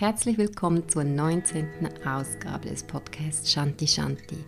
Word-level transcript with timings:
herzlich 0.00 0.38
willkommen 0.38 0.88
zur 0.88 1.04
19. 1.04 1.66
Ausgabe 2.06 2.70
des 2.70 2.82
Podcasts 2.82 3.52
Shanti 3.52 3.86
Shanti. 3.86 4.38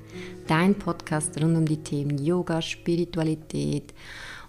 Dein 0.47 0.75
Podcast 0.75 1.38
rund 1.43 1.59
um 1.59 1.67
die 1.67 1.77
Themen 1.77 2.17
Yoga, 2.17 2.63
Spiritualität 2.63 3.93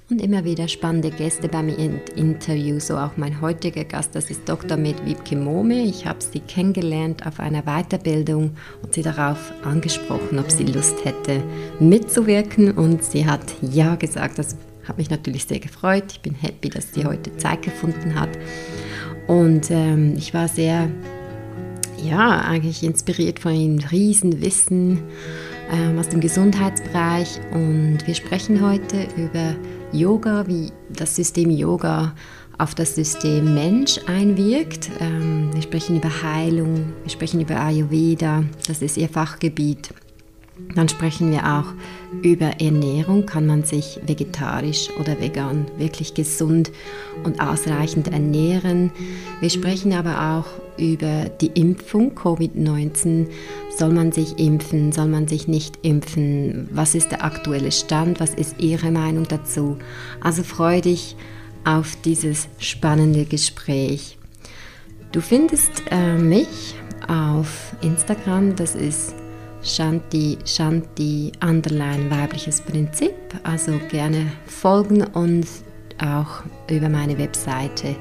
und 0.09 0.21
immer 0.21 0.45
wieder 0.45 0.69
spannende 0.69 1.11
Gäste 1.11 1.49
bei 1.49 1.61
mir 1.61 1.77
im 1.77 1.99
Interview. 2.15 2.79
So 2.79 2.95
auch 2.95 3.17
mein 3.17 3.41
heutiger 3.41 3.83
Gast, 3.83 4.15
das 4.15 4.29
ist 4.29 4.47
Dr. 4.47 4.77
Med 4.77 5.05
Wiebke 5.05 5.35
Mome. 5.35 5.83
Ich 5.83 6.05
habe 6.05 6.21
sie 6.21 6.39
kennengelernt 6.39 7.27
auf 7.27 7.41
einer 7.41 7.63
Weiterbildung 7.63 8.55
und 8.81 8.93
sie 8.93 9.01
darauf 9.01 9.51
angesprochen, 9.65 10.39
ob 10.39 10.49
sie 10.49 10.63
Lust 10.63 11.03
hätte 11.03 11.43
mitzuwirken 11.81 12.71
und 12.71 13.03
sie 13.03 13.25
hat 13.25 13.53
ja 13.61 13.95
gesagt. 13.95 14.39
Das 14.39 14.55
hat 14.87 14.97
mich 14.97 15.09
natürlich 15.09 15.43
sehr 15.43 15.59
gefreut. 15.59 16.05
Ich 16.13 16.21
bin 16.21 16.33
happy, 16.33 16.69
dass 16.69 16.93
sie 16.93 17.03
heute 17.03 17.35
Zeit 17.35 17.61
gefunden 17.61 18.17
hat. 18.17 18.29
Und 19.27 19.71
ähm, 19.71 20.15
ich 20.17 20.33
war 20.33 20.47
sehr, 20.47 20.89
ja, 22.03 22.41
eigentlich 22.41 22.83
inspiriert 22.83 23.39
von 23.39 23.53
ihrem 23.53 23.79
Riesenwissen 23.79 24.99
ähm, 25.71 25.97
aus 25.99 26.09
dem 26.09 26.19
Gesundheitsbereich. 26.19 27.39
Und 27.51 27.99
wir 28.05 28.15
sprechen 28.15 28.61
heute 28.61 29.07
über 29.17 29.55
Yoga, 29.91 30.47
wie 30.47 30.71
das 30.89 31.15
System 31.15 31.49
Yoga 31.49 32.13
auf 32.57 32.75
das 32.75 32.95
System 32.95 33.53
Mensch 33.53 33.99
einwirkt. 34.07 34.89
Ähm, 34.99 35.49
wir 35.53 35.61
sprechen 35.61 35.97
über 35.97 36.09
Heilung, 36.23 36.93
wir 37.03 37.09
sprechen 37.09 37.41
über 37.41 37.59
Ayurveda, 37.59 38.43
das 38.67 38.81
ist 38.81 38.97
ihr 38.97 39.09
Fachgebiet. 39.09 39.89
Dann 40.75 40.87
sprechen 40.87 41.31
wir 41.31 41.45
auch 41.45 41.73
über 42.23 42.61
Ernährung. 42.61 43.25
Kann 43.25 43.47
man 43.47 43.63
sich 43.63 43.99
vegetarisch 44.05 44.89
oder 44.99 45.19
vegan 45.19 45.65
wirklich 45.77 46.13
gesund 46.13 46.71
und 47.23 47.39
ausreichend 47.41 48.07
ernähren? 48.09 48.91
Wir 49.39 49.49
sprechen 49.49 49.93
aber 49.93 50.37
auch 50.37 50.79
über 50.79 51.29
die 51.41 51.47
Impfung 51.47 52.13
Covid-19. 52.15 53.27
Soll 53.75 53.91
man 53.91 54.11
sich 54.11 54.37
impfen? 54.37 54.91
Soll 54.91 55.07
man 55.07 55.27
sich 55.27 55.47
nicht 55.47 55.79
impfen? 55.81 56.69
Was 56.71 56.95
ist 56.95 57.11
der 57.11 57.23
aktuelle 57.23 57.71
Stand? 57.71 58.19
Was 58.19 58.33
ist 58.33 58.59
Ihre 58.59 58.91
Meinung 58.91 59.27
dazu? 59.27 59.77
Also 60.21 60.43
freue 60.43 60.81
dich 60.81 61.15
auf 61.65 61.95
dieses 62.03 62.47
spannende 62.59 63.25
Gespräch. 63.25 64.17
Du 65.11 65.21
findest 65.21 65.71
äh, 65.91 66.17
mich 66.17 66.75
auf 67.07 67.75
Instagram, 67.81 68.55
das 68.55 68.75
ist 68.75 69.15
Shanti, 69.63 70.37
Shanti, 70.45 71.31
Underline 71.41 72.11
weibliches 72.11 72.61
Prinzip. 72.61 73.13
Also 73.43 73.79
gerne 73.89 74.27
folgen 74.45 75.03
und 75.03 75.47
auch 75.99 76.43
über 76.69 76.89
meine 76.89 77.17
Webseite 77.17 77.95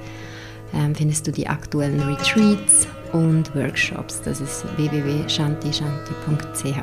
ähm, 0.74 0.94
findest 0.94 1.26
du 1.26 1.32
die 1.32 1.46
aktuellen 1.46 2.00
Retreats 2.00 2.86
und 3.12 3.54
Workshops. 3.54 4.22
Das 4.22 4.40
ist 4.40 4.64
www.shantishanti.ch. 4.76 6.76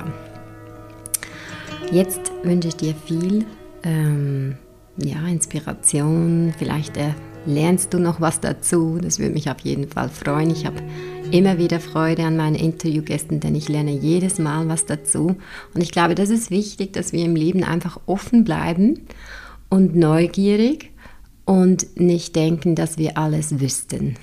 Jetzt 1.92 2.32
wünsche 2.44 2.68
ich 2.68 2.76
dir 2.76 2.94
viel 2.94 3.46
ähm, 3.84 4.58
ja, 4.98 5.26
Inspiration. 5.28 6.54
Vielleicht 6.58 6.98
äh, 6.98 7.14
lernst 7.46 7.94
du 7.94 8.00
noch 8.00 8.22
was 8.22 8.40
dazu. 8.40 9.00
Das 9.02 9.20
würde 9.20 9.34
mich 9.34 9.50
auf 9.50 9.60
jeden 9.62 9.90
Fall 9.90 10.10
freuen. 10.10 10.52
Ich 10.52 10.66
habe 10.66 10.78
immer 11.32 11.58
wieder 11.58 11.80
Freude 11.80 12.24
an 12.24 12.38
meinen 12.38 12.56
Interviewgästen, 12.56 13.40
denn 13.40 13.56
ich 13.56 13.70
lerne 13.70 13.92
jedes 13.92 14.40
Mal 14.40 14.68
was 14.68 14.86
dazu. 14.86 15.38
Und 15.74 15.82
ich 15.82 15.92
glaube, 15.92 16.16
das 16.16 16.30
ist 16.30 16.50
wichtig, 16.50 16.94
dass 16.94 17.14
wir 17.14 17.26
im 17.26 17.36
Leben 17.36 17.64
einfach 17.64 18.00
offen 18.06 18.44
bleiben 18.44 19.02
und 19.70 19.96
neugierig 19.96 20.92
und 21.46 22.00
nicht 22.00 22.36
denken, 22.36 22.76
dass 22.76 22.98
wir 22.98 23.18
alles 23.18 23.60
wüssten. 23.60 24.16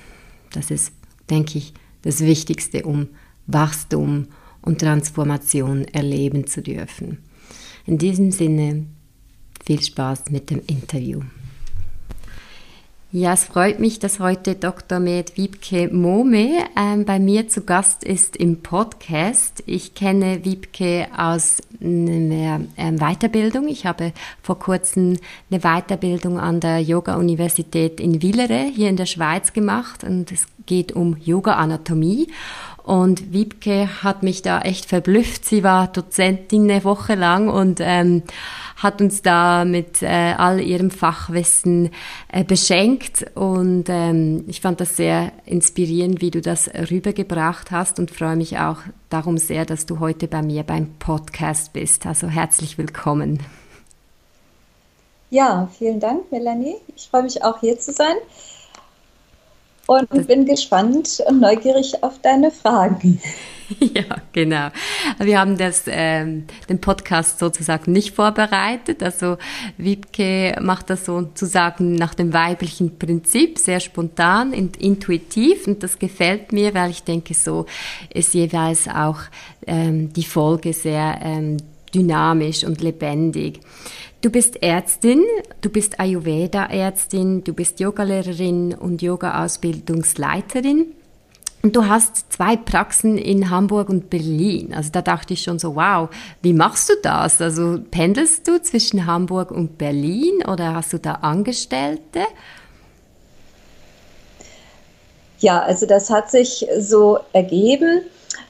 Das 0.51 0.71
ist, 0.71 0.91
denke 1.29 1.57
ich, 1.57 1.73
das 2.01 2.21
Wichtigste, 2.21 2.83
um 2.83 3.07
Wachstum 3.47 4.27
und 4.61 4.79
Transformation 4.79 5.85
erleben 5.85 6.47
zu 6.47 6.61
dürfen. 6.61 7.19
In 7.85 7.97
diesem 7.97 8.31
Sinne, 8.31 8.85
viel 9.65 9.81
Spaß 9.81 10.25
mit 10.29 10.49
dem 10.49 10.61
Interview. 10.67 11.21
Ja, 13.13 13.31
es 13.31 13.45
freut 13.45 13.79
mich, 13.79 13.99
dass 13.99 14.19
heute 14.19 14.55
Dr. 14.55 14.99
Med 14.99 15.37
Wiebke 15.37 15.87
Mome 15.87 16.65
ähm, 16.75 17.05
bei 17.05 17.19
mir 17.19 17.47
zu 17.47 17.61
Gast 17.61 18.03
ist 18.03 18.35
im 18.35 18.61
Podcast. 18.61 19.63
Ich 19.65 19.95
kenne 19.95 20.43
Wiebke 20.43 21.07
aus 21.15 21.61
einer 21.81 22.59
ähm, 22.75 22.97
Weiterbildung. 22.97 23.69
Ich 23.69 23.85
habe 23.85 24.11
vor 24.43 24.59
kurzem 24.59 25.15
eine 25.49 25.61
Weiterbildung 25.61 26.37
an 26.37 26.59
der 26.59 26.81
Yoga-Universität 26.81 28.01
in 28.01 28.21
Villere 28.21 28.69
hier 28.75 28.89
in 28.89 28.97
der 28.97 29.05
Schweiz 29.05 29.53
gemacht 29.53 30.03
und 30.03 30.29
es 30.33 30.45
geht 30.67 30.91
um 30.91 31.17
Yoga-Anatomie. 31.17 32.27
Und 32.83 33.33
Wiebke 33.33 33.89
hat 34.01 34.23
mich 34.23 34.43
da 34.43 34.61
echt 34.61 34.85
verblüfft. 34.85 35.43
Sie 35.43 35.61
war 35.61 35.87
Dozentin 35.87 36.71
eine 36.71 36.85
Woche 36.85 37.15
lang 37.15 37.49
und 37.49 37.79
ähm, 37.81 38.23
hat 38.77 39.01
uns 39.01 39.21
da 39.21 39.65
mit 39.65 40.01
äh, 40.03 40.35
all 40.37 40.61
ihrem 40.61 40.89
Fachwissen 40.89 41.89
äh, 42.31 42.45
beschenkt 42.45 43.25
und 43.35 43.85
ähm, 43.89 44.45
ich 44.47 44.61
fand 44.61 44.79
das 44.79 44.95
sehr 44.95 45.33
inspirierend, 45.45 46.21
wie 46.21 46.31
du 46.31 46.41
das 46.41 46.69
rübergebracht 46.89 47.71
hast 47.71 47.99
und 47.99 48.11
freue 48.11 48.35
mich 48.35 48.59
auch 48.59 48.77
darum 49.09 49.37
sehr, 49.37 49.65
dass 49.65 49.85
du 49.85 49.99
heute 49.99 50.27
bei 50.27 50.41
mir 50.41 50.63
beim 50.63 50.93
Podcast 50.99 51.73
bist. 51.73 52.05
Also 52.05 52.27
herzlich 52.27 52.77
willkommen. 52.77 53.39
Ja, 55.29 55.67
vielen 55.77 55.99
Dank, 55.99 56.31
Melanie. 56.31 56.75
Ich 56.95 57.09
freue 57.09 57.23
mich 57.23 57.43
auch 57.43 57.59
hier 57.59 57.77
zu 57.79 57.91
sein 57.91 58.15
und 59.87 60.07
das 60.11 60.27
bin 60.27 60.45
gespannt 60.45 61.23
und 61.27 61.39
neugierig 61.39 62.03
auf 62.03 62.19
deine 62.21 62.51
Fragen. 62.51 63.21
Ja, 63.79 64.03
genau. 64.31 64.69
Wir 65.19 65.41
haben 65.41 65.57
das, 65.57 65.83
ähm, 65.87 66.45
den 66.69 66.79
Podcast 66.79 67.39
sozusagen 67.39 67.91
nicht 67.91 68.15
vorbereitet. 68.15 69.03
Also 69.03 69.37
Wiebke 69.77 70.55
macht 70.61 70.89
das 70.89 71.05
sozusagen 71.05 71.95
nach 71.95 72.13
dem 72.13 72.31
weiblichen 72.31 72.97
Prinzip, 72.97 73.59
sehr 73.59 73.81
spontan 73.81 74.53
und 74.53 74.77
intuitiv. 74.77 75.67
Und 75.67 75.83
das 75.83 75.99
gefällt 75.99 76.53
mir, 76.53 76.73
weil 76.73 76.91
ich 76.91 77.03
denke, 77.03 77.33
so 77.33 77.65
ist 78.13 78.33
jeweils 78.33 78.87
auch 78.87 79.19
ähm, 79.65 80.13
die 80.13 80.23
Folge 80.23 80.71
sehr 80.71 81.19
ähm, 81.21 81.57
dynamisch 81.93 82.63
und 82.63 82.81
lebendig. 82.81 83.59
Du 84.27 84.31
bist 84.33 84.61
Ärztin, 84.61 85.23
du 85.61 85.69
bist 85.69 86.01
Ayurveda-Ärztin, 86.01 87.45
du 87.45 87.53
bist 87.53 87.79
Yogalehrerin 87.79 88.73
und 88.73 89.01
Yoga-Ausbildungsleiterin. 89.01 90.87
Und 91.63 91.73
du 91.73 91.87
hast 91.87 92.33
zwei 92.33 92.57
Praxen 92.57 93.17
in 93.17 93.49
Hamburg 93.49 93.87
und 93.87 94.09
Berlin. 94.09 94.73
Also 94.73 94.89
da 94.91 95.01
dachte 95.01 95.33
ich 95.33 95.43
schon 95.43 95.59
so, 95.59 95.77
wow, 95.77 96.09
wie 96.41 96.51
machst 96.51 96.89
du 96.89 96.95
das? 97.01 97.39
Also 97.39 97.79
pendelst 97.89 98.45
du 98.49 98.61
zwischen 98.61 99.05
Hamburg 99.05 99.49
und 99.49 99.77
Berlin 99.77 100.43
oder 100.45 100.75
hast 100.75 100.91
du 100.91 100.99
da 100.99 101.13
Angestellte? 101.21 102.25
Ja, 105.39 105.61
also 105.61 105.85
das 105.85 106.09
hat 106.09 106.29
sich 106.29 106.67
so 106.77 107.19
ergeben. 107.31 108.01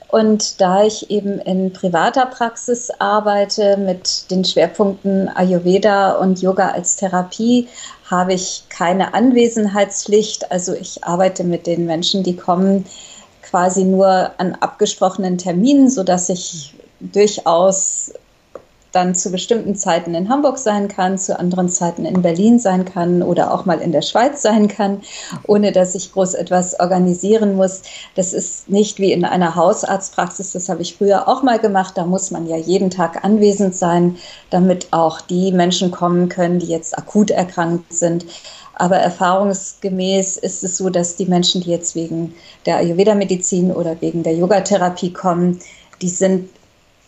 Und 0.10 0.62
da 0.62 0.84
ich 0.84 1.10
eben 1.12 1.40
in 1.40 1.74
privater 1.74 2.26
Praxis 2.28 2.90
arbeite 3.00 3.76
mit 3.76 4.32
den 4.32 4.46
Schwerpunkten 4.46 5.28
Ayurveda 5.28 6.14
und 6.14 6.42
Yoga 6.42 6.70
als 6.70 6.96
Therapie, 6.96 7.68
habe 8.10 8.34
ich 8.34 8.64
keine 8.70 9.14
Anwesenheitspflicht. 9.14 10.52
Also 10.52 10.74
ich 10.74 11.04
arbeite 11.04 11.44
mit 11.44 11.68
den 11.68 11.86
Menschen, 11.86 12.24
die 12.24 12.38
kommen, 12.38 12.86
quasi 13.42 13.84
nur 13.84 14.32
an 14.38 14.56
abgesprochenen 14.60 15.38
Terminen, 15.38 15.90
sodass 15.90 16.30
ich 16.30 16.74
durchaus 17.00 18.14
dann 18.92 19.16
zu 19.16 19.32
bestimmten 19.32 19.76
Zeiten 19.76 20.16
in 20.16 20.30
Hamburg 20.30 20.58
sein 20.58 20.88
kann, 20.88 21.18
zu 21.18 21.38
anderen 21.38 21.70
Zeiten 21.70 22.06
in 22.06 22.22
Berlin 22.22 22.60
sein 22.60 22.86
kann 22.86 23.22
oder 23.22 23.54
auch 23.54 23.66
mal 23.66 23.80
in 23.80 23.92
der 23.92 24.02
Schweiz 24.02 24.42
sein 24.42 24.68
kann, 24.68 25.02
ohne 25.46 25.72
dass 25.72 25.96
ich 25.96 26.14
groß 26.14 26.34
etwas 26.36 26.80
organisieren 26.80 27.56
muss. 27.56 27.82
Das 28.16 28.34
ist 28.34 28.70
nicht 28.70 29.00
wie 29.00 29.12
in 29.12 29.26
einer 29.26 29.56
Hausarztpraxis, 29.56 30.54
das 30.54 30.70
habe 30.70 30.82
ich 30.82 30.98
früher 30.98 31.28
auch 31.28 31.44
mal 31.44 31.60
gemacht. 31.60 31.98
Da 31.98 32.06
muss 32.06 32.32
man 32.32 32.48
ja 32.48 32.58
jeden 32.58 32.90
Tag 32.90 33.24
anwesend 33.24 33.76
sein, 33.76 34.18
damit 34.50 34.88
auch 34.92 35.22
die 35.22 35.52
Menschen 35.52 35.92
kommen 35.92 36.30
können, 36.30 36.60
die 36.60 36.68
jetzt 36.68 36.98
akut 36.98 37.32
erkrankt 37.32 37.94
sind. 37.94 38.26
Aber 38.80 38.98
erfahrungsgemäß 38.98 40.38
ist 40.38 40.64
es 40.64 40.78
so, 40.78 40.90
dass 40.90 41.16
die 41.16 41.26
Menschen, 41.26 41.62
die 41.62 41.72
jetzt 41.72 41.96
wegen 41.96 42.36
der 42.68 42.78
Ayurveda-Medizin 42.78 43.72
oder 43.72 44.00
wegen 44.02 44.22
der 44.22 44.36
Yogatherapie 44.36 45.12
kommen, 45.12 45.60
die 46.02 46.10
sind 46.10 46.50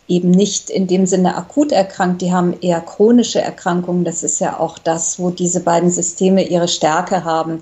eben 0.10 0.32
nicht 0.32 0.70
in 0.70 0.88
dem 0.88 1.06
Sinne 1.06 1.38
akut 1.38 1.72
erkrankt, 1.72 2.22
die 2.22 2.34
haben 2.34 2.60
eher 2.60 2.82
chronische 2.82 3.40
Erkrankungen. 3.40 4.04
Das 4.04 4.24
ist 4.24 4.40
ja 4.40 4.60
auch 4.60 4.78
das, 4.80 5.20
wo 5.20 5.30
diese 5.30 5.62
beiden 5.62 5.92
Systeme 5.92 6.44
ihre 6.44 6.68
Stärke 6.68 7.24
haben. 7.24 7.62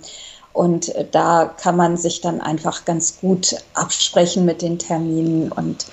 Und 0.54 0.96
äh, 0.96 1.06
da 1.12 1.46
kann 1.46 1.76
man 1.76 1.98
sich 1.98 2.22
dann 2.22 2.42
einfach 2.42 2.86
ganz 2.86 3.20
gut 3.20 3.56
absprechen 3.74 4.46
mit 4.46 4.62
den 4.62 4.80
Terminen. 4.80 5.52
Und 5.52 5.86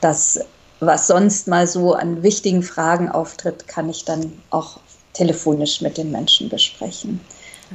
das, 0.00 0.40
was 0.80 1.08
sonst 1.08 1.48
mal 1.48 1.66
so 1.66 1.92
an 1.92 2.22
wichtigen 2.22 2.62
Fragen 2.62 3.10
auftritt, 3.10 3.66
kann 3.66 3.90
ich 3.90 4.04
dann 4.04 4.32
auch 4.50 4.78
telefonisch 5.12 5.80
mit 5.80 5.98
den 5.98 6.12
Menschen 6.12 6.48
besprechen. 6.48 7.20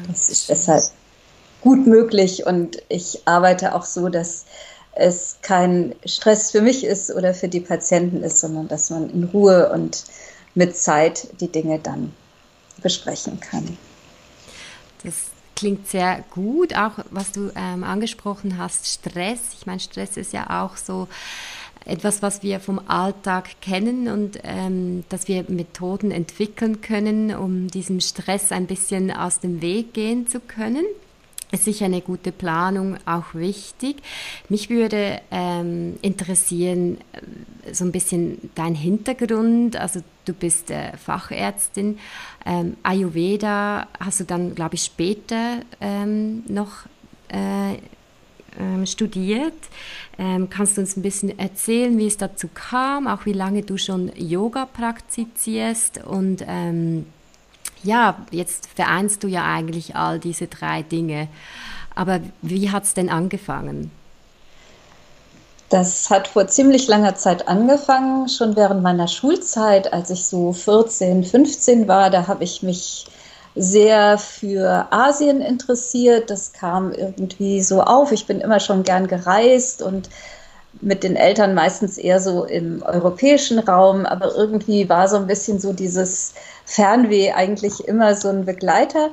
Das 0.08 0.30
ist 0.30 0.48
deshalb 0.48 0.84
gut 1.62 1.86
möglich 1.86 2.46
und 2.46 2.82
ich 2.88 3.22
arbeite 3.26 3.76
auch 3.76 3.86
so, 3.86 4.10
dass 4.10 4.46
es 4.94 5.38
kein 5.42 5.96
Stress 6.06 6.52
für 6.52 6.62
mich 6.62 6.84
ist 6.84 7.12
oder 7.12 7.34
für 7.34 7.48
die 7.48 7.62
Patienten 7.62 8.24
ist, 8.24 8.40
sondern 8.40 8.68
dass 8.68 8.90
man 8.90 9.10
in 9.10 9.24
Ruhe 9.26 9.72
und 9.72 10.04
mit 10.54 10.76
Zeit 10.76 11.28
die 11.40 11.48
Dinge 11.48 11.80
dann 11.80 12.14
besprechen 12.82 13.40
kann. 13.40 13.78
Das 15.04 15.14
klingt 15.56 15.88
sehr 15.88 16.24
gut, 16.32 16.76
auch 16.76 16.94
was 17.10 17.32
du 17.32 17.52
ähm, 17.56 17.84
angesprochen 17.84 18.58
hast, 18.58 18.88
Stress. 18.88 19.40
Ich 19.58 19.66
meine, 19.66 19.80
Stress 19.80 20.18
ist 20.18 20.34
ja 20.34 20.64
auch 20.64 20.76
so 20.76 21.08
etwas, 21.86 22.22
was 22.22 22.44
wir 22.44 22.60
vom 22.60 22.80
Alltag 22.88 23.62
kennen 23.62 24.08
und 24.08 24.40
ähm, 24.44 25.04
dass 25.10 25.28
wir 25.28 25.46
Methoden 25.48 26.12
entwickeln 26.12 26.82
können, 26.82 27.34
um 27.34 27.68
diesem 27.70 28.02
Stress 28.02 28.52
ein 28.52 28.68
bisschen 28.68 29.12
aus 29.12 29.40
dem 29.40 29.62
Weg 29.62 29.94
gehen 29.94 30.28
zu 30.28 30.40
können 30.40 30.86
ist 31.52 31.66
sicher 31.66 31.86
eine 31.86 32.02
gute 32.02 32.32
Planung 32.32 32.98
auch 33.06 33.34
wichtig. 33.34 33.98
Mich 34.50 34.70
würde 34.70 35.22
ähm, 35.32 35.98
interessieren, 36.02 36.98
äh, 37.14 37.74
so 37.74 37.86
ein 37.86 37.92
bisschen 37.92 38.52
dein 38.56 38.76
Hintergrund. 38.76 39.76
Also 39.76 40.02
du 40.26 40.34
bist 40.34 40.72
äh, 40.72 40.96
Fachärztin. 40.98 42.00
Ähm, 42.46 42.78
Ayurveda 42.84 43.88
hast 44.00 44.22
du 44.22 44.24
dann, 44.24 44.56
glaube 44.56 44.76
ich, 44.76 44.84
später 44.84 45.58
ähm, 45.80 46.44
noch 46.48 46.86
äh, 47.30 47.78
ähm, 48.60 48.86
studiert. 48.86 49.54
Ähm, 50.18 50.50
kannst 50.50 50.78
du 50.78 50.82
uns 50.82 50.98
ein 50.98 51.02
bisschen 51.02 51.38
erzählen, 51.40 51.98
wie 51.98 52.08
es 52.08 52.18
dazu 52.18 52.50
kam, 52.54 53.08
auch 53.08 53.26
wie 53.26 53.34
lange 53.34 53.64
du 53.64 53.78
schon 53.78 54.12
Yoga 54.16 54.66
praktizierst 54.66 56.04
und 56.04 56.44
ähm, 56.48 57.06
ja, 57.84 58.18
jetzt 58.32 58.68
vereinst 58.76 59.24
du 59.24 59.28
ja 59.28 59.44
eigentlich 59.46 59.96
all 59.96 60.20
diese 60.20 60.48
drei 60.48 60.82
Dinge. 60.84 61.28
Aber 61.96 62.20
wie 62.42 62.72
hat 62.72 62.84
es 62.84 62.94
denn 62.94 63.10
angefangen? 63.10 63.92
Das 65.70 66.10
hat 66.10 66.28
vor 66.28 66.48
ziemlich 66.48 66.88
langer 66.88 67.16
Zeit 67.16 67.48
angefangen, 67.48 68.28
schon 68.28 68.58
während 68.58 68.84
meiner 68.84 69.08
Schulzeit, 69.08 69.94
als 69.94 70.10
ich 70.10 70.26
so 70.26 70.52
14, 70.52 71.24
15 71.24 71.88
war. 71.88 72.10
Da 72.10 72.28
habe 72.28 72.44
ich 72.44 72.62
mich 72.62 73.06
sehr 73.56 74.18
für 74.18 74.88
Asien 74.92 75.42
interessiert. 75.42 76.30
Das 76.30 76.52
kam 76.52 76.92
irgendwie 76.92 77.62
so 77.62 77.82
auf. 77.82 78.12
Ich 78.12 78.26
bin 78.26 78.42
immer 78.42 78.60
schon 78.60 78.84
gern 78.84 79.08
gereist 79.08 79.82
und 79.82 80.10
mit 80.82 81.04
den 81.04 81.16
Eltern 81.16 81.54
meistens 81.54 81.98
eher 81.98 82.20
so 82.20 82.46
im 82.46 82.82
europäischen 82.84 83.60
Raum, 83.60 84.06
aber 84.06 84.36
irgendwie 84.36 84.90
war 84.90 85.08
so 85.08 85.18
ein 85.18 85.28
bisschen 85.28 85.60
so 85.60 85.74
dieses 85.74 86.34
Fernweh 86.72 87.34
eigentlich 87.34 87.88
immer 87.88 88.16
so 88.16 88.30
ein 88.30 88.46
Begleiter. 88.46 89.10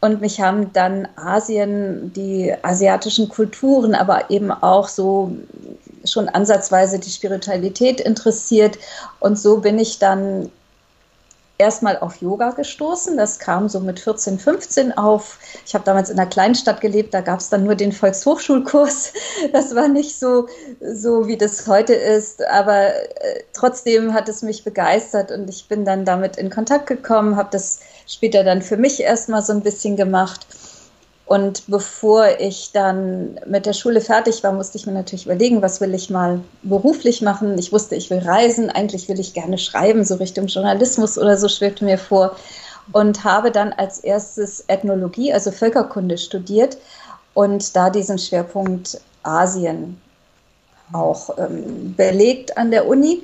Und 0.00 0.20
mich 0.20 0.40
haben 0.40 0.72
dann 0.72 1.08
Asien, 1.16 2.12
die 2.14 2.54
asiatischen 2.62 3.28
Kulturen, 3.28 3.96
aber 3.96 4.30
eben 4.30 4.52
auch 4.52 4.86
so 4.86 5.32
schon 6.04 6.28
ansatzweise 6.28 7.00
die 7.00 7.10
Spiritualität 7.10 8.00
interessiert. 8.00 8.78
Und 9.18 9.38
so 9.38 9.58
bin 9.58 9.78
ich 9.80 9.98
dann 9.98 10.52
erstmal 11.58 11.98
auf 11.98 12.16
Yoga 12.22 12.50
gestoßen. 12.50 13.16
Das 13.16 13.38
kam 13.38 13.68
so 13.68 13.80
mit 13.80 13.98
14, 14.00 14.38
15 14.38 14.96
auf. 14.96 15.38
Ich 15.66 15.74
habe 15.74 15.84
damals 15.84 16.08
in 16.08 16.18
einer 16.18 16.28
Kleinstadt 16.28 16.80
gelebt, 16.80 17.12
da 17.12 17.20
gab 17.20 17.40
es 17.40 17.50
dann 17.50 17.64
nur 17.64 17.74
den 17.74 17.92
Volkshochschulkurs. 17.92 19.12
Das 19.52 19.74
war 19.74 19.88
nicht 19.88 20.18
so, 20.18 20.46
so 20.80 21.26
wie 21.26 21.36
das 21.36 21.66
heute 21.66 21.94
ist, 21.94 22.44
aber 22.46 22.94
äh, 22.94 23.42
trotzdem 23.52 24.14
hat 24.14 24.28
es 24.28 24.42
mich 24.42 24.62
begeistert 24.62 25.30
und 25.30 25.48
ich 25.48 25.68
bin 25.68 25.84
dann 25.84 26.04
damit 26.04 26.36
in 26.36 26.50
Kontakt 26.50 26.86
gekommen, 26.86 27.36
habe 27.36 27.48
das 27.52 27.80
später 28.06 28.44
dann 28.44 28.62
für 28.62 28.76
mich 28.76 29.00
erstmal 29.00 29.42
so 29.42 29.52
ein 29.52 29.62
bisschen 29.62 29.96
gemacht 29.96 30.46
und 31.28 31.64
bevor 31.66 32.40
ich 32.40 32.72
dann 32.72 33.38
mit 33.44 33.66
der 33.66 33.74
Schule 33.74 34.00
fertig 34.00 34.42
war, 34.42 34.52
musste 34.52 34.78
ich 34.78 34.86
mir 34.86 34.92
natürlich 34.92 35.26
überlegen, 35.26 35.60
was 35.60 35.78
will 35.78 35.92
ich 35.92 36.08
mal 36.08 36.40
beruflich 36.62 37.20
machen. 37.20 37.58
Ich 37.58 37.70
wusste, 37.70 37.96
ich 37.96 38.08
will 38.08 38.20
reisen. 38.20 38.70
Eigentlich 38.70 39.10
will 39.10 39.20
ich 39.20 39.34
gerne 39.34 39.58
schreiben, 39.58 40.06
so 40.06 40.14
Richtung 40.14 40.46
Journalismus 40.46 41.18
oder 41.18 41.36
so 41.36 41.48
schwebte 41.48 41.84
mir 41.84 41.98
vor. 41.98 42.36
Und 42.92 43.24
habe 43.24 43.50
dann 43.50 43.74
als 43.74 43.98
erstes 43.98 44.64
Ethnologie, 44.68 45.30
also 45.30 45.50
Völkerkunde 45.50 46.16
studiert 46.16 46.78
und 47.34 47.76
da 47.76 47.90
diesen 47.90 48.18
Schwerpunkt 48.18 48.98
Asien 49.22 50.00
auch 50.94 51.36
ähm, 51.36 51.94
belegt 51.94 52.56
an 52.56 52.70
der 52.70 52.88
Uni 52.88 53.22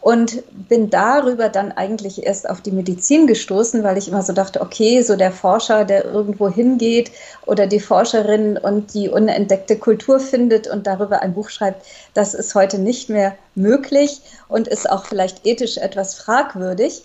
und 0.00 0.42
bin 0.68 0.88
darüber 0.88 1.48
dann 1.48 1.72
eigentlich 1.72 2.24
erst 2.24 2.48
auf 2.48 2.60
die 2.60 2.70
Medizin 2.70 3.26
gestoßen, 3.26 3.84
weil 3.84 3.98
ich 3.98 4.08
immer 4.08 4.22
so 4.22 4.32
dachte, 4.32 4.62
okay, 4.62 5.02
so 5.02 5.16
der 5.16 5.30
Forscher, 5.30 5.84
der 5.84 6.06
irgendwo 6.06 6.48
hingeht 6.48 7.10
oder 7.44 7.66
die 7.66 7.80
Forscherin 7.80 8.56
und 8.56 8.94
die 8.94 9.10
unentdeckte 9.10 9.76
Kultur 9.76 10.18
findet 10.18 10.68
und 10.68 10.86
darüber 10.86 11.20
ein 11.20 11.34
Buch 11.34 11.50
schreibt, 11.50 11.84
das 12.14 12.32
ist 12.34 12.54
heute 12.54 12.78
nicht 12.78 13.10
mehr 13.10 13.36
möglich 13.54 14.22
und 14.48 14.68
ist 14.68 14.88
auch 14.88 15.04
vielleicht 15.04 15.46
ethisch 15.46 15.76
etwas 15.76 16.14
fragwürdig. 16.14 17.02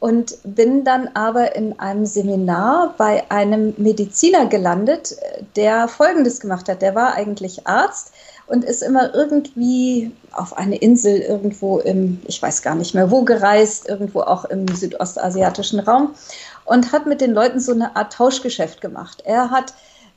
Und 0.00 0.36
bin 0.44 0.84
dann 0.84 1.08
aber 1.14 1.56
in 1.56 1.78
einem 1.78 2.04
Seminar 2.04 2.94
bei 2.98 3.30
einem 3.30 3.72
Mediziner 3.78 4.46
gelandet, 4.46 5.16
der 5.56 5.88
Folgendes 5.88 6.40
gemacht 6.40 6.68
hat. 6.68 6.82
Der 6.82 6.94
war 6.94 7.14
eigentlich 7.14 7.66
Arzt, 7.66 8.12
und 8.46 8.64
ist 8.64 8.82
immer 8.82 9.14
irgendwie 9.14 10.12
auf 10.32 10.56
eine 10.56 10.76
Insel 10.76 11.18
irgendwo 11.18 11.78
im, 11.78 12.20
ich 12.26 12.40
weiß 12.40 12.62
gar 12.62 12.74
nicht 12.74 12.94
mehr 12.94 13.10
wo 13.10 13.22
gereist, 13.22 13.88
irgendwo 13.88 14.20
auch 14.20 14.44
im 14.44 14.68
südostasiatischen 14.68 15.80
Raum 15.80 16.14
und 16.64 16.92
hat 16.92 17.06
mit 17.06 17.20
den 17.20 17.32
Leuten 17.32 17.60
so 17.60 17.72
eine 17.72 17.96
Art 17.96 18.12
Tauschgeschäft 18.12 18.80
gemacht. 18.80 19.22
Er 19.24 19.50
hat 19.50 19.74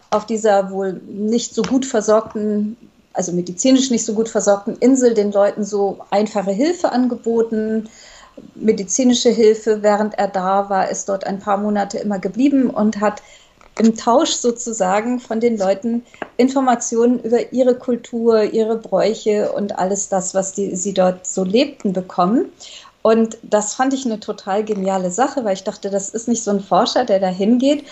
auf 0.10 0.26
dieser 0.26 0.72
wohl 0.72 1.02
nicht 1.08 1.54
so 1.54 1.62
gut 1.62 1.86
versorgten, 1.86 2.78
also 3.14 3.32
medizinisch 3.32 3.92
nicht 3.92 4.06
so 4.06 4.14
gut 4.14 4.30
versorgten 4.30 4.76
Insel 4.78 5.14
den 5.14 5.32
Leuten 5.32 5.64
so 5.64 6.00
einfache 6.10 6.52
Hilfe 6.52 6.92
angeboten, 6.92 7.90
medizinische 8.56 9.30
Hilfe. 9.30 9.84
Während 9.84 10.18
er 10.18 10.28
da 10.28 10.70
war, 10.70 10.90
ist 10.90 11.10
dort 11.10 11.26
ein 11.26 11.40
paar 11.40 11.58
Monate 11.58 11.98
immer 12.00 12.20
geblieben 12.20 12.70
und 12.70 13.00
hat 13.00 13.22
im 13.80 13.96
Tausch 13.96 14.32
sozusagen 14.32 15.20
von 15.20 15.40
den 15.40 15.58
Leuten 15.58 16.04
Informationen 16.38 17.20
über 17.20 17.54
ihre 17.54 17.76
Kultur, 17.76 18.44
ihre 18.44 18.78
Bräuche 18.78 19.52
und 19.52 19.78
alles 19.78 20.10
das, 20.10 20.34
was 20.34 20.54
die, 20.54 20.76
sie 20.76 20.94
dort 20.94 21.28
so 21.28 21.44
lebten, 21.44 21.94
bekommen. 21.94 22.52
Und 23.04 23.38
das 23.44 23.76
fand 23.76 23.94
ich 23.94 24.06
eine 24.06 24.20
total 24.20 24.64
geniale 24.64 25.12
Sache, 25.12 25.46
weil 25.46 25.54
ich 25.54 25.64
dachte, 25.64 25.90
das 25.90 26.10
ist 26.10 26.28
nicht 26.28 26.44
so 26.44 26.52
ein 26.52 26.60
Forscher, 26.60 27.06
der 27.06 27.20
da 27.20 27.28
hingeht 27.28 27.86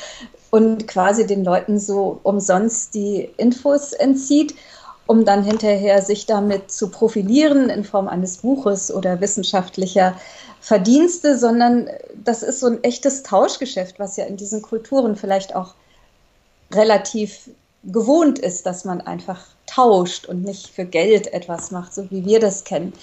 und 0.50 0.88
quasi 0.88 1.26
den 1.26 1.44
Leuten 1.44 1.80
so 1.80 2.20
umsonst 2.24 2.96
die 2.96 3.30
Infos 3.38 3.94
entzieht, 3.94 4.56
um 5.08 5.26
dann 5.26 5.44
hinterher 5.44 6.02
sich 6.02 6.26
damit 6.26 6.72
zu 6.72 6.90
profilieren 6.90 7.70
in 7.70 7.84
Form 7.84 8.08
eines 8.08 8.38
Buches 8.38 8.92
oder 8.94 9.22
wissenschaftlicher 9.22 10.16
Verdienste, 10.62 11.38
sondern 11.38 11.90
das 12.24 12.42
ist 12.42 12.60
so 12.60 12.68
ein 12.68 12.84
echtes 12.84 13.24
Tauschgeschäft, 13.24 14.00
was 14.00 14.18
ja 14.18 14.26
in 14.26 14.38
diesen 14.38 14.62
Kulturen 14.62 15.16
vielleicht 15.16 15.56
auch 15.56 15.76
relativ 16.74 17.50
gewohnt 17.84 18.40
ist, 18.40 18.66
dass 18.66 18.84
man 18.84 19.02
einfach 19.02 19.46
tauscht 19.68 20.26
und 20.26 20.44
nicht 20.44 20.70
für 20.70 20.86
Geld 20.86 21.32
etwas 21.34 21.72
macht, 21.72 21.94
so 21.94 22.10
wie 22.10 22.26
wir 22.26 22.40
das 22.40 22.64
kennen. 22.64 22.94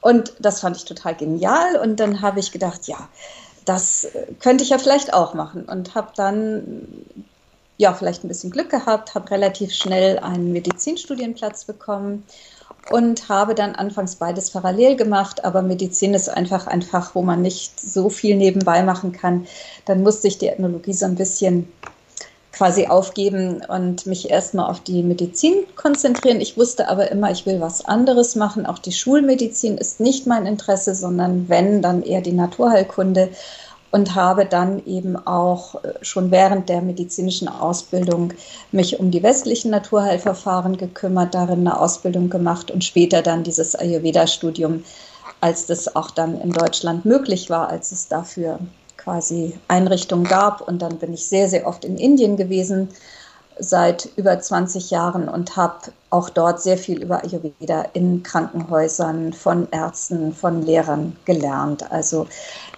Und 0.00 0.34
das 0.40 0.60
fand 0.60 0.76
ich 0.76 0.84
total 0.84 1.14
genial. 1.14 1.76
Und 1.76 2.00
dann 2.00 2.22
habe 2.22 2.40
ich 2.40 2.50
gedacht, 2.50 2.88
ja, 2.88 3.08
das 3.64 4.08
könnte 4.40 4.64
ich 4.64 4.70
ja 4.70 4.78
vielleicht 4.78 5.14
auch 5.14 5.34
machen. 5.34 5.64
Und 5.64 5.94
habe 5.94 6.08
dann 6.16 6.88
ja 7.78 7.94
vielleicht 7.94 8.24
ein 8.24 8.28
bisschen 8.28 8.50
Glück 8.50 8.70
gehabt, 8.70 9.14
habe 9.14 9.30
relativ 9.30 9.72
schnell 9.72 10.18
einen 10.18 10.52
Medizinstudienplatz 10.52 11.64
bekommen 11.64 12.24
und 12.90 13.28
habe 13.28 13.54
dann 13.54 13.74
anfangs 13.74 14.16
beides 14.16 14.50
parallel 14.50 14.96
gemacht, 14.96 15.44
aber 15.44 15.62
Medizin 15.62 16.14
ist 16.14 16.28
einfach 16.28 16.66
ein 16.66 16.82
Fach, 16.82 17.14
wo 17.14 17.22
man 17.22 17.42
nicht 17.42 17.78
so 17.80 18.08
viel 18.08 18.36
nebenbei 18.36 18.82
machen 18.82 19.12
kann. 19.12 19.46
Dann 19.84 20.02
musste 20.02 20.28
ich 20.28 20.38
die 20.38 20.48
Ethnologie 20.48 20.92
so 20.92 21.06
ein 21.06 21.14
bisschen 21.14 21.72
quasi 22.52 22.86
aufgeben 22.86 23.62
und 23.66 24.06
mich 24.06 24.30
erstmal 24.30 24.70
auf 24.70 24.80
die 24.80 25.02
Medizin 25.02 25.54
konzentrieren. 25.74 26.40
Ich 26.40 26.56
wusste 26.58 26.88
aber 26.88 27.10
immer, 27.10 27.30
ich 27.30 27.46
will 27.46 27.60
was 27.60 27.84
anderes 27.84 28.36
machen. 28.36 28.66
Auch 28.66 28.78
die 28.78 28.92
Schulmedizin 28.92 29.78
ist 29.78 30.00
nicht 30.00 30.26
mein 30.26 30.46
Interesse, 30.46 30.94
sondern 30.94 31.48
wenn, 31.48 31.80
dann 31.80 32.02
eher 32.02 32.20
die 32.20 32.32
Naturheilkunde 32.32 33.30
und 33.92 34.14
habe 34.14 34.46
dann 34.46 34.84
eben 34.86 35.16
auch 35.16 35.76
äh, 35.84 35.92
schon 36.00 36.30
während 36.32 36.68
der 36.68 36.82
medizinischen 36.82 37.46
Ausbildung 37.46 38.32
mich 38.72 38.98
um 38.98 39.10
die 39.10 39.22
westlichen 39.22 39.70
Naturheilverfahren 39.70 40.78
gekümmert, 40.78 41.34
darin 41.34 41.60
eine 41.60 41.78
Ausbildung 41.78 42.30
gemacht 42.30 42.70
und 42.70 42.82
später 42.82 43.22
dann 43.22 43.44
dieses 43.44 43.76
Ayurveda-Studium, 43.76 44.82
als 45.40 45.66
das 45.66 45.94
auch 45.94 46.10
dann 46.10 46.40
in 46.40 46.50
Deutschland 46.50 47.04
möglich 47.04 47.50
war, 47.50 47.68
als 47.68 47.92
es 47.92 48.08
dafür 48.08 48.58
quasi 48.96 49.52
Einrichtungen 49.68 50.24
gab. 50.24 50.66
Und 50.66 50.80
dann 50.80 50.98
bin 50.98 51.12
ich 51.12 51.26
sehr, 51.26 51.48
sehr 51.48 51.66
oft 51.66 51.84
in 51.84 51.98
Indien 51.98 52.36
gewesen 52.36 52.88
seit 53.58 54.08
über 54.16 54.38
20 54.38 54.90
Jahren 54.90 55.28
und 55.28 55.56
habe 55.56 55.92
auch 56.10 56.28
dort 56.30 56.60
sehr 56.60 56.76
viel 56.76 57.02
über 57.02 57.22
Ayurveda 57.22 57.86
in 57.92 58.22
Krankenhäusern, 58.22 59.32
von 59.32 59.68
Ärzten, 59.70 60.34
von 60.34 60.62
Lehrern 60.62 61.16
gelernt. 61.24 61.90
Also 61.90 62.26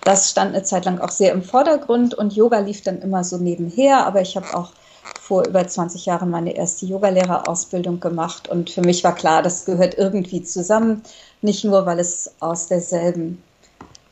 das 0.02 0.30
stand 0.30 0.54
eine 0.54 0.62
Zeit 0.62 0.84
lang 0.84 1.00
auch 1.00 1.10
sehr 1.10 1.32
im 1.32 1.42
Vordergrund 1.42 2.14
und 2.14 2.34
Yoga 2.34 2.58
lief 2.58 2.82
dann 2.82 3.00
immer 3.00 3.24
so 3.24 3.38
nebenher, 3.38 4.06
aber 4.06 4.20
ich 4.20 4.36
habe 4.36 4.54
auch 4.54 4.72
vor 5.20 5.46
über 5.46 5.66
20 5.66 6.06
Jahren 6.06 6.30
meine 6.30 6.54
erste 6.54 6.86
Yogalehrerausbildung 6.86 8.00
gemacht 8.00 8.48
und 8.48 8.70
für 8.70 8.82
mich 8.82 9.04
war 9.04 9.14
klar, 9.14 9.42
das 9.42 9.64
gehört 9.64 9.96
irgendwie 9.96 10.42
zusammen, 10.42 11.02
nicht 11.40 11.64
nur, 11.64 11.86
weil 11.86 11.98
es 11.98 12.30
aus 12.40 12.66
derselben 12.66 13.42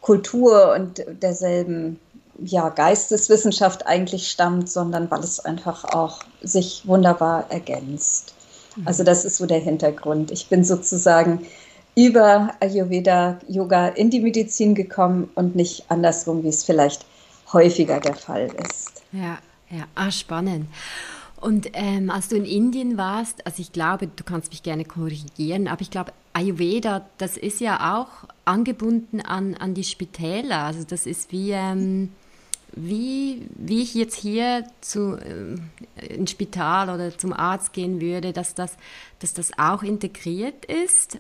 Kultur 0.01 0.75
und 0.75 1.05
derselben 1.23 2.01
ja, 2.45 2.69
Geisteswissenschaft 2.69 3.87
eigentlich 3.87 4.31
stammt, 4.31 4.71
sondern 4.71 5.11
weil 5.11 5.21
es 5.21 5.41
einfach 5.41 5.85
auch 5.85 6.21
sich 6.43 6.83
wunderbar 6.87 7.51
ergänzt. 7.51 8.35
Mhm. 8.77 8.87
Also 8.87 9.05
das 9.05 9.25
ist 9.25 9.37
so 9.37 9.47
der 9.47 9.61
Hintergrund. 9.61 10.31
Ich 10.31 10.49
bin 10.49 10.65
sozusagen 10.65 11.47
über 11.95 12.55
Ayurveda 12.61 13.39
Yoga 13.49 13.89
in 13.89 14.11
die 14.11 14.21
Medizin 14.21 14.75
gekommen 14.75 15.31
und 15.35 15.55
nicht 15.55 15.85
andersrum, 15.89 16.43
wie 16.43 16.49
es 16.49 16.65
vielleicht 16.65 17.05
häufiger 17.53 18.01
der 18.01 18.15
Fall 18.15 18.49
ist. 18.69 19.03
Ja, 19.13 19.39
ja, 19.71 19.85
ah, 19.95 20.11
spannend. 20.11 20.67
Und 21.41 21.71
ähm, 21.73 22.09
als 22.09 22.29
du 22.29 22.37
in 22.37 22.45
Indien 22.45 22.97
warst, 22.97 23.45
also 23.45 23.61
ich 23.61 23.73
glaube, 23.73 24.07
du 24.07 24.23
kannst 24.23 24.53
mich 24.53 24.63
gerne 24.63 24.85
korrigieren, 24.85 25.67
aber 25.67 25.83
ich 25.83 25.91
glaube, 25.91 26.13
Ayurveda, 26.35 27.05
das 27.19 27.37
ist 27.37 27.61
ja 27.61 27.99
auch 27.99 28.29
angebunden 28.45 29.21
an, 29.21 29.55
an 29.57 29.75
die 29.75 29.85
Spitäler. 29.85 30.63
Also 30.63 30.85
das 30.85 31.05
ist 31.05 31.33
wie, 31.33 31.51
ähm, 31.51 32.11
wie, 32.73 33.47
wie 33.55 33.83
ich 33.83 33.95
jetzt 33.95 34.17
hier 34.17 34.65
zu, 34.81 35.17
äh, 35.17 36.07
ins 36.07 36.31
Spital 36.31 36.91
oder 36.91 37.17
zum 37.17 37.33
Arzt 37.33 37.73
gehen 37.73 38.01
würde, 38.01 38.33
dass 38.33 38.55
das, 38.55 38.77
dass 39.21 39.35
das 39.35 39.51
auch 39.59 39.83
integriert 39.83 40.65
ist? 40.65 41.19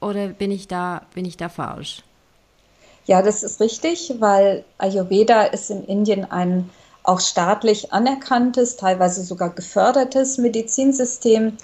Oder 0.00 0.28
bin 0.28 0.50
ich 0.50 0.68
da, 0.68 1.02
bin 1.14 1.24
ich 1.24 1.36
da 1.36 1.48
falsch? 1.48 2.02
Ja, 3.06 3.22
das 3.22 3.42
ist 3.42 3.60
richtig, 3.60 4.14
weil 4.18 4.64
Ayurveda 4.78 5.42
ist 5.44 5.70
in 5.70 5.84
Indien 5.84 6.30
ein 6.30 6.70
auch 7.02 7.20
staatlich 7.20 7.92
anerkanntes, 7.92 8.76
teilweise 8.76 9.22
sogar 9.22 9.50
gefördertes 9.50 10.38
Medizinsystem. 10.38 11.58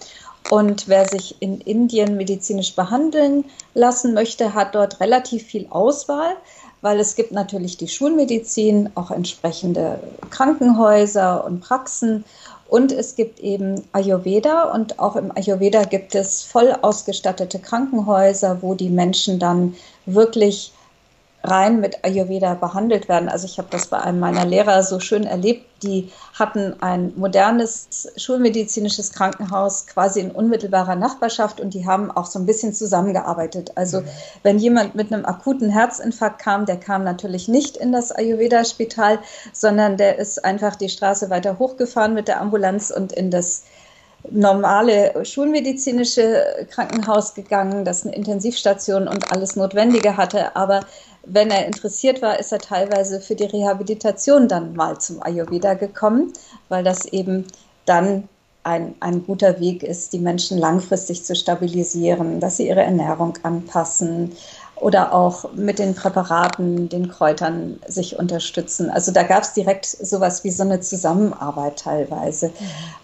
Und 0.50 0.88
wer 0.88 1.08
sich 1.08 1.40
in 1.40 1.60
Indien 1.60 2.16
medizinisch 2.16 2.74
behandeln 2.74 3.44
lassen 3.74 4.14
möchte, 4.14 4.54
hat 4.54 4.74
dort 4.74 5.00
relativ 5.00 5.44
viel 5.44 5.66
Auswahl, 5.70 6.36
weil 6.82 6.98
es 6.98 7.14
gibt 7.14 7.32
natürlich 7.32 7.76
die 7.76 7.88
Schulmedizin, 7.88 8.90
auch 8.94 9.10
entsprechende 9.10 10.00
Krankenhäuser 10.30 11.44
und 11.44 11.60
Praxen. 11.60 12.24
Und 12.68 12.92
es 12.92 13.16
gibt 13.16 13.40
eben 13.40 13.82
Ayurveda 13.92 14.72
und 14.72 14.98
auch 14.98 15.16
im 15.16 15.36
Ayurveda 15.36 15.84
gibt 15.84 16.14
es 16.14 16.42
voll 16.42 16.72
ausgestattete 16.82 17.58
Krankenhäuser, 17.58 18.62
wo 18.62 18.74
die 18.74 18.90
Menschen 18.90 19.38
dann 19.40 19.74
wirklich 20.06 20.72
rein 21.42 21.80
mit 21.80 22.04
Ayurveda 22.04 22.54
behandelt 22.54 23.08
werden. 23.08 23.28
Also 23.28 23.46
ich 23.46 23.58
habe 23.58 23.68
das 23.70 23.86
bei 23.86 23.98
einem 23.98 24.20
meiner 24.20 24.44
Lehrer 24.44 24.82
so 24.82 25.00
schön 25.00 25.24
erlebt. 25.24 25.66
Die 25.82 26.12
hatten 26.38 26.76
ein 26.82 27.14
modernes 27.16 28.12
schulmedizinisches 28.16 29.12
Krankenhaus 29.12 29.86
quasi 29.86 30.20
in 30.20 30.30
unmittelbarer 30.30 30.96
Nachbarschaft 30.96 31.58
und 31.58 31.72
die 31.72 31.86
haben 31.86 32.10
auch 32.10 32.26
so 32.26 32.38
ein 32.38 32.44
bisschen 32.44 32.74
zusammengearbeitet. 32.74 33.72
Also 33.76 34.02
mhm. 34.02 34.06
wenn 34.42 34.58
jemand 34.58 34.94
mit 34.94 35.12
einem 35.12 35.24
akuten 35.24 35.70
Herzinfarkt 35.70 36.42
kam, 36.42 36.66
der 36.66 36.76
kam 36.76 37.04
natürlich 37.04 37.48
nicht 37.48 37.78
in 37.78 37.92
das 37.92 38.12
Ayurveda-Spital, 38.12 39.20
sondern 39.54 39.96
der 39.96 40.18
ist 40.18 40.44
einfach 40.44 40.76
die 40.76 40.90
Straße 40.90 41.30
weiter 41.30 41.58
hochgefahren 41.58 42.12
mit 42.12 42.28
der 42.28 42.40
Ambulanz 42.40 42.90
und 42.90 43.12
in 43.12 43.30
das 43.30 43.62
normale 44.30 45.24
schulmedizinische 45.24 46.66
Krankenhaus 46.70 47.34
gegangen, 47.34 47.84
das 47.84 48.04
eine 48.04 48.14
Intensivstation 48.14 49.08
und 49.08 49.32
alles 49.32 49.56
Notwendige 49.56 50.16
hatte. 50.16 50.54
Aber 50.56 50.84
wenn 51.24 51.50
er 51.50 51.66
interessiert 51.66 52.22
war, 52.22 52.38
ist 52.38 52.52
er 52.52 52.58
teilweise 52.58 53.20
für 53.20 53.34
die 53.34 53.44
Rehabilitation 53.44 54.48
dann 54.48 54.74
mal 54.74 54.98
zum 54.98 55.22
Ayurveda 55.22 55.74
gekommen, 55.74 56.32
weil 56.68 56.84
das 56.84 57.06
eben 57.06 57.46
dann 57.86 58.28
ein, 58.62 58.94
ein 59.00 59.24
guter 59.24 59.58
Weg 59.58 59.82
ist, 59.82 60.12
die 60.12 60.18
Menschen 60.18 60.58
langfristig 60.58 61.24
zu 61.24 61.34
stabilisieren, 61.34 62.40
dass 62.40 62.58
sie 62.58 62.68
ihre 62.68 62.82
Ernährung 62.82 63.38
anpassen, 63.42 64.32
oder 64.80 65.14
auch 65.14 65.52
mit 65.52 65.78
den 65.78 65.94
Präparaten, 65.94 66.88
den 66.88 67.08
Kräutern 67.08 67.78
sich 67.86 68.18
unterstützen. 68.18 68.90
Also 68.90 69.12
da 69.12 69.22
gab 69.22 69.42
es 69.42 69.52
direkt 69.52 69.86
sowas 69.86 70.42
wie 70.42 70.50
so 70.50 70.62
eine 70.62 70.80
Zusammenarbeit 70.80 71.78
teilweise. 71.78 72.50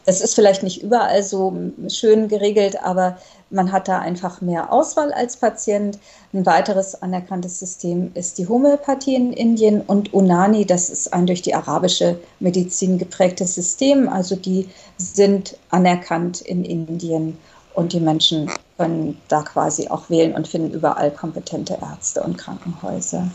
Das 0.07 0.21
ist 0.21 0.35
vielleicht 0.35 0.63
nicht 0.63 0.83
überall 0.83 1.23
so 1.23 1.55
schön 1.89 2.29
geregelt, 2.29 2.83
aber 2.83 3.19
man 3.51 3.73
hat 3.73 3.89
da 3.89 3.99
einfach 3.99 4.41
mehr 4.41 4.73
Auswahl 4.73 5.13
als 5.13 5.37
Patient. 5.37 5.99
Ein 6.33 6.47
weiteres 6.47 7.01
anerkanntes 7.01 7.59
System 7.59 8.11
ist 8.15 8.39
die 8.39 8.49
Homöopathie 8.49 9.15
in 9.15 9.33
Indien 9.33 9.83
und 9.83 10.13
Unani, 10.13 10.65
das 10.65 10.91
ist 10.91 11.13
ein 11.13 11.27
durch 11.27 11.43
die 11.43 11.55
arabische 11.55 12.19
Medizin 12.41 12.99
geprägtes 12.99 13.55
System. 13.55 14.09
Also 14.09 14.35
die 14.35 14.69
sind 14.97 15.57
anerkannt 15.71 16.41
in 16.41 16.65
Indien 16.65 17.39
und 17.77 17.93
die 17.93 18.01
Menschen 18.01 18.51
können 18.79 19.19
da 19.29 19.43
quasi 19.43 19.89
auch 19.89 20.11
wählen 20.11 20.35
und 20.35 20.49
finden 20.49 20.73
überall 20.73 21.11
kompetente 21.11 21.79
Ärzte 21.81 22.23
und 22.23 22.37
Krankenhäuser. 22.37 23.31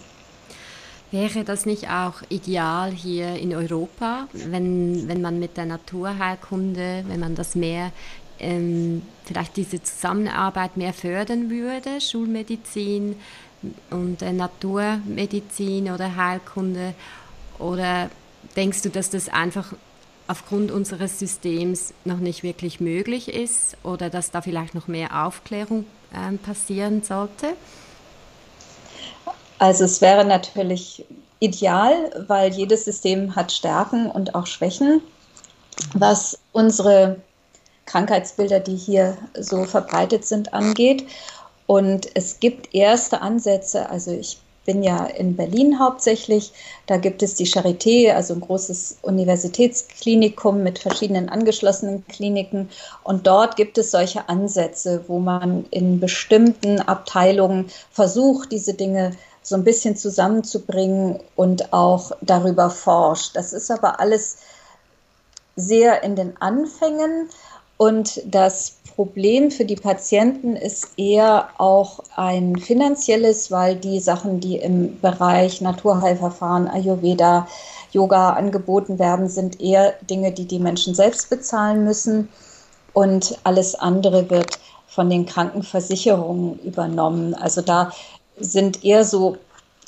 Wäre 1.11 1.43
das 1.43 1.65
nicht 1.65 1.89
auch 1.89 2.21
ideal 2.29 2.91
hier 2.91 3.35
in 3.35 3.53
Europa, 3.53 4.27
wenn, 4.33 5.07
wenn 5.07 5.21
man 5.21 5.39
mit 5.39 5.57
der 5.57 5.65
Naturheilkunde, 5.65 7.03
wenn 7.07 7.19
man 7.19 7.35
das 7.35 7.53
mehr, 7.53 7.91
ähm, 8.39 9.03
vielleicht 9.25 9.57
diese 9.57 9.83
Zusammenarbeit 9.83 10.77
mehr 10.77 10.93
fördern 10.93 11.49
würde, 11.49 12.01
Schulmedizin 12.01 13.17
und 13.89 14.21
äh, 14.21 14.31
Naturmedizin 14.31 15.91
oder 15.91 16.15
Heilkunde? 16.15 16.93
Oder 17.59 18.09
denkst 18.55 18.81
du, 18.81 18.89
dass 18.89 19.09
das 19.09 19.29
einfach 19.29 19.73
aufgrund 20.31 20.71
unseres 20.71 21.19
Systems 21.19 21.93
noch 22.05 22.19
nicht 22.19 22.41
wirklich 22.41 22.79
möglich 22.79 23.27
ist 23.33 23.75
oder 23.83 24.09
dass 24.09 24.31
da 24.31 24.41
vielleicht 24.41 24.73
noch 24.73 24.87
mehr 24.87 25.25
Aufklärung 25.27 25.85
äh, 26.13 26.37
passieren 26.37 27.03
sollte? 27.03 27.47
Also 29.59 29.83
es 29.83 29.99
wäre 29.99 30.23
natürlich 30.23 31.05
ideal, 31.39 31.93
weil 32.27 32.53
jedes 32.53 32.85
System 32.85 33.35
hat 33.35 33.51
Stärken 33.51 34.09
und 34.09 34.33
auch 34.33 34.47
Schwächen. 34.47 35.01
Was 35.93 36.39
unsere 36.53 37.17
Krankheitsbilder, 37.85 38.61
die 38.61 38.77
hier 38.77 39.17
so 39.37 39.65
verbreitet 39.65 40.25
sind, 40.25 40.53
angeht. 40.53 41.05
Und 41.67 42.07
es 42.15 42.39
gibt 42.39 42.73
erste 42.73 43.21
Ansätze, 43.21 43.89
also 43.89 44.11
ich 44.11 44.39
bin 44.65 44.83
ja 44.83 45.05
in 45.05 45.35
Berlin 45.35 45.79
hauptsächlich. 45.79 46.51
Da 46.87 46.97
gibt 46.97 47.23
es 47.23 47.35
die 47.35 47.47
Charité, 47.47 48.13
also 48.13 48.33
ein 48.33 48.41
großes 48.41 48.97
Universitätsklinikum 49.01 50.63
mit 50.63 50.79
verschiedenen 50.79 51.29
angeschlossenen 51.29 52.05
Kliniken. 52.07 52.69
Und 53.03 53.27
dort 53.27 53.55
gibt 53.55 53.77
es 53.77 53.91
solche 53.91 54.29
Ansätze, 54.29 55.03
wo 55.07 55.19
man 55.19 55.65
in 55.71 55.99
bestimmten 55.99 56.79
Abteilungen 56.79 57.71
versucht, 57.91 58.51
diese 58.51 58.73
Dinge 58.73 59.11
so 59.43 59.55
ein 59.55 59.63
bisschen 59.63 59.95
zusammenzubringen 59.97 61.19
und 61.35 61.73
auch 61.73 62.11
darüber 62.21 62.69
forscht. 62.69 63.35
Das 63.35 63.53
ist 63.53 63.71
aber 63.71 63.99
alles 63.99 64.37
sehr 65.55 66.03
in 66.03 66.15
den 66.15 66.39
Anfängen. 66.39 67.29
Und 67.81 68.21
das 68.25 68.75
Problem 68.93 69.49
für 69.49 69.65
die 69.65 69.75
Patienten 69.75 70.55
ist 70.55 70.89
eher 70.97 71.49
auch 71.57 71.99
ein 72.15 72.55
finanzielles, 72.57 73.49
weil 73.49 73.75
die 73.75 73.99
Sachen, 73.99 74.39
die 74.39 74.57
im 74.57 75.01
Bereich 75.01 75.61
Naturheilverfahren, 75.61 76.67
Ayurveda, 76.67 77.47
Yoga 77.91 78.33
angeboten 78.33 78.99
werden, 78.99 79.29
sind 79.29 79.59
eher 79.59 79.95
Dinge, 80.07 80.31
die 80.31 80.45
die 80.45 80.59
Menschen 80.59 80.93
selbst 80.93 81.31
bezahlen 81.31 81.83
müssen. 81.83 82.29
Und 82.93 83.39
alles 83.45 83.73
andere 83.73 84.29
wird 84.29 84.59
von 84.85 85.09
den 85.09 85.25
Krankenversicherungen 85.25 86.59
übernommen. 86.59 87.33
Also 87.33 87.61
da 87.61 87.91
sind 88.37 88.85
eher 88.85 89.05
so 89.05 89.37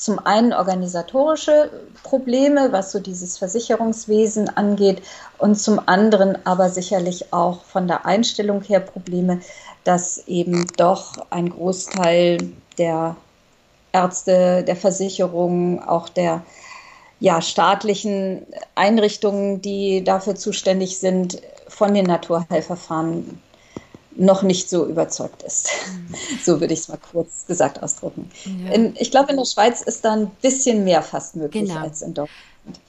zum 0.03 0.19
einen 0.19 0.53
organisatorische 0.53 1.69
Probleme, 2.03 2.71
was 2.71 2.91
so 2.91 2.99
dieses 2.99 3.37
Versicherungswesen 3.37 4.49
angeht, 4.49 5.01
und 5.37 5.55
zum 5.55 5.81
anderen 5.87 6.45
aber 6.45 6.69
sicherlich 6.69 7.33
auch 7.33 7.63
von 7.63 7.87
der 7.87 8.05
Einstellung 8.05 8.61
her 8.61 8.79
Probleme, 8.79 9.41
dass 9.83 10.27
eben 10.27 10.67
doch 10.77 11.25
ein 11.29 11.49
Großteil 11.49 12.37
der 12.77 13.15
Ärzte, 13.91 14.63
der 14.63 14.75
Versicherungen, 14.75 15.79
auch 15.79 16.09
der 16.09 16.41
ja, 17.19 17.41
staatlichen 17.41 18.45
Einrichtungen, 18.75 19.61
die 19.61 20.03
dafür 20.03 20.35
zuständig 20.35 20.99
sind, 20.99 21.41
von 21.67 21.93
den 21.93 22.05
Naturheilverfahren 22.05 23.41
noch 24.15 24.43
nicht 24.43 24.69
so 24.69 24.85
überzeugt 24.85 25.43
ist. 25.43 25.69
Mhm. 25.87 26.15
So 26.43 26.59
würde 26.59 26.73
ich 26.73 26.81
es 26.81 26.87
mal 26.89 26.99
kurz 27.11 27.45
gesagt 27.47 27.81
ausdrücken. 27.81 28.29
Ja. 28.45 28.73
In, 28.73 28.95
ich 28.97 29.11
glaube, 29.11 29.31
in 29.31 29.37
der 29.37 29.45
Schweiz 29.45 29.81
ist 29.81 30.03
da 30.03 30.13
ein 30.13 30.29
bisschen 30.41 30.83
mehr 30.83 31.01
fast 31.01 31.35
möglich 31.35 31.69
genau. 31.69 31.79
als 31.79 32.01
in 32.01 32.13
Deutschland. 32.13 32.29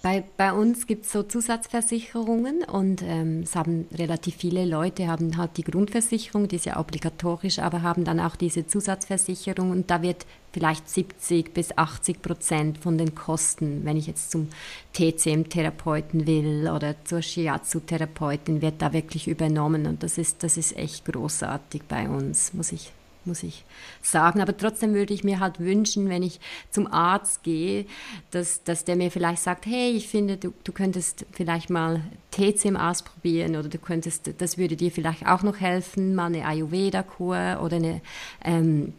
Bei, 0.03 0.23
bei 0.37 0.53
uns 0.53 0.87
gibt 0.87 1.07
es 1.07 1.13
so 1.13 1.25
Zusatzversicherungen 1.25 2.63
und 2.63 3.03
ähm, 3.03 3.41
es 3.43 3.57
haben 3.57 3.89
relativ 3.93 4.37
viele 4.37 4.65
Leute 4.65 5.09
haben 5.09 5.37
halt 5.37 5.57
die 5.57 5.65
Grundversicherung, 5.65 6.47
die 6.47 6.57
ist 6.57 6.67
ja 6.67 6.79
obligatorisch, 6.79 7.59
aber 7.59 7.83
haben 7.83 8.05
dann 8.05 8.21
auch 8.21 8.37
diese 8.37 8.67
Zusatzversicherung 8.67 9.73
und 9.73 9.91
da 9.91 10.01
wird 10.03 10.27
vielleicht 10.53 10.89
70 10.89 11.53
bis 11.53 11.77
80 11.77 12.23
Prozent 12.23 12.79
von 12.79 12.99
den 12.99 13.17
Kosten, 13.17 13.81
wenn 13.85 13.97
ich 13.97 14.07
jetzt 14.07 14.31
zum 14.31 14.49
TCM-Therapeuten 14.93 16.29
will 16.29 16.69
oder 16.69 16.95
zur 17.05 17.23
Shiatsu-Therapeutin, 17.23 18.63
wird 18.63 18.81
da 18.81 18.93
wirklich 18.93 19.27
übernommen. 19.27 19.87
Und 19.87 20.05
das 20.05 20.19
ist, 20.19 20.45
das 20.45 20.57
ist 20.57 20.77
echt 20.77 21.05
großartig 21.07 21.83
bei 21.89 22.09
uns, 22.09 22.55
muss 22.55 22.71
ich 22.71 22.93
muss 23.27 23.43
ich 23.43 23.65
sagen. 24.03 24.41
Aber 24.41 24.57
trotzdem 24.57 24.95
würde 24.95 25.15
ich 25.15 25.25
mir 25.25 25.41
halt 25.41 25.61
wünschen, 25.61 26.09
wenn 26.09 26.23
ich 26.23 26.41
zum 26.71 26.87
Arzt 26.87 27.43
gehe, 27.43 27.87
dass, 28.31 28.63
dass 28.65 28.85
der 28.85 28.97
mir 28.97 29.11
vielleicht 29.11 29.43
sagt, 29.43 29.67
hey, 29.67 29.93
ich 29.93 30.09
finde, 30.09 30.37
du, 30.37 30.53
du 30.65 30.73
könntest 30.73 31.27
vielleicht 31.33 31.71
mal 31.71 32.03
TCM 32.31 32.77
ausprobieren 32.77 33.57
oder 33.57 33.69
du 33.69 33.79
könntest, 33.79 34.31
das 34.39 34.59
würde 34.59 34.77
dir 34.77 34.91
vielleicht 34.91 35.27
auch 35.27 35.43
noch 35.43 35.61
helfen, 35.61 36.15
mal 36.15 36.27
eine 36.27 36.47
Ayurveda-Kur 36.47 37.61
oder 37.63 37.77
eine 37.77 38.01
ähm, 38.45 38.95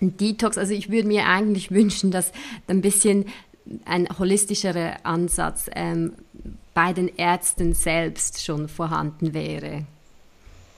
ein 0.00 0.16
Detox. 0.16 0.58
Also 0.58 0.72
ich 0.72 0.90
würde 0.90 1.08
mir 1.08 1.26
eigentlich 1.26 1.70
wünschen, 1.70 2.10
dass 2.10 2.32
ein 2.66 2.80
bisschen 2.80 3.26
ein 3.84 4.08
holistischerer 4.18 4.96
Ansatz 5.04 5.70
ähm, 5.74 6.12
bei 6.74 6.92
den 6.92 7.08
Ärzten 7.16 7.74
selbst 7.74 8.44
schon 8.44 8.68
vorhanden 8.68 9.34
wäre. 9.34 9.84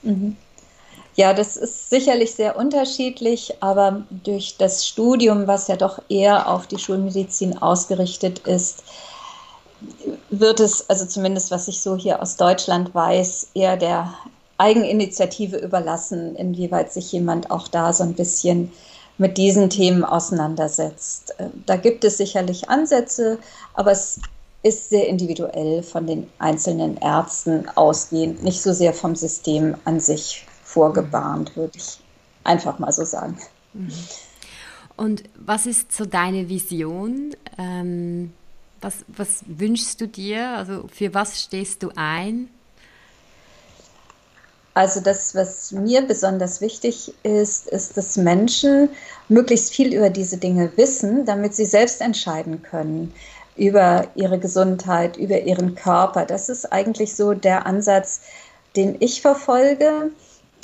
Mhm. 0.03 0.35
Ja, 1.15 1.33
das 1.33 1.57
ist 1.57 1.91
sicherlich 1.91 2.33
sehr 2.33 2.55
unterschiedlich, 2.57 3.53
aber 3.61 4.03
durch 4.09 4.57
das 4.57 4.87
Studium, 4.87 5.45
was 5.45 5.67
ja 5.67 5.75
doch 5.75 6.01
eher 6.09 6.49
auf 6.49 6.65
die 6.65 6.79
Schulmedizin 6.79 7.61
ausgerichtet 7.61 8.39
ist, 8.47 8.83
wird 10.31 10.59
es, 10.59 10.89
also 10.89 11.05
zumindest 11.05 11.51
was 11.51 11.67
ich 11.67 11.81
so 11.81 11.95
hier 11.95 12.21
aus 12.21 12.35
Deutschland 12.37 12.95
weiß, 12.95 13.49
eher 13.53 13.77
der 13.77 14.13
Eigeninitiative 14.57 15.57
überlassen, 15.57 16.35
inwieweit 16.35 16.91
sich 16.91 17.11
jemand 17.11 17.51
auch 17.51 17.67
da 17.67 17.93
so 17.93 18.03
ein 18.03 18.13
bisschen 18.15 18.71
mit 19.19 19.37
diesen 19.37 19.69
Themen 19.69 20.03
auseinandersetzt. 20.03 21.35
Da 21.67 21.75
gibt 21.75 22.03
es 22.05 22.17
sicherlich 22.17 22.69
Ansätze, 22.69 23.37
aber 23.75 23.91
es 23.91 24.19
ist 24.63 24.89
sehr 24.89 25.07
individuell 25.07 25.83
von 25.83 26.07
den 26.07 26.31
einzelnen 26.39 26.97
Ärzten 26.97 27.67
ausgehend, 27.75 28.41
nicht 28.41 28.63
so 28.63 28.73
sehr 28.73 28.93
vom 28.93 29.15
System 29.15 29.75
an 29.85 29.99
sich 29.99 30.47
vorgebahnt, 30.73 31.55
würde 31.55 31.77
ich 31.77 31.99
einfach 32.43 32.79
mal 32.79 32.91
so 32.91 33.05
sagen. 33.05 33.37
Mhm. 33.73 33.91
Und 34.95 35.23
was 35.35 35.65
ist 35.65 35.91
so 35.91 36.05
deine 36.05 36.49
Vision? 36.49 37.35
Ähm, 37.57 38.33
was, 38.81 39.05
was 39.07 39.43
wünschst 39.47 40.01
du 40.01 40.07
dir? 40.07 40.49
Also 40.49 40.87
für 40.91 41.13
was 41.13 41.41
stehst 41.41 41.83
du 41.83 41.91
ein? 41.95 42.49
Also 44.75 45.01
das, 45.01 45.35
was 45.35 45.71
mir 45.71 46.01
besonders 46.01 46.59
wichtig 46.59 47.13
ist, 47.21 47.67
ist, 47.67 47.95
dass 47.95 48.17
Menschen 48.17 48.89
möglichst 49.29 49.71
viel 49.71 49.93
über 49.93 50.09
diese 50.09 50.37
Dinge 50.37 50.71
wissen, 50.75 51.25
damit 51.25 51.55
sie 51.55 51.65
selbst 51.65 52.01
entscheiden 52.01 52.63
können 52.63 53.13
über 53.55 54.07
ihre 54.15 54.39
Gesundheit, 54.39 55.15
über 55.17 55.41
ihren 55.41 55.75
Körper. 55.75 56.25
Das 56.25 56.49
ist 56.49 56.71
eigentlich 56.73 57.15
so 57.15 57.33
der 57.33 57.67
Ansatz, 57.67 58.21
den 58.75 58.97
ich 58.99 59.21
verfolge 59.21 60.11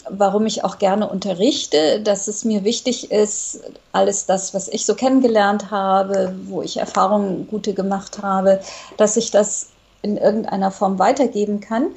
warum 0.09 0.45
ich 0.45 0.63
auch 0.63 0.77
gerne 0.77 1.09
unterrichte, 1.09 2.01
dass 2.01 2.27
es 2.27 2.45
mir 2.45 2.63
wichtig 2.63 3.11
ist, 3.11 3.61
alles 3.91 4.25
das, 4.25 4.53
was 4.53 4.67
ich 4.67 4.85
so 4.85 4.95
kennengelernt 4.95 5.71
habe, 5.71 6.35
wo 6.45 6.61
ich 6.61 6.77
Erfahrungen 6.77 7.47
gute 7.47 7.73
gemacht 7.73 8.21
habe, 8.21 8.61
dass 8.97 9.17
ich 9.17 9.31
das 9.31 9.67
in 10.01 10.17
irgendeiner 10.17 10.71
Form 10.71 10.99
weitergeben 10.99 11.59
kann, 11.59 11.87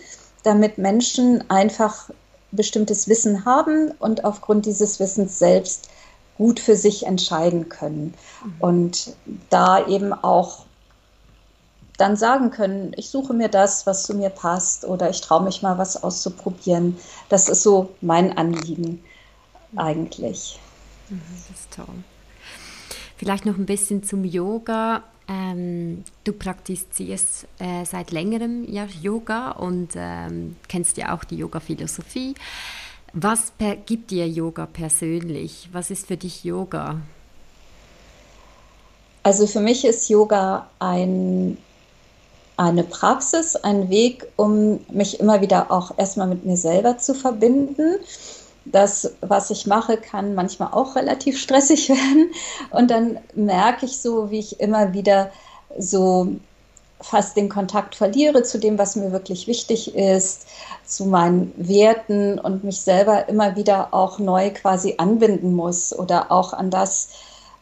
damit 0.43 0.79
Menschen 0.79 1.49
einfach 1.51 2.11
bestimmtes 2.51 3.09
Wissen 3.09 3.45
haben 3.45 3.93
und 3.99 4.25
aufgrund 4.25 4.67
dieses 4.67 5.01
Wissens 5.01 5.39
selbst 5.39 5.89
gut 6.37 6.61
für 6.61 6.77
sich 6.77 7.07
entscheiden 7.07 7.69
können. 7.69 8.15
Mhm. 8.45 8.55
Und 8.61 9.17
da 9.51 9.87
eben 9.87 10.13
auch 10.13 10.65
dann 12.03 12.17
sagen 12.17 12.51
können, 12.51 12.93
ich 12.97 13.11
suche 13.11 13.33
mir 13.33 13.49
das, 13.49 13.87
was 13.87 14.03
zu 14.03 14.15
mir 14.15 14.29
passt 14.29 14.85
oder 14.85 15.09
ich 15.09 15.21
traue 15.21 15.45
mich 15.45 15.63
mal 15.63 15.79
was 15.79 16.03
auszuprobieren. 16.03 16.99
Das 17.29 17.49
ist 17.49 17.63
so 17.63 17.91
mein 18.01 18.37
Anliegen 18.37 19.03
eigentlich. 19.77 20.59
Mhm, 21.09 21.23
das 21.31 21.61
ist 21.61 21.73
toll. 21.73 22.03
Vielleicht 23.17 23.47
noch 23.47 23.57
ein 23.57 23.67
bisschen 23.67 24.03
zum 24.03 24.25
Yoga. 24.25 25.05
Ähm, 25.29 26.03
du 26.25 26.33
praktizierst 26.33 27.47
äh, 27.61 27.85
seit 27.85 28.11
längerem 28.11 28.65
ja 28.69 28.87
Yoga 29.01 29.53
und 29.53 29.91
ähm, 29.95 30.57
kennst 30.67 30.97
ja 30.97 31.15
auch 31.15 31.23
die 31.23 31.37
Yoga-Philosophie. 31.37 32.35
Was 33.13 33.53
gibt 33.87 34.11
dir 34.11 34.29
Yoga 34.29 34.67
persönlich? 34.67 35.69
Was 35.71 35.93
ist 35.93 36.09
für 36.09 36.17
dich 36.17 36.43
Yoga? 36.43 37.01
Also 39.23 39.47
für 39.47 39.61
mich 39.61 39.85
ist 39.85 40.09
Yoga 40.09 40.69
ein 40.81 41.59
eine 42.57 42.85
Praxis, 42.85 43.57
ein 43.57 43.89
Weg, 43.89 44.27
um 44.37 44.81
mich 44.91 45.21
immer 45.21 45.41
wieder 45.41 45.71
auch 45.71 45.93
erstmal 45.97 46.29
mit 46.29 46.45
mir 46.45 46.57
selber 46.57 46.99
zu 46.99 47.15
verbinden. 47.15 47.97
Das, 48.65 49.15
was 49.21 49.51
ich 49.51 49.67
mache, 49.67 49.97
kann 49.97 50.35
manchmal 50.35 50.73
auch 50.73 50.95
relativ 50.95 51.41
stressig 51.41 51.89
werden. 51.91 52.31
Und 52.71 52.91
dann 52.91 53.19
merke 53.35 53.87
ich 53.87 53.99
so, 53.99 54.31
wie 54.31 54.39
ich 54.39 54.61
immer 54.61 54.93
wieder 54.93 55.31
so 55.79 56.29
fast 57.03 57.37
den 57.37 57.49
Kontakt 57.49 57.97
verliere 57.97 58.43
zu 58.43 58.59
dem, 58.59 58.79
was 58.79 58.97
mir 58.97 59.13
wirklich 59.13 59.47
wichtig 59.47 59.95
ist, 59.97 60.47
zu 60.87 61.07
meinen 61.07 61.53
Werten 61.57 62.39
und 62.39 62.65
mich 62.65 62.81
selber 62.81 63.29
immer 63.29 63.57
wieder 63.57 63.93
auch 63.93 64.19
neu 64.19 64.51
quasi 64.51 64.95
anbinden 64.99 65.55
muss 65.55 65.97
oder 65.97 66.31
auch 66.31 66.53
an 66.53 66.71
das, 66.71 67.09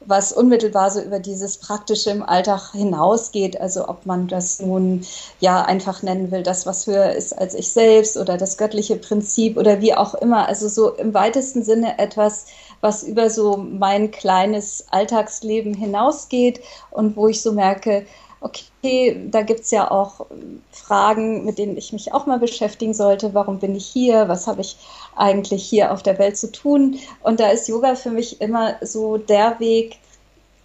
was 0.01 0.33
unmittelbar 0.33 0.91
so 0.91 1.01
über 1.01 1.19
dieses 1.19 1.59
Praktische 1.59 2.11
im 2.11 2.23
Alltag 2.23 2.73
hinausgeht. 2.73 3.61
Also 3.61 3.89
ob 3.89 4.07
man 4.07 4.29
das 4.29 4.61
nun 4.61 5.05
ja 5.41 5.63
einfach 5.63 6.03
nennen 6.03 6.31
will, 6.31 6.43
das, 6.43 6.67
was 6.67 6.87
höher 6.87 7.13
ist 7.13 7.33
als 7.39 7.55
ich 7.55 7.71
selbst 7.71 8.17
oder 8.17 8.39
das 8.39 8.57
göttliche 8.57 8.97
Prinzip 8.97 9.57
oder 9.59 9.81
wie 9.81 9.95
auch 9.95 10.15
immer. 10.15 10.49
Also 10.49 10.69
so 10.69 10.91
im 10.95 11.13
weitesten 11.13 11.63
Sinne 11.63 11.99
etwas, 11.99 12.47
was 12.81 13.03
über 13.03 13.29
so 13.29 13.57
mein 13.57 14.11
kleines 14.11 14.87
Alltagsleben 14.91 15.75
hinausgeht 15.75 16.61
und 16.91 17.17
wo 17.17 17.29
ich 17.29 17.43
so 17.43 17.53
merke, 17.53 18.07
okay, 18.41 19.29
da 19.31 19.43
gibt 19.43 19.61
es 19.61 19.71
ja 19.71 19.91
auch 19.91 20.27
Fragen, 20.73 21.45
mit 21.45 21.59
denen 21.59 21.77
ich 21.77 21.93
mich 21.93 22.13
auch 22.13 22.27
mal 22.27 22.39
beschäftigen 22.39 22.95
sollte. 22.95 23.35
Warum 23.35 23.59
bin 23.59 23.77
ich 23.77 23.87
hier? 23.87 24.29
Was 24.29 24.47
habe 24.47 24.63
ich 24.63 24.77
eigentlich 25.15 25.63
hier 25.65 25.93
auf 25.93 26.03
der 26.03 26.19
Welt 26.19 26.37
zu 26.39 26.51
tun? 26.51 26.99
Und 27.23 27.41
da 27.41 27.49
ist 27.49 27.69
Yoga 27.69 27.95
für 27.95 28.11
mich 28.11 28.41
immer 28.41 28.75
so 28.81 29.19
der 29.19 29.61
Weg, 29.61 29.99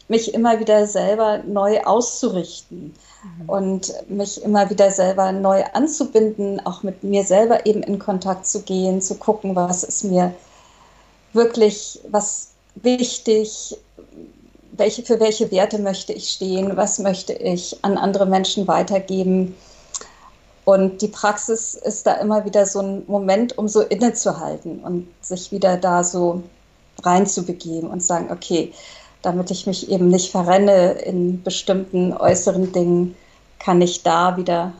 mich 0.07 0.33
immer 0.33 0.59
wieder 0.59 0.87
selber 0.87 1.39
neu 1.39 1.81
auszurichten 1.81 2.93
mhm. 3.23 3.49
und 3.49 3.93
mich 4.07 4.41
immer 4.43 4.69
wieder 4.69 4.91
selber 4.91 5.31
neu 5.31 5.63
anzubinden, 5.73 6.65
auch 6.65 6.83
mit 6.83 7.03
mir 7.03 7.23
selber 7.23 7.65
eben 7.65 7.83
in 7.83 7.99
Kontakt 7.99 8.45
zu 8.45 8.61
gehen, 8.61 9.01
zu 9.01 9.15
gucken, 9.15 9.55
was 9.55 9.83
ist 9.83 10.03
mir 10.03 10.33
wirklich 11.33 11.99
was 12.09 12.51
wichtig, 12.75 13.77
welche, 14.77 15.03
für 15.03 15.19
welche 15.19 15.51
Werte 15.51 15.79
möchte 15.79 16.13
ich 16.13 16.29
stehen, 16.29 16.75
was 16.75 16.99
möchte 16.99 17.33
ich 17.33 17.77
an 17.83 17.97
andere 17.97 18.25
Menschen 18.25 18.67
weitergeben. 18.67 19.55
Und 20.63 21.01
die 21.01 21.07
Praxis 21.07 21.75
ist 21.75 22.07
da 22.07 22.13
immer 22.13 22.45
wieder 22.45 22.65
so 22.65 22.79
ein 22.79 23.03
Moment, 23.07 23.57
um 23.57 23.67
so 23.67 23.81
innezuhalten 23.81 24.79
und 24.79 25.07
sich 25.21 25.51
wieder 25.51 25.77
da 25.77 26.03
so 26.03 26.43
reinzubegeben 27.03 27.89
und 27.89 28.01
sagen, 28.01 28.31
okay, 28.31 28.73
damit 29.21 29.51
ich 29.51 29.67
mich 29.67 29.89
eben 29.89 30.07
nicht 30.07 30.31
verrenne 30.31 30.93
in 30.93 31.43
bestimmten 31.43 32.13
äußeren 32.13 32.71
Dingen, 32.71 33.15
kann 33.59 33.81
ich 33.81 34.03
da 34.03 34.37
wieder 34.37 34.73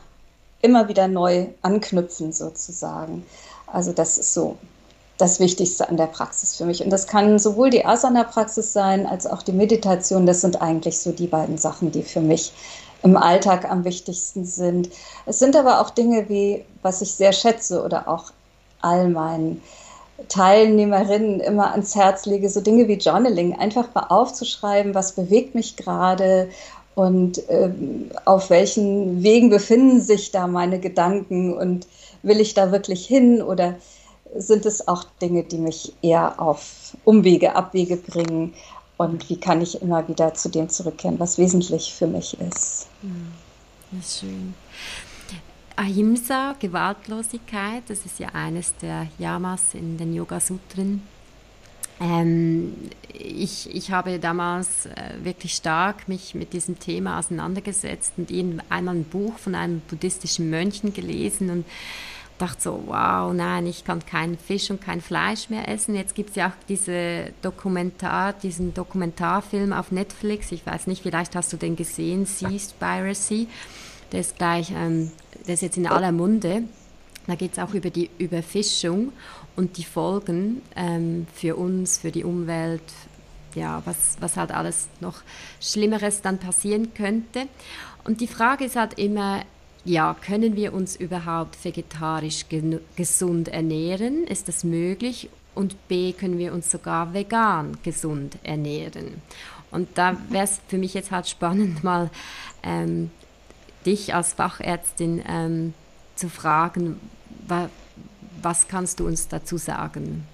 immer 0.62 0.88
wieder 0.88 1.08
neu 1.08 1.48
anknüpfen 1.62 2.34
sozusagen. 2.34 3.26
Also 3.68 3.92
das 3.92 4.18
ist 4.18 4.34
so 4.34 4.58
das 5.18 5.40
Wichtigste 5.40 5.88
an 5.88 5.98
der 5.98 6.08
Praxis 6.08 6.56
für 6.56 6.66
mich. 6.66 6.84
Und 6.84 6.90
das 6.90 7.08
kann 7.08 7.40
sowohl 7.40 7.70
die 7.70 7.86
Asana-Praxis 7.86 8.74
sein 8.74 9.06
als 9.06 9.26
auch 9.26 9.44
die 9.44 9.54
Meditation. 9.54 10.26
Das 10.26 10.42
sind 10.42 10.62
eigentlich 10.62 11.00
so 11.00 11.12
die 11.12 11.28
beiden 11.28 11.58
Sachen, 11.58 11.92
die 11.92 12.04
für 12.04 12.20
mich 12.20 12.52
im 13.04 13.16
Alltag 13.16 13.70
am 13.70 13.86
wichtigsten 13.86 14.46
sind. 14.46 14.90
Es 15.26 15.40
sind 15.40 15.56
aber 15.56 15.80
auch 15.80 15.90
Dinge 15.90 16.28
wie, 16.28 16.66
was 16.82 17.02
ich 17.02 17.14
sehr 17.14 17.34
schätze 17.34 17.84
oder 17.84 18.08
auch 18.08 18.32
all 18.82 19.10
meinen 19.10 19.62
Teilnehmerinnen 20.30 21.40
immer 21.40 21.72
ans 21.72 21.96
Herz 21.96 22.26
lege, 22.26 22.50
so 22.50 22.62
Dinge 22.62 22.88
wie 22.88 22.94
Journaling, 22.94 23.58
einfach 23.58 23.94
mal 23.94 24.08
aufzuschreiben, 24.10 24.96
was 24.96 25.14
bewegt 25.14 25.56
mich 25.56 25.76
gerade 25.76 26.50
und 26.96 27.42
ähm, 27.50 28.10
auf 28.24 28.50
welchen 28.50 29.22
Wegen 29.22 29.50
befinden 29.50 30.00
sich 30.00 30.32
da 30.32 30.48
meine 30.48 30.80
Gedanken 30.80 31.54
und 31.54 31.88
will 32.24 32.40
ich 32.40 32.54
da 32.54 32.72
wirklich 32.72 33.06
hin 33.06 33.42
oder 33.42 33.76
sind 34.38 34.66
es 34.66 34.88
auch 34.88 35.06
Dinge, 35.22 35.44
die 35.44 35.58
mich 35.58 35.94
eher 36.02 36.40
auf 36.40 36.96
Umwege, 37.04 37.56
Abwege 37.56 37.98
bringen? 37.98 38.54
Und 38.98 39.30
wie 39.30 39.38
kann 39.38 39.62
ich 39.62 39.82
immer 39.82 40.08
wieder 40.08 40.34
zu 40.34 40.50
dem 40.50 40.70
zurückkehren, 40.70 41.20
was 41.20 41.38
wesentlich 41.38 41.94
für 41.94 42.08
mich 42.08 42.40
ist? 42.40 42.88
Das 43.92 44.06
ist 44.06 44.20
schön. 44.20 44.54
Ahimsa, 45.76 46.56
Gewaltlosigkeit, 46.58 47.84
das 47.88 48.06
ist 48.06 48.20
ja 48.20 48.30
eines 48.30 48.74
der 48.78 49.08
Yamas 49.20 49.74
in 49.74 49.98
den 49.98 50.14
Yoga 50.14 50.40
Sutren. 50.40 51.04
Ähm, 52.00 52.74
ich, 53.14 53.74
ich 53.74 53.92
habe 53.92 54.20
damals 54.20 54.86
äh, 54.86 55.24
wirklich 55.24 55.54
stark 55.54 56.08
mich 56.08 56.36
mit 56.36 56.54
diesem 56.54 56.80
Thema 56.80 57.20
auseinandergesetzt 57.20 58.14
und 58.18 58.32
einmal 58.70 58.96
ein 58.96 59.04
Buch 59.06 59.38
von 59.38 59.56
einem 59.56 59.82
buddhistischen 59.82 60.50
Mönchen 60.50 60.94
gelesen 60.94 61.50
und 61.50 61.66
dachte 62.38 62.62
so, 62.62 62.84
wow, 62.88 63.34
nein, 63.34 63.66
ich 63.66 63.86
kann 63.86 64.06
keinen 64.06 64.38
Fisch 64.38 64.70
und 64.70 64.82
kein 64.82 65.02
Fleisch 65.02 65.50
mehr 65.50 65.68
essen. 65.70 65.96
Jetzt 65.96 66.16
gibt 66.16 66.32
es 66.32 66.36
ja 66.36 66.50
auch 66.50 66.66
diese 66.68 67.32
Dokumentar, 67.42 68.34
diesen 68.34 68.74
Dokumentarfilm 68.74 69.72
auf 69.72 69.92
Netflix. 69.92 70.52
Ich 70.52 70.66
weiß 70.66 70.88
nicht, 70.88 71.04
vielleicht 71.04 71.36
hast 71.36 71.54
du 71.54 71.58
den 71.58 71.76
gesehen, 71.76 72.26
Seaspiracy. 72.26 73.48
Der 74.12 74.20
ist 74.20 74.38
gleich, 74.38 74.72
ähm, 74.72 75.12
der 75.48 75.54
ist 75.54 75.62
jetzt 75.62 75.78
in 75.78 75.88
aller 75.88 76.12
Munde. 76.12 76.64
Da 77.28 77.36
geht 77.36 77.54
es 77.54 77.60
auch 77.60 77.74
über 77.74 77.90
die 77.90 78.10
Überfischung 78.18 79.12
und 79.56 79.78
die 79.78 79.84
Folgen 79.84 80.62
ähm, 80.76 81.28
für 81.34 81.56
uns, 81.56 81.98
für 81.98 82.12
die 82.12 82.24
Umwelt, 82.24 82.84
ja, 83.56 83.82
was, 83.86 84.18
was 84.20 84.38
halt 84.38 84.52
alles 84.52 84.88
noch 85.00 85.22
Schlimmeres 85.62 86.22
dann 86.22 86.38
passieren 86.38 86.94
könnte. 86.94 87.48
Und 88.04 88.22
die 88.22 88.28
Frage 88.28 88.66
ist 88.66 88.76
halt 88.76 89.00
immer, 89.00 89.42
ja, 89.86 90.16
können 90.26 90.56
wir 90.56 90.74
uns 90.74 90.96
überhaupt 90.96 91.64
vegetarisch 91.64 92.46
gesund 92.96 93.48
ernähren? 93.48 94.26
Ist 94.26 94.48
das 94.48 94.64
möglich? 94.64 95.30
Und 95.54 95.88
B, 95.88 96.12
können 96.12 96.38
wir 96.38 96.54
uns 96.54 96.70
sogar 96.70 97.14
vegan 97.14 97.78
gesund 97.84 98.38
ernähren? 98.44 99.22
Und 99.72 99.90
da 99.98 100.18
wäre 100.30 100.44
es 100.44 100.60
für 100.68 100.78
mich 100.78 100.94
jetzt 100.94 101.12
halt 101.12 101.28
spannend, 101.28 101.84
mal 101.84 102.10
ähm, 102.64 103.12
dich 103.86 104.14
als 104.14 104.34
Fachärztin 104.34 105.24
ähm, 105.28 105.74
zu 106.16 106.30
fragen, 106.30 107.00
wa 107.48 107.70
was 108.42 108.68
kannst 108.68 109.00
du 109.00 109.08
uns 109.08 109.28
dazu 109.28 109.58
sagen? 109.58 110.28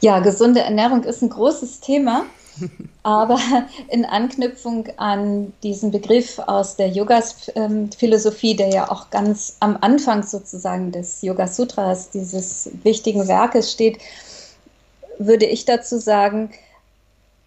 Ja, 0.00 0.18
gesunde 0.18 0.60
Ernährung 0.60 1.04
ist 1.04 1.22
ein 1.22 1.30
großes 1.30 1.80
Thema. 1.80 2.26
Aber 3.02 3.38
in 3.88 4.04
Anknüpfung 4.04 4.88
an 4.96 5.52
diesen 5.62 5.90
Begriff 5.90 6.38
aus 6.38 6.76
der 6.76 6.88
Yoga-Philosophie, 6.88 8.56
der 8.56 8.68
ja 8.68 8.90
auch 8.90 9.10
ganz 9.10 9.56
am 9.60 9.78
Anfang 9.80 10.22
sozusagen 10.22 10.92
des 10.92 11.22
Yoga 11.22 11.46
Sutras, 11.46 12.10
dieses 12.10 12.70
wichtigen 12.82 13.28
Werkes 13.28 13.72
steht, 13.72 13.98
würde 15.18 15.46
ich 15.46 15.64
dazu 15.64 15.98
sagen, 15.98 16.50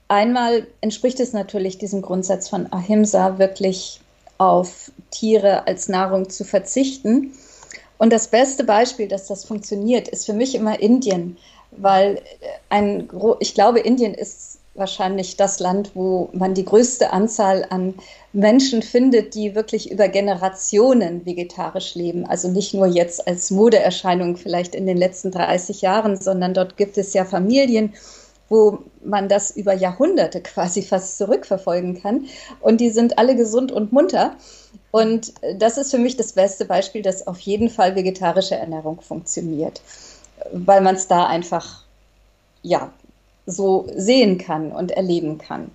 einmal 0.07 0.67
entspricht 0.81 1.19
es 1.19 1.33
natürlich 1.33 1.77
diesem 1.77 2.01
Grundsatz 2.01 2.49
von 2.49 2.71
Ahimsa, 2.71 3.37
wirklich 3.37 4.01
auf 4.37 4.91
Tiere 5.11 5.67
als 5.67 5.87
Nahrung 5.87 6.29
zu 6.29 6.43
verzichten. 6.43 7.33
Und 7.97 8.11
das 8.11 8.29
beste 8.29 8.63
Beispiel, 8.63 9.07
dass 9.07 9.27
das 9.27 9.45
funktioniert, 9.45 10.07
ist 10.07 10.25
für 10.25 10.33
mich 10.33 10.55
immer 10.55 10.79
Indien, 10.79 11.37
weil 11.71 12.21
ein, 12.69 13.09
ich 13.39 13.53
glaube, 13.53 13.79
Indien 13.81 14.13
ist 14.13 14.48
wahrscheinlich 14.79 15.37
das 15.37 15.59
Land, 15.59 15.91
wo 15.93 16.29
man 16.33 16.53
die 16.53 16.65
größte 16.65 17.11
Anzahl 17.11 17.65
an 17.69 17.93
Menschen 18.33 18.81
findet, 18.81 19.35
die 19.35 19.55
wirklich 19.55 19.91
über 19.91 20.07
Generationen 20.07 21.25
vegetarisch 21.25 21.95
leben. 21.95 22.25
Also 22.25 22.47
nicht 22.47 22.73
nur 22.73 22.87
jetzt 22.87 23.27
als 23.27 23.51
Modeerscheinung 23.51 24.37
vielleicht 24.37 24.75
in 24.75 24.87
den 24.87 24.97
letzten 24.97 25.31
30 25.31 25.81
Jahren, 25.81 26.19
sondern 26.19 26.53
dort 26.53 26.77
gibt 26.77 26.97
es 26.97 27.13
ja 27.13 27.25
Familien, 27.25 27.93
wo 28.49 28.79
man 29.03 29.29
das 29.29 29.51
über 29.51 29.73
Jahrhunderte 29.73 30.41
quasi 30.43 30.81
fast 30.81 31.17
zurückverfolgen 31.17 32.01
kann. 32.01 32.25
Und 32.61 32.81
die 32.81 32.89
sind 32.89 33.17
alle 33.17 33.35
gesund 33.35 33.71
und 33.71 33.91
munter. 33.91 34.35
Und 34.91 35.33
das 35.57 35.77
ist 35.77 35.91
für 35.91 35.99
mich 35.99 36.17
das 36.17 36.33
beste 36.33 36.65
Beispiel, 36.65 37.01
dass 37.01 37.27
auf 37.27 37.39
jeden 37.39 37.69
Fall 37.69 37.95
vegetarische 37.95 38.55
Ernährung 38.55 39.01
funktioniert, 39.01 39.81
weil 40.51 40.81
man 40.81 40.95
es 40.95 41.07
da 41.07 41.27
einfach 41.27 41.83
ja 42.61 42.91
so 43.49 43.87
sehen 43.95 44.37
kann 44.37 44.71
und 44.71 44.91
erleben 44.91 45.37
kann. 45.37 45.71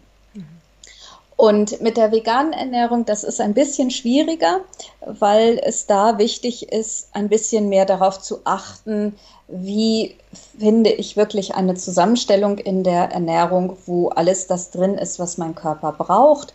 Und 1.36 1.80
mit 1.80 1.96
der 1.96 2.12
veganen 2.12 2.52
Ernährung, 2.52 3.04
das 3.04 3.24
ist 3.24 3.40
ein 3.40 3.54
bisschen 3.54 3.90
schwieriger, 3.90 4.60
weil 5.04 5.60
es 5.64 5.86
da 5.86 6.16
wichtig 6.18 6.70
ist, 6.72 7.08
ein 7.12 7.28
bisschen 7.28 7.68
mehr 7.68 7.86
darauf 7.86 8.20
zu 8.20 8.38
achten, 8.44 9.16
wie 9.48 10.14
finde 10.58 10.90
ich 10.90 11.16
wirklich 11.16 11.54
eine 11.54 11.74
Zusammenstellung 11.74 12.58
in 12.58 12.84
der 12.84 13.10
Ernährung, 13.10 13.76
wo 13.86 14.08
alles 14.10 14.46
das 14.46 14.70
drin 14.70 14.94
ist, 14.94 15.18
was 15.18 15.36
mein 15.36 15.56
Körper 15.56 15.92
braucht. 15.92 16.54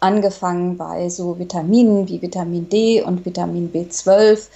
Angefangen 0.00 0.76
bei 0.76 1.08
so 1.08 1.38
Vitaminen 1.38 2.08
wie 2.08 2.20
Vitamin 2.20 2.68
D 2.68 3.02
und 3.02 3.24
Vitamin 3.24 3.72
B12 3.72 4.48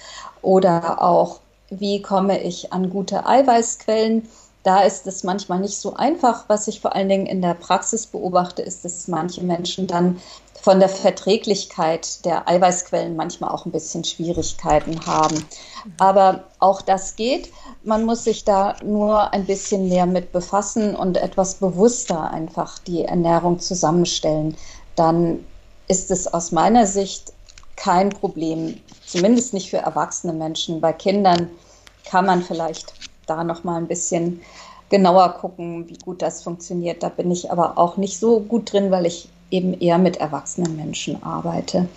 oder 0.43 1.01
auch, 1.01 1.39
wie 1.71 2.03
komme 2.03 2.41
ich 2.41 2.71
an 2.71 2.91
gute 2.91 3.25
Eiweißquellen 3.25 4.27
da 4.65 4.81
ist 4.81 5.05
es 5.05 5.23
manchmal 5.23 5.59
nicht 5.59 5.77
so 5.77 5.93
einfach. 5.93 6.45
Was 6.47 6.67
ich 6.67 6.81
vor 6.81 6.95
allen 6.95 7.07
Dingen 7.07 7.27
in 7.27 7.39
der 7.41 7.53
Praxis 7.53 8.07
beobachte, 8.07 8.63
ist, 8.63 8.83
dass 8.83 9.07
manche 9.07 9.43
Menschen 9.43 9.85
dann 9.85 10.19
von 10.59 10.79
der 10.79 10.89
Verträglichkeit 10.89 12.25
der 12.25 12.49
Eiweißquellen 12.49 13.15
manchmal 13.15 13.51
auch 13.51 13.67
ein 13.67 13.71
bisschen 13.71 14.03
Schwierigkeiten 14.03 15.05
haben. 15.05 15.45
Aber 15.99 16.45
auch 16.57 16.81
das 16.81 17.15
geht. 17.15 17.51
Man 17.83 18.05
muss 18.05 18.23
sich 18.23 18.43
da 18.43 18.75
nur 18.83 19.31
ein 19.31 19.45
bisschen 19.45 19.87
mehr 19.87 20.07
mit 20.07 20.31
befassen 20.31 20.95
und 20.95 21.17
etwas 21.17 21.55
bewusster 21.55 22.31
einfach 22.31 22.79
die 22.79 23.03
Ernährung 23.03 23.59
zusammenstellen. 23.59 24.57
Dann 24.95 25.45
ist 25.87 26.09
es 26.09 26.25
aus 26.25 26.51
meiner 26.51 26.87
Sicht 26.87 27.33
kein 27.75 28.09
Problem, 28.09 28.81
zumindest 29.05 29.53
nicht 29.53 29.69
für 29.69 29.77
erwachsene 29.77 30.33
Menschen. 30.33 30.81
Bei 30.81 30.91
Kindern 30.91 31.51
kann 32.09 32.25
man 32.25 32.41
vielleicht 32.41 32.95
da 33.25 33.43
noch 33.43 33.63
mal 33.63 33.77
ein 33.77 33.87
bisschen 33.87 34.41
genauer 34.89 35.29
gucken, 35.33 35.89
wie 35.89 35.97
gut 35.97 36.21
das 36.21 36.43
funktioniert. 36.43 37.03
Da 37.03 37.09
bin 37.09 37.31
ich 37.31 37.51
aber 37.51 37.77
auch 37.77 37.97
nicht 37.97 38.19
so 38.19 38.39
gut 38.39 38.71
drin, 38.71 38.91
weil 38.91 39.05
ich 39.05 39.29
eben 39.51 39.73
eher 39.79 39.97
mit 39.97 40.17
erwachsenen 40.17 40.75
Menschen 40.75 41.21
arbeite. 41.23 41.87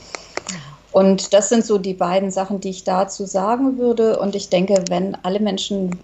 Und 0.92 1.34
das 1.34 1.48
sind 1.48 1.64
so 1.64 1.78
die 1.78 1.94
beiden 1.94 2.30
Sachen, 2.30 2.60
die 2.60 2.70
ich 2.70 2.84
dazu 2.84 3.26
sagen 3.26 3.78
würde. 3.78 4.18
Und 4.18 4.34
ich 4.34 4.48
denke, 4.48 4.84
wenn 4.88 5.16
alle 5.22 5.40
Menschen 5.40 5.98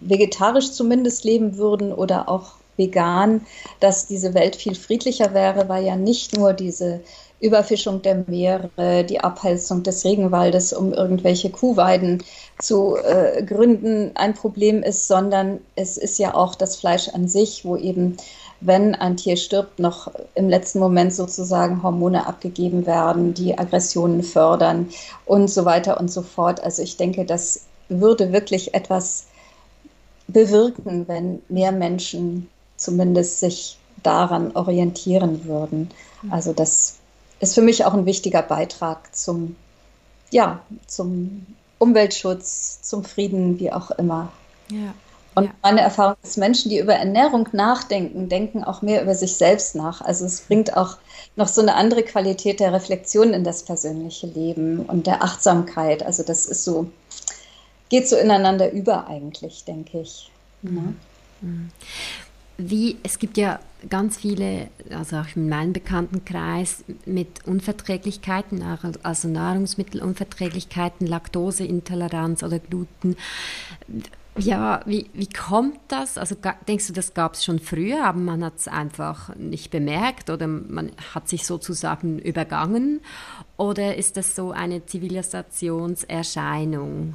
vegetarisch 0.00 0.72
zumindest 0.72 1.24
leben 1.24 1.56
würden 1.56 1.92
oder 1.92 2.28
auch 2.28 2.52
vegan, 2.76 3.42
dass 3.80 4.06
diese 4.06 4.32
Welt 4.34 4.56
viel 4.56 4.74
friedlicher 4.74 5.34
wäre, 5.34 5.68
weil 5.68 5.84
ja 5.84 5.96
nicht 5.96 6.36
nur 6.36 6.52
diese 6.52 7.00
Überfischung 7.40 8.02
der 8.02 8.24
Meere, 8.26 9.04
die 9.04 9.20
Abholzung 9.20 9.82
des 9.82 10.04
Regenwaldes, 10.04 10.72
um 10.72 10.92
irgendwelche 10.92 11.50
Kuhweiden 11.50 12.22
zu 12.58 12.96
äh, 12.96 13.42
gründen, 13.42 14.10
ein 14.14 14.34
Problem 14.34 14.82
ist, 14.82 15.08
sondern 15.08 15.60
es 15.74 15.96
ist 15.96 16.18
ja 16.18 16.34
auch 16.34 16.54
das 16.54 16.76
Fleisch 16.76 17.08
an 17.08 17.28
sich, 17.28 17.64
wo 17.64 17.76
eben, 17.76 18.18
wenn 18.60 18.94
ein 18.94 19.16
Tier 19.16 19.38
stirbt, 19.38 19.78
noch 19.78 20.10
im 20.34 20.50
letzten 20.50 20.80
Moment 20.80 21.14
sozusagen 21.14 21.82
Hormone 21.82 22.26
abgegeben 22.26 22.86
werden, 22.86 23.32
die 23.32 23.58
Aggressionen 23.58 24.22
fördern 24.22 24.90
und 25.24 25.48
so 25.48 25.64
weiter 25.64 25.98
und 25.98 26.10
so 26.10 26.20
fort. 26.20 26.62
Also 26.62 26.82
ich 26.82 26.98
denke, 26.98 27.24
das 27.24 27.64
würde 27.88 28.32
wirklich 28.32 28.74
etwas 28.74 29.26
bewirken, 30.28 31.08
wenn 31.08 31.40
mehr 31.48 31.72
Menschen 31.72 32.50
zumindest 32.76 33.40
sich 33.40 33.78
daran 34.02 34.52
orientieren 34.54 35.44
würden. 35.44 35.90
Also 36.30 36.52
das 36.52 36.99
ist 37.40 37.54
für 37.54 37.62
mich 37.62 37.84
auch 37.84 37.94
ein 37.94 38.06
wichtiger 38.06 38.42
Beitrag 38.42 39.14
zum, 39.14 39.56
ja, 40.30 40.60
zum 40.86 41.46
Umweltschutz, 41.78 42.82
zum 42.82 43.04
Frieden, 43.04 43.58
wie 43.58 43.72
auch 43.72 43.90
immer. 43.92 44.30
Ja. 44.70 44.94
Und 45.34 45.44
ja. 45.44 45.50
meine 45.62 45.80
Erfahrung 45.80 46.16
ist, 46.22 46.36
Menschen, 46.36 46.70
die 46.70 46.78
über 46.78 46.94
Ernährung 46.94 47.48
nachdenken, 47.52 48.28
denken 48.28 48.62
auch 48.62 48.82
mehr 48.82 49.02
über 49.02 49.14
sich 49.14 49.36
selbst 49.36 49.74
nach. 49.74 50.00
Also 50.02 50.26
es 50.26 50.42
bringt 50.42 50.76
auch 50.76 50.98
noch 51.36 51.48
so 51.48 51.62
eine 51.62 51.74
andere 51.76 52.02
Qualität 52.02 52.60
der 52.60 52.72
Reflexion 52.72 53.32
in 53.32 53.44
das 53.44 53.62
persönliche 53.62 54.26
Leben 54.26 54.80
und 54.80 55.06
der 55.06 55.22
Achtsamkeit. 55.22 56.02
Also 56.02 56.22
das 56.22 56.46
ist 56.46 56.64
so, 56.64 56.90
geht 57.88 58.08
so 58.08 58.16
ineinander 58.16 58.70
über 58.70 59.06
eigentlich, 59.06 59.64
denke 59.64 60.00
ich. 60.00 60.30
Mhm. 60.62 60.74
Ne? 60.74 60.94
Mhm 61.40 61.70
wie, 62.68 62.96
es 63.02 63.18
gibt 63.18 63.36
ja 63.36 63.60
ganz 63.88 64.18
viele, 64.18 64.68
also 64.90 65.16
auch 65.16 65.26
in 65.34 65.48
meinem 65.48 65.72
Bekanntenkreis, 65.72 66.84
mit 67.06 67.46
Unverträglichkeiten, 67.46 68.62
also 69.02 69.28
Nahrungsmittelunverträglichkeiten, 69.28 71.06
Laktoseintoleranz 71.06 72.42
oder 72.42 72.58
Gluten. 72.58 73.16
Ja, 74.38 74.82
wie, 74.86 75.10
wie 75.12 75.28
kommt 75.28 75.80
das? 75.88 76.16
Also 76.16 76.36
denkst 76.68 76.86
du, 76.86 76.92
das 76.92 77.14
gab 77.14 77.34
es 77.34 77.44
schon 77.44 77.58
früher, 77.58 78.04
aber 78.04 78.18
man 78.18 78.44
hat 78.44 78.58
es 78.58 78.68
einfach 78.68 79.34
nicht 79.36 79.70
bemerkt 79.70 80.30
oder 80.30 80.46
man 80.46 80.92
hat 81.14 81.28
sich 81.28 81.46
sozusagen 81.46 82.18
übergangen? 82.18 83.00
Oder 83.56 83.96
ist 83.96 84.16
das 84.16 84.36
so 84.36 84.52
eine 84.52 84.86
Zivilisationserscheinung? 84.86 87.14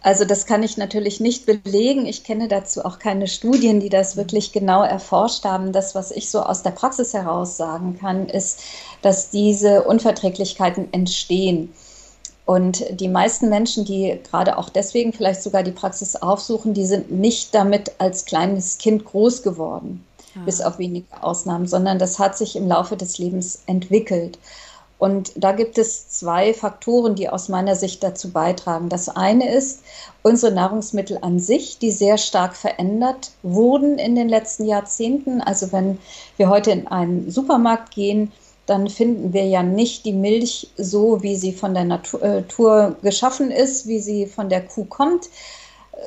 Also 0.00 0.24
das 0.24 0.46
kann 0.46 0.62
ich 0.62 0.76
natürlich 0.76 1.18
nicht 1.20 1.44
belegen. 1.44 2.06
Ich 2.06 2.22
kenne 2.22 2.46
dazu 2.46 2.84
auch 2.84 2.98
keine 2.98 3.26
Studien, 3.26 3.80
die 3.80 3.88
das 3.88 4.16
wirklich 4.16 4.52
genau 4.52 4.82
erforscht 4.82 5.44
haben. 5.44 5.72
Das, 5.72 5.94
was 5.94 6.12
ich 6.12 6.30
so 6.30 6.40
aus 6.40 6.62
der 6.62 6.70
Praxis 6.70 7.14
heraus 7.14 7.56
sagen 7.56 7.98
kann, 7.98 8.28
ist, 8.28 8.60
dass 9.02 9.30
diese 9.30 9.82
Unverträglichkeiten 9.82 10.92
entstehen. 10.92 11.72
Und 12.46 12.82
die 12.98 13.08
meisten 13.08 13.50
Menschen, 13.50 13.84
die 13.84 14.18
gerade 14.30 14.56
auch 14.56 14.70
deswegen 14.70 15.12
vielleicht 15.12 15.42
sogar 15.42 15.62
die 15.62 15.72
Praxis 15.72 16.16
aufsuchen, 16.16 16.72
die 16.72 16.86
sind 16.86 17.10
nicht 17.10 17.54
damit 17.54 17.92
als 17.98 18.24
kleines 18.24 18.78
Kind 18.78 19.04
groß 19.04 19.42
geworden, 19.42 20.02
ja. 20.34 20.42
bis 20.46 20.62
auf 20.62 20.78
wenige 20.78 21.22
Ausnahmen, 21.22 21.66
sondern 21.66 21.98
das 21.98 22.18
hat 22.18 22.38
sich 22.38 22.56
im 22.56 22.66
Laufe 22.66 22.96
des 22.96 23.18
Lebens 23.18 23.64
entwickelt. 23.66 24.38
Und 24.98 25.32
da 25.36 25.52
gibt 25.52 25.78
es 25.78 26.08
zwei 26.08 26.52
Faktoren, 26.52 27.14
die 27.14 27.28
aus 27.28 27.48
meiner 27.48 27.76
Sicht 27.76 28.02
dazu 28.02 28.30
beitragen. 28.30 28.88
Das 28.88 29.08
eine 29.08 29.54
ist 29.54 29.82
unsere 30.22 30.52
Nahrungsmittel 30.52 31.18
an 31.22 31.38
sich, 31.38 31.78
die 31.78 31.92
sehr 31.92 32.18
stark 32.18 32.56
verändert 32.56 33.30
wurden 33.42 33.98
in 33.98 34.16
den 34.16 34.28
letzten 34.28 34.64
Jahrzehnten. 34.64 35.40
Also 35.40 35.70
wenn 35.70 35.98
wir 36.36 36.48
heute 36.48 36.72
in 36.72 36.88
einen 36.88 37.30
Supermarkt 37.30 37.94
gehen, 37.94 38.32
dann 38.66 38.88
finden 38.88 39.32
wir 39.32 39.46
ja 39.46 39.62
nicht 39.62 40.04
die 40.04 40.12
Milch 40.12 40.68
so, 40.76 41.22
wie 41.22 41.36
sie 41.36 41.52
von 41.52 41.74
der 41.74 41.84
Natur 41.84 42.22
äh, 42.22 43.02
geschaffen 43.02 43.50
ist, 43.50 43.86
wie 43.86 44.00
sie 44.00 44.26
von 44.26 44.50
der 44.50 44.62
Kuh 44.62 44.84
kommt, 44.84 45.30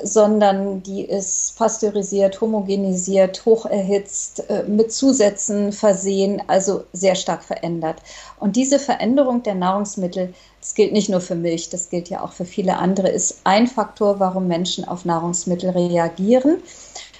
sondern 0.02 0.82
die 0.82 1.04
ist 1.04 1.56
pasteurisiert, 1.56 2.40
homogenisiert, 2.40 3.44
hocherhitzt, 3.44 4.48
äh, 4.48 4.64
mit 4.64 4.92
Zusätzen 4.92 5.72
versehen, 5.72 6.42
also 6.46 6.84
sehr 6.92 7.14
stark 7.14 7.44
verändert. 7.44 7.96
Und 8.40 8.56
diese 8.56 8.78
Veränderung 8.78 9.42
der 9.42 9.54
Nahrungsmittel, 9.54 10.34
das 10.60 10.74
gilt 10.74 10.92
nicht 10.92 11.08
nur 11.08 11.20
für 11.20 11.34
Milch, 11.34 11.68
das 11.68 11.90
gilt 11.90 12.08
ja 12.08 12.22
auch 12.22 12.32
für 12.32 12.44
viele 12.44 12.78
andere, 12.78 13.08
ist 13.08 13.40
ein 13.44 13.66
Faktor, 13.66 14.18
warum 14.18 14.48
Menschen 14.48 14.86
auf 14.86 15.04
Nahrungsmittel 15.04 15.70
reagieren. 15.70 16.62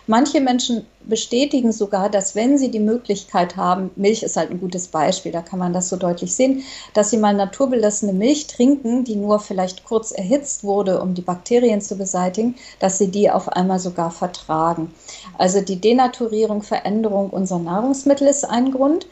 Manche 0.08 0.40
Menschen 0.40 0.84
bestätigen 1.04 1.70
sogar, 1.70 2.10
dass 2.10 2.34
wenn 2.34 2.58
sie 2.58 2.70
die 2.70 2.80
Möglichkeit 2.80 3.56
haben, 3.56 3.90
Milch 3.94 4.24
ist 4.24 4.36
halt 4.36 4.50
ein 4.50 4.60
gutes 4.60 4.88
Beispiel, 4.88 5.30
da 5.30 5.42
kann 5.42 5.60
man 5.60 5.72
das 5.72 5.88
so 5.88 5.96
deutlich 5.96 6.34
sehen, 6.34 6.64
dass 6.92 7.10
sie 7.10 7.18
mal 7.18 7.34
naturbelassene 7.34 8.12
Milch 8.12 8.48
trinken, 8.48 9.04
die 9.04 9.14
nur 9.14 9.38
vielleicht 9.38 9.84
kurz 9.84 10.10
erhitzt 10.10 10.64
wurde, 10.64 11.00
um 11.00 11.14
die 11.14 11.22
Bakterien 11.22 11.80
zu 11.80 11.96
beseitigen, 11.96 12.56
dass 12.80 12.98
sie 12.98 13.08
die 13.08 13.30
auf 13.30 13.48
einmal 13.48 13.78
sogar 13.78 14.10
vertragen. 14.10 14.92
Also 15.38 15.60
die 15.60 15.80
Denaturierung, 15.80 16.62
Veränderung 16.62 17.30
unserer 17.30 17.60
Nahrungsmittel 17.60 18.26
ist 18.26 18.44
ein 18.44 18.72
Grund. 18.72 19.06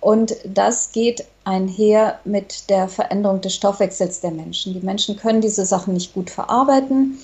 Und 0.00 0.36
das 0.44 0.92
geht 0.92 1.24
einher 1.44 2.18
mit 2.26 2.68
der 2.68 2.88
Veränderung 2.88 3.40
des 3.40 3.54
Stoffwechsels 3.54 4.20
der 4.20 4.32
Menschen. 4.32 4.74
Die 4.74 4.84
Menschen 4.84 5.16
können 5.16 5.40
diese 5.40 5.64
Sachen 5.64 5.94
nicht 5.94 6.12
gut 6.12 6.28
verarbeiten 6.28 7.18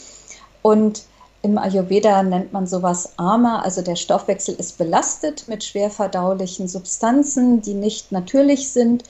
und 0.63 1.03
im 1.43 1.57
Ayurveda 1.57 2.23
nennt 2.23 2.53
man 2.53 2.67
sowas 2.67 3.15
Ama, 3.17 3.63
also 3.63 3.81
der 3.83 3.97
Stoffwechsel 3.97 4.55
ist 4.55 4.77
belastet 4.77 5.49
mit 5.49 5.65
schwer 5.65 5.91
verdaulichen 5.91 6.69
Substanzen, 6.69 7.63
die 7.63 7.75
nicht 7.75 8.13
natürlich 8.13 8.71
sind. 8.73 9.05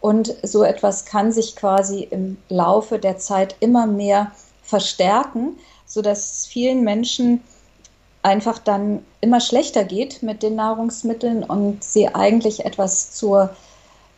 Und 0.00 0.34
so 0.42 0.62
etwas 0.62 1.04
kann 1.04 1.32
sich 1.32 1.56
quasi 1.56 2.02
im 2.10 2.38
Laufe 2.48 2.98
der 2.98 3.18
Zeit 3.18 3.56
immer 3.60 3.86
mehr 3.86 4.32
verstärken, 4.62 5.58
sodass 5.86 6.46
vielen 6.46 6.84
Menschen 6.84 7.42
einfach 8.22 8.58
dann 8.58 9.04
immer 9.20 9.40
schlechter 9.40 9.84
geht 9.84 10.22
mit 10.22 10.42
den 10.42 10.56
Nahrungsmitteln 10.56 11.44
und 11.44 11.84
sie 11.84 12.08
eigentlich 12.08 12.64
etwas 12.64 13.12
zur 13.12 13.50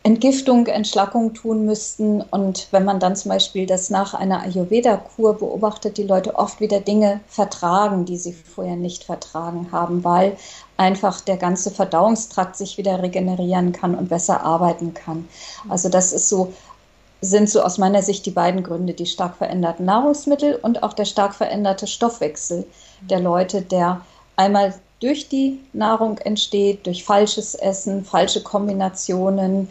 Entgiftung, 0.07 0.67
Entschlackung 0.67 1.33
tun 1.33 1.65
müssten. 1.65 2.21
Und 2.21 2.69
wenn 2.71 2.85
man 2.85 3.01
dann 3.01 3.17
zum 3.17 3.27
Beispiel 3.27 3.65
das 3.65 3.89
nach 3.89 4.13
einer 4.13 4.41
Ayurveda-Kur 4.41 5.37
beobachtet, 5.37 5.97
die 5.97 6.03
Leute 6.03 6.35
oft 6.35 6.61
wieder 6.61 6.79
Dinge 6.79 7.19
vertragen, 7.27 8.05
die 8.05 8.15
sie 8.15 8.31
vorher 8.31 8.77
nicht 8.77 9.03
vertragen 9.03 9.67
haben, 9.73 10.05
weil 10.05 10.37
einfach 10.77 11.19
der 11.19 11.35
ganze 11.35 11.71
Verdauungstrakt 11.71 12.55
sich 12.55 12.77
wieder 12.77 13.03
regenerieren 13.03 13.73
kann 13.73 13.95
und 13.95 14.07
besser 14.07 14.45
arbeiten 14.45 14.93
kann. 14.93 15.27
Also 15.67 15.89
das 15.89 16.13
ist 16.13 16.29
so 16.29 16.53
sind 17.19 17.49
so 17.49 17.61
aus 17.61 17.77
meiner 17.77 18.01
Sicht 18.01 18.25
die 18.27 18.31
beiden 18.31 18.63
Gründe, 18.63 18.93
die 18.93 19.07
stark 19.07 19.35
veränderten 19.35 19.85
Nahrungsmittel 19.85 20.55
und 20.55 20.83
auch 20.83 20.93
der 20.93 21.05
stark 21.05 21.35
veränderte 21.35 21.87
Stoffwechsel 21.87 22.65
der 23.01 23.19
Leute, 23.19 23.61
der 23.61 24.01
einmal 24.37 24.73
durch 24.99 25.29
die 25.29 25.59
Nahrung 25.73 26.17
entsteht, 26.19 26.85
durch 26.85 27.03
falsches 27.03 27.55
Essen, 27.55 28.03
falsche 28.03 28.41
Kombinationen, 28.41 29.67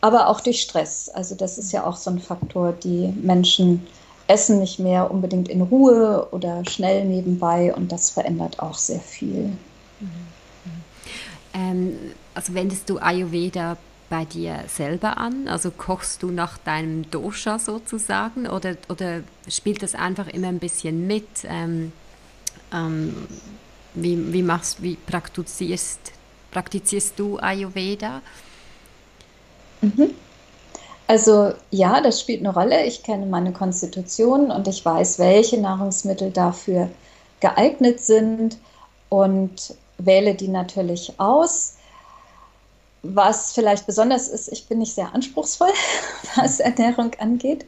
aber 0.00 0.28
auch 0.28 0.40
durch 0.40 0.62
Stress. 0.62 1.08
Also 1.08 1.34
das 1.34 1.58
ist 1.58 1.72
ja 1.72 1.84
auch 1.86 1.96
so 1.96 2.10
ein 2.10 2.18
Faktor, 2.18 2.72
die 2.72 3.12
Menschen 3.20 3.86
essen 4.26 4.60
nicht 4.60 4.78
mehr 4.78 5.10
unbedingt 5.10 5.48
in 5.48 5.62
Ruhe 5.62 6.28
oder 6.32 6.62
schnell 6.68 7.04
nebenbei 7.04 7.74
und 7.74 7.90
das 7.90 8.10
verändert 8.10 8.60
auch 8.60 8.76
sehr 8.76 9.00
viel. 9.00 9.52
Ähm, 11.54 11.96
also 12.34 12.54
wendest 12.54 12.90
du 12.90 12.98
Ayurveda 12.98 13.78
bei 14.10 14.24
dir 14.24 14.64
selber 14.68 15.18
an? 15.18 15.48
Also 15.48 15.70
kochst 15.70 16.22
du 16.22 16.30
nach 16.30 16.58
deinem 16.58 17.10
Dosha 17.10 17.58
sozusagen 17.58 18.46
oder, 18.46 18.76
oder 18.88 19.20
spielt 19.48 19.82
das 19.82 19.94
einfach 19.94 20.28
immer 20.28 20.48
ein 20.48 20.58
bisschen 20.58 21.06
mit? 21.06 21.26
Ähm, 21.44 21.92
ähm, 22.72 23.26
wie, 23.94 24.32
wie, 24.32 24.42
machst, 24.42 24.82
wie 24.82 24.96
praktizierst, 24.96 26.00
praktizierst 26.50 27.18
du 27.18 27.38
Ayurveda? 27.38 28.22
Mhm. 29.80 30.14
Also 31.06 31.52
ja, 31.70 32.02
das 32.02 32.20
spielt 32.20 32.40
eine 32.40 32.52
Rolle. 32.52 32.84
Ich 32.84 33.02
kenne 33.02 33.26
meine 33.26 33.52
Konstitution 33.52 34.50
und 34.50 34.68
ich 34.68 34.84
weiß, 34.84 35.18
welche 35.18 35.58
Nahrungsmittel 35.58 36.30
dafür 36.30 36.90
geeignet 37.40 38.00
sind 38.00 38.58
und 39.08 39.74
wähle 39.96 40.34
die 40.34 40.48
natürlich 40.48 41.14
aus. 41.18 41.77
Was 43.02 43.52
vielleicht 43.52 43.86
besonders 43.86 44.26
ist, 44.28 44.48
ich 44.48 44.66
bin 44.66 44.78
nicht 44.78 44.94
sehr 44.94 45.14
anspruchsvoll, 45.14 45.68
was 46.36 46.58
Ernährung 46.58 47.12
angeht. 47.18 47.64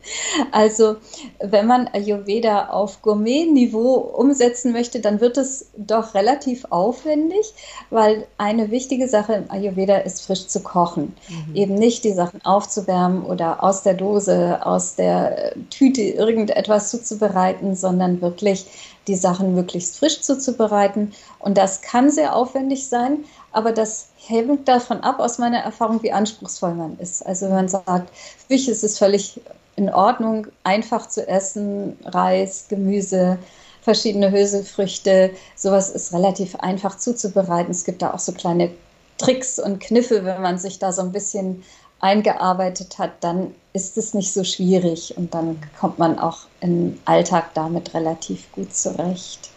Also 0.51 0.97
wenn 1.39 1.67
man 1.67 1.89
Ayurveda 1.89 2.69
auf 2.71 3.01
Gourmet-Niveau 3.03 3.95
umsetzen 3.95 4.73
möchte, 4.73 5.01
dann 5.01 5.21
wird 5.21 5.37
es 5.37 5.71
doch 5.77 6.15
relativ 6.15 6.67
aufwendig, 6.71 7.55
weil 7.91 8.27
eine 8.39 8.71
wichtige 8.71 9.09
Sache 9.09 9.35
im 9.35 9.51
Ayurveda 9.51 9.99
ist, 9.99 10.23
frisch 10.23 10.49
zu 10.49 10.63
kochen. 10.63 11.15
Mhm. 11.29 11.55
Eben 11.55 11.75
nicht 11.75 12.03
die 12.03 12.13
Sachen 12.13 12.45
aufzuwärmen 12.45 13.25
oder 13.25 13.63
aus 13.63 13.83
der 13.83 13.95
Dose, 13.95 14.67
aus 14.67 14.97
der 14.97 15.55
Tüte 15.71 16.03
irgendetwas 16.03 16.91
zuzubereiten, 16.91 17.77
sondern 17.77 18.21
wirklich 18.21 18.67
die 19.11 19.17
Sachen 19.17 19.55
möglichst 19.55 19.99
frisch 19.99 20.21
zuzubereiten. 20.21 21.13
Und 21.41 21.59
das 21.59 21.83
kann 21.83 22.11
sehr 22.11 22.37
aufwendig 22.37 22.89
sein, 22.89 23.25
aber 23.53 23.73
das 23.73 24.09
hängt 24.17 24.69
davon 24.69 25.01
ab, 25.01 25.19
aus 25.19 25.39
meiner 25.39 25.59
Erfahrung, 25.59 26.03
wie 26.03 26.13
anspruchsvoll 26.13 26.75
man 26.75 26.97
ist. 26.99 27.27
Also 27.27 27.47
wenn 27.47 27.55
man 27.55 27.69
sagt, 27.69 28.15
für 28.15 28.53
mich 28.53 28.69
ist 28.69 28.85
es 28.85 28.99
völlig 28.99 29.41
in 29.75 29.93
Ordnung, 29.93 30.47
einfach 30.63 31.09
zu 31.09 31.27
essen, 31.27 31.99
Reis, 32.05 32.67
Gemüse, 32.69 33.39
verschiedene 33.83 34.31
Hülsenfrüchte, 34.31 35.31
sowas 35.57 35.91
ist 35.91 36.13
relativ 36.13 36.55
einfach 36.57 36.97
zuzubereiten. 36.97 37.71
Es 37.71 37.85
gibt 37.85 38.03
da 38.03 38.13
auch 38.13 38.19
so 38.19 38.33
kleine 38.33 38.71
Tricks 39.19 39.59
und 39.59 39.81
Kniffe, 39.81 40.25
wenn 40.25 40.43
man 40.43 40.59
sich 40.59 40.79
da 40.79 40.93
so 40.93 41.03
ein 41.03 41.13
bisschen 41.13 41.65
eingearbeitet 42.01 42.99
hat, 42.99 43.13
dann 43.21 43.55
ist 43.73 43.97
es 43.99 44.15
nicht 44.15 44.33
so 44.33 44.43
schwierig 44.45 45.17
und 45.17 45.35
dann 45.35 45.61
kommt 45.79 45.99
man 45.99 46.19
auch 46.19 46.39
im 46.61 46.99
Alltag 47.05 47.55
damit 47.55 47.95
relativ 47.95 48.51
gut 48.53 48.75
zurecht. 48.75 49.51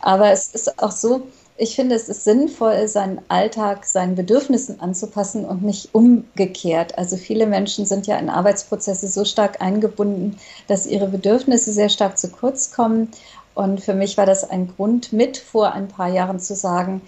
Aber 0.00 0.30
es 0.30 0.48
ist 0.48 0.82
auch 0.82 0.92
so, 0.92 1.26
ich 1.62 1.74
finde, 1.74 1.94
es 1.94 2.08
ist 2.08 2.24
sinnvoll, 2.24 2.88
seinen 2.88 3.20
Alltag 3.28 3.84
seinen 3.84 4.14
Bedürfnissen 4.14 4.80
anzupassen 4.80 5.44
und 5.44 5.62
nicht 5.62 5.94
umgekehrt. 5.94 6.96
Also 6.96 7.18
viele 7.18 7.46
Menschen 7.46 7.84
sind 7.84 8.06
ja 8.06 8.16
in 8.16 8.30
Arbeitsprozesse 8.30 9.08
so 9.08 9.26
stark 9.26 9.60
eingebunden, 9.60 10.38
dass 10.68 10.86
ihre 10.86 11.08
Bedürfnisse 11.08 11.72
sehr 11.72 11.90
stark 11.90 12.16
zu 12.16 12.30
kurz 12.30 12.72
kommen. 12.72 13.10
Und 13.54 13.82
für 13.82 13.92
mich 13.92 14.16
war 14.16 14.24
das 14.24 14.48
ein 14.48 14.72
Grund 14.74 15.12
mit 15.12 15.36
vor 15.36 15.72
ein 15.72 15.88
paar 15.88 16.08
Jahren 16.08 16.40
zu 16.40 16.54
sagen, 16.54 17.02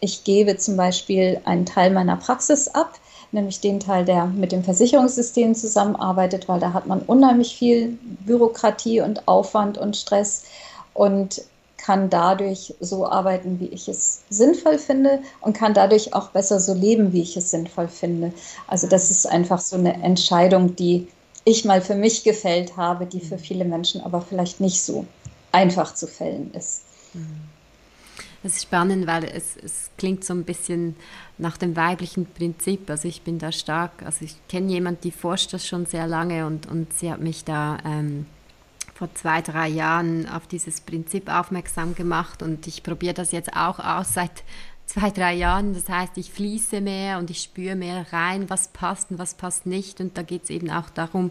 ich 0.00 0.24
gebe 0.24 0.56
zum 0.56 0.76
Beispiel 0.76 1.40
einen 1.44 1.66
Teil 1.66 1.90
meiner 1.90 2.16
Praxis 2.16 2.68
ab, 2.68 2.98
nämlich 3.32 3.60
den 3.60 3.80
Teil, 3.80 4.04
der 4.04 4.26
mit 4.26 4.52
dem 4.52 4.64
Versicherungssystem 4.64 5.54
zusammenarbeitet, 5.54 6.48
weil 6.48 6.60
da 6.60 6.72
hat 6.72 6.86
man 6.86 7.00
unheimlich 7.02 7.56
viel 7.56 7.98
Bürokratie 8.26 9.00
und 9.00 9.28
Aufwand 9.28 9.78
und 9.78 9.96
Stress. 9.96 10.44
Und 10.92 11.42
kann 11.80 12.10
dadurch 12.10 12.74
so 12.80 13.06
arbeiten, 13.06 13.58
wie 13.58 13.66
ich 13.66 13.88
es 13.88 14.22
sinnvoll 14.28 14.78
finde 14.78 15.20
und 15.40 15.54
kann 15.54 15.74
dadurch 15.74 16.14
auch 16.14 16.28
besser 16.28 16.60
so 16.60 16.74
leben, 16.74 17.12
wie 17.12 17.22
ich 17.22 17.36
es 17.36 17.50
sinnvoll 17.50 17.88
finde. 17.88 18.32
Also 18.66 18.86
das 18.86 19.10
ist 19.10 19.26
einfach 19.26 19.60
so 19.60 19.76
eine 19.76 19.94
Entscheidung, 20.02 20.76
die 20.76 21.08
ich 21.44 21.64
mal 21.64 21.80
für 21.80 21.94
mich 21.94 22.22
gefällt 22.22 22.76
habe, 22.76 23.06
die 23.06 23.20
für 23.20 23.38
viele 23.38 23.64
Menschen 23.64 24.02
aber 24.02 24.20
vielleicht 24.20 24.60
nicht 24.60 24.82
so 24.82 25.06
einfach 25.52 25.94
zu 25.94 26.06
fällen 26.06 26.52
ist. 26.54 26.82
Das 28.42 28.52
ist 28.52 28.62
spannend, 28.62 29.06
weil 29.06 29.24
es, 29.24 29.56
es 29.62 29.90
klingt 29.98 30.24
so 30.24 30.32
ein 30.32 30.44
bisschen 30.44 30.96
nach 31.36 31.58
dem 31.58 31.76
weiblichen 31.76 32.26
Prinzip. 32.26 32.88
Also 32.88 33.06
ich 33.06 33.22
bin 33.22 33.38
da 33.38 33.52
stark, 33.52 34.02
also 34.04 34.24
ich 34.24 34.36
kenne 34.48 34.72
jemanden, 34.72 35.02
die 35.02 35.10
forscht 35.10 35.52
das 35.52 35.66
schon 35.66 35.84
sehr 35.84 36.06
lange 36.06 36.46
und, 36.46 36.66
und 36.66 36.92
sie 36.92 37.10
hat 37.10 37.20
mich 37.20 37.44
da 37.44 37.78
ähm, 37.84 38.26
vor 38.94 39.14
zwei, 39.14 39.42
drei 39.42 39.68
Jahren 39.68 40.28
auf 40.28 40.46
dieses 40.46 40.80
Prinzip 40.80 41.28
aufmerksam 41.28 41.94
gemacht 41.94 42.42
und 42.42 42.66
ich 42.66 42.82
probiere 42.82 43.14
das 43.14 43.32
jetzt 43.32 43.54
auch 43.54 43.78
aus 43.78 44.14
seit 44.14 44.42
zwei, 44.86 45.10
drei 45.10 45.34
Jahren. 45.34 45.74
Das 45.74 45.88
heißt, 45.88 46.16
ich 46.16 46.30
fließe 46.30 46.80
mehr 46.80 47.18
und 47.18 47.30
ich 47.30 47.42
spüre 47.42 47.76
mehr 47.76 48.06
rein, 48.12 48.50
was 48.50 48.68
passt 48.68 49.10
und 49.10 49.18
was 49.18 49.34
passt 49.34 49.66
nicht. 49.66 50.00
Und 50.00 50.18
da 50.18 50.22
geht 50.22 50.44
es 50.44 50.50
eben 50.50 50.70
auch 50.70 50.90
darum, 50.90 51.30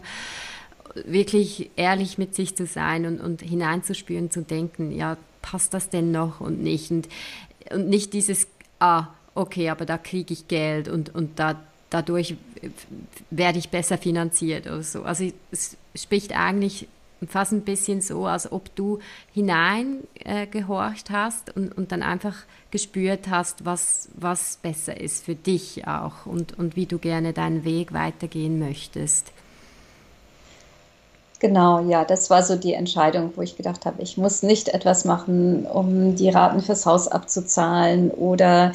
wirklich 1.04 1.70
ehrlich 1.76 2.18
mit 2.18 2.34
sich 2.34 2.56
zu 2.56 2.66
sein 2.66 3.06
und, 3.06 3.20
und 3.20 3.42
hineinzuspüren, 3.42 4.30
zu 4.30 4.42
denken, 4.42 4.92
ja, 4.92 5.16
passt 5.42 5.74
das 5.74 5.88
denn 5.88 6.10
noch 6.10 6.40
und 6.40 6.62
nicht? 6.62 6.90
Und, 6.90 7.08
und 7.70 7.88
nicht 7.88 8.12
dieses, 8.12 8.46
ah, 8.78 9.08
okay, 9.34 9.70
aber 9.70 9.86
da 9.86 9.98
kriege 9.98 10.32
ich 10.32 10.48
Geld 10.48 10.88
und, 10.88 11.14
und 11.14 11.38
da, 11.38 11.60
dadurch 11.90 12.36
werde 13.30 13.58
ich 13.58 13.70
besser 13.70 13.98
finanziert 13.98 14.66
oder 14.66 14.82
so. 14.82 15.02
Also 15.02 15.30
es 15.50 15.76
spricht 15.94 16.36
eigentlich 16.36 16.88
fast 17.28 17.52
ein 17.52 17.62
bisschen 17.62 18.00
so, 18.00 18.26
als 18.26 18.50
ob 18.50 18.74
du 18.76 18.98
hineingehorcht 19.34 21.10
äh, 21.10 21.12
hast 21.12 21.54
und, 21.54 21.76
und 21.76 21.92
dann 21.92 22.02
einfach 22.02 22.34
gespürt 22.70 23.28
hast, 23.28 23.64
was, 23.64 24.08
was 24.14 24.58
besser 24.62 24.98
ist 24.98 25.24
für 25.24 25.34
dich 25.34 25.86
auch 25.86 26.26
und, 26.26 26.58
und 26.58 26.76
wie 26.76 26.86
du 26.86 26.98
gerne 26.98 27.32
deinen 27.32 27.64
Weg 27.64 27.92
weitergehen 27.92 28.58
möchtest. 28.58 29.32
Genau, 31.40 31.80
ja, 31.88 32.04
das 32.04 32.28
war 32.28 32.42
so 32.42 32.54
die 32.54 32.74
Entscheidung, 32.74 33.32
wo 33.34 33.40
ich 33.40 33.56
gedacht 33.56 33.86
habe, 33.86 34.02
ich 34.02 34.18
muss 34.18 34.42
nicht 34.42 34.68
etwas 34.68 35.06
machen, 35.06 35.64
um 35.64 36.14
die 36.14 36.28
Raten 36.28 36.60
fürs 36.60 36.84
Haus 36.84 37.08
abzuzahlen 37.08 38.10
oder 38.10 38.72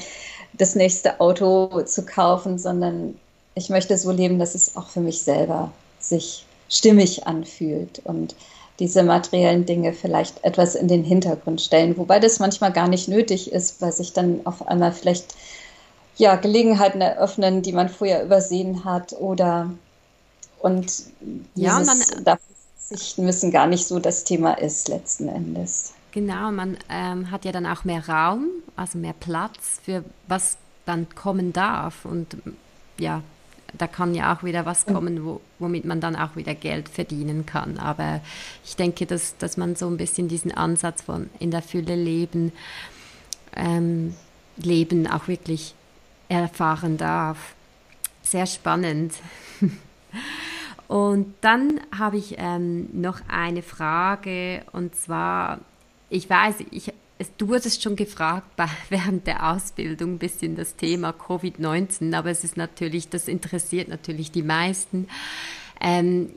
das 0.54 0.74
nächste 0.74 1.20
Auto 1.22 1.84
zu 1.84 2.06
kaufen, 2.06 2.58
sondern 2.58 3.20
ich 3.54 3.70
möchte 3.70 3.96
so 4.00 4.12
leben, 4.12 4.40
dass 4.40 4.56
es 4.56 4.76
auch 4.76 4.88
für 4.88 5.00
mich 5.00 5.22
selber 5.22 5.72
sich 6.00 6.46
stimmig 6.68 7.28
anfühlt 7.28 8.02
und 8.04 8.36
diese 8.80 9.04
materiellen 9.04 9.68
Dinge 9.68 9.94
vielleicht 9.94 10.44
etwas 10.44 10.74
in 10.74 10.88
den 10.88 11.04
Hintergrund 11.04 11.62
stellen, 11.62 11.96
wobei 11.98 12.20
das 12.20 12.40
manchmal 12.40 12.74
gar 12.74 12.88
nicht 12.88 13.08
nötig 13.08 13.52
ist, 13.52 13.80
weil 13.80 13.92
sich 13.92 14.12
dann 14.14 14.42
auf 14.46 14.68
einmal 14.68 14.92
vielleicht 14.92 15.36
ja, 16.18 16.36
Gelegenheiten 16.36 17.02
eröffnen, 17.02 17.62
die 17.62 17.74
man 17.74 17.90
vorher 17.90 18.24
übersehen 18.24 18.86
hat 18.86 19.14
oder 19.14 19.70
und 20.60 21.04
ja, 21.54 21.78
und 21.78 21.86
man, 21.86 22.00
verzichten 22.88 23.26
müssen 23.26 23.52
gar 23.52 23.68
nicht 23.68 23.88
so 23.88 24.00
das 24.00 24.24
Thema 24.24 24.54
ist 24.54 24.88
letzten 24.88 25.28
Endes. 25.28 25.94
Genau, 26.12 26.52
man 26.52 26.78
ähm, 26.90 27.32
hat 27.32 27.46
ja 27.46 27.52
dann 27.52 27.66
auch 27.66 27.84
mehr 27.84 28.08
Raum, 28.08 28.48
also 28.76 28.98
mehr 28.98 29.14
Platz 29.14 29.82
für 29.84 30.04
was 30.28 30.58
dann 30.86 31.08
kommen 31.14 31.52
darf. 31.52 32.06
Und 32.06 32.38
ja, 32.98 33.22
da 33.78 33.88
kann 33.88 34.16
ja 34.16 34.34
auch 34.34 34.44
wieder 34.44 34.66
was 34.66 34.86
kommen, 34.86 35.26
wo, 35.26 35.42
womit 35.60 35.84
man 35.84 36.00
dann 36.00 36.16
auch 36.16 36.36
wieder 36.36 36.56
Geld 36.56 36.88
verdienen 36.88 37.46
kann. 37.46 37.78
Aber 37.78 38.22
ich 38.64 38.76
denke, 38.76 39.06
dass, 39.06 39.36
dass 39.38 39.58
man 39.58 39.76
so 39.76 39.88
ein 39.88 39.98
bisschen 39.98 40.28
diesen 40.28 40.52
Ansatz 40.54 41.02
von 41.02 41.30
in 41.40 41.52
der 41.52 41.62
Fülle 41.62 41.96
leben, 41.96 42.54
ähm, 43.56 44.16
leben 44.56 45.08
auch 45.08 45.28
wirklich 45.28 45.74
erfahren 46.30 46.98
darf. 46.98 47.56
Sehr 48.24 48.46
spannend. 48.46 49.14
Und 50.88 51.34
dann 51.42 51.82
habe 51.98 52.18
ich 52.18 52.36
ähm, 52.38 52.90
noch 52.94 53.22
eine 53.28 53.62
Frage 53.62 54.64
und 54.72 54.96
zwar, 54.96 55.60
ich 56.10 56.30
weiß, 56.30 56.58
ich, 56.72 56.94
es, 57.18 57.32
du 57.38 57.48
wurdest 57.48 57.82
schon 57.82 57.96
gefragt 57.96 58.56
bei, 58.56 58.68
während 58.90 59.26
der 59.28 59.52
Ausbildung 59.52 60.16
ein 60.16 60.20
bisschen 60.20 60.56
das 60.56 60.76
Thema 60.76 61.10
Covid-19, 61.12 62.16
aber 62.16 62.30
es 62.30 62.44
ist 62.44 62.58
natürlich, 62.58 63.10
das 63.10 63.28
interessiert 63.28 63.88
natürlich 63.88 64.32
die 64.32 64.44
meisten. 64.44 65.08
Ähm, 65.82 66.30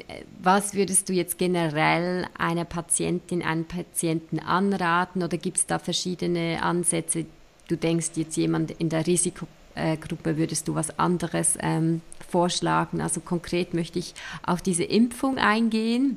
was 0.43 0.75
würdest 0.75 1.09
du 1.09 1.13
jetzt 1.13 1.39
generell 1.39 2.27
einer 2.37 2.65
Patientin, 2.65 3.43
einem 3.43 3.67
Patienten 3.67 4.41
anraten 4.41 5.23
oder 5.23 5.37
gibt 5.37 5.59
es 5.59 5.67
da 5.67 5.79
verschiedene 5.79 6.63
Ansätze? 6.63 7.27
Du 7.69 7.77
denkst 7.77 8.11
jetzt 8.17 8.37
jemand 8.37 8.73
in 8.73 8.89
der 8.89 9.07
Risikogruppe, 9.07 9.58
würdest 10.37 10.69
du 10.69 10.75
was 10.75 10.99
anderes 10.99 11.57
ähm, 11.61 12.01
vorschlagen. 12.29 13.01
Also 13.01 13.21
konkret 13.21 13.75
möchte 13.75 13.99
ich 13.99 14.15
auf 14.45 14.63
diese 14.63 14.85
Impfung 14.85 15.39
eingehen. 15.39 16.17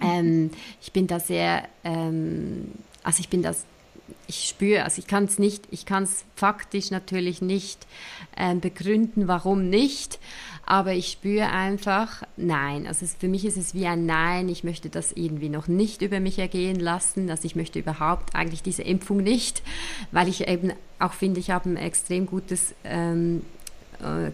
Ähm, 0.00 0.50
ich 0.80 0.92
bin 0.92 1.06
da 1.06 1.20
sehr, 1.20 1.68
ähm, 1.84 2.72
also 3.02 3.20
ich 3.20 3.28
bin 3.28 3.42
das, 3.42 3.64
ich 4.26 4.48
spüre, 4.48 4.84
also 4.84 4.98
ich 4.98 5.06
kann 5.06 5.24
es 5.24 5.38
nicht, 5.38 5.64
ich 5.70 5.86
kann 5.86 6.04
es 6.04 6.24
faktisch 6.34 6.90
natürlich 6.90 7.40
nicht 7.40 7.86
ähm, 8.36 8.60
begründen, 8.60 9.28
warum 9.28 9.68
nicht, 9.68 10.18
aber 10.72 10.94
ich 10.94 11.08
spüre 11.08 11.50
einfach, 11.50 12.22
nein, 12.38 12.86
also 12.86 13.04
es, 13.04 13.12
für 13.12 13.28
mich 13.28 13.44
ist 13.44 13.58
es 13.58 13.74
wie 13.74 13.86
ein 13.86 14.06
Nein, 14.06 14.48
ich 14.48 14.64
möchte 14.64 14.88
das 14.88 15.12
irgendwie 15.12 15.50
noch 15.50 15.68
nicht 15.68 16.00
über 16.00 16.18
mich 16.18 16.38
ergehen 16.38 16.80
lassen, 16.80 17.28
also 17.28 17.44
ich 17.44 17.54
möchte 17.56 17.78
überhaupt 17.78 18.34
eigentlich 18.34 18.62
diese 18.62 18.80
Impfung 18.80 19.18
nicht, 19.18 19.62
weil 20.12 20.28
ich 20.28 20.48
eben 20.48 20.72
auch 20.98 21.12
finde, 21.12 21.40
ich 21.40 21.50
habe 21.50 21.68
ein 21.68 21.76
extrem 21.76 22.24
gutes 22.24 22.74
ähm, 22.84 23.42
äh, 24.00 24.30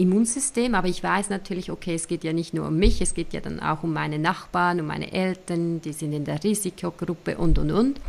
Immunsystem, 0.00 0.74
aber 0.74 0.88
ich 0.88 1.02
weiß 1.02 1.28
natürlich, 1.28 1.70
okay, 1.70 1.94
es 1.94 2.08
geht 2.08 2.24
ja 2.24 2.32
nicht 2.32 2.54
nur 2.54 2.68
um 2.68 2.78
mich, 2.78 3.02
es 3.02 3.12
geht 3.12 3.34
ja 3.34 3.42
dann 3.42 3.60
auch 3.60 3.82
um 3.82 3.92
meine 3.92 4.18
Nachbarn, 4.18 4.80
um 4.80 4.86
meine 4.86 5.12
Eltern, 5.12 5.82
die 5.82 5.92
sind 5.92 6.14
in 6.14 6.24
der 6.24 6.42
Risikogruppe 6.42 7.36
und, 7.36 7.58
und, 7.58 7.70
und. 7.70 8.00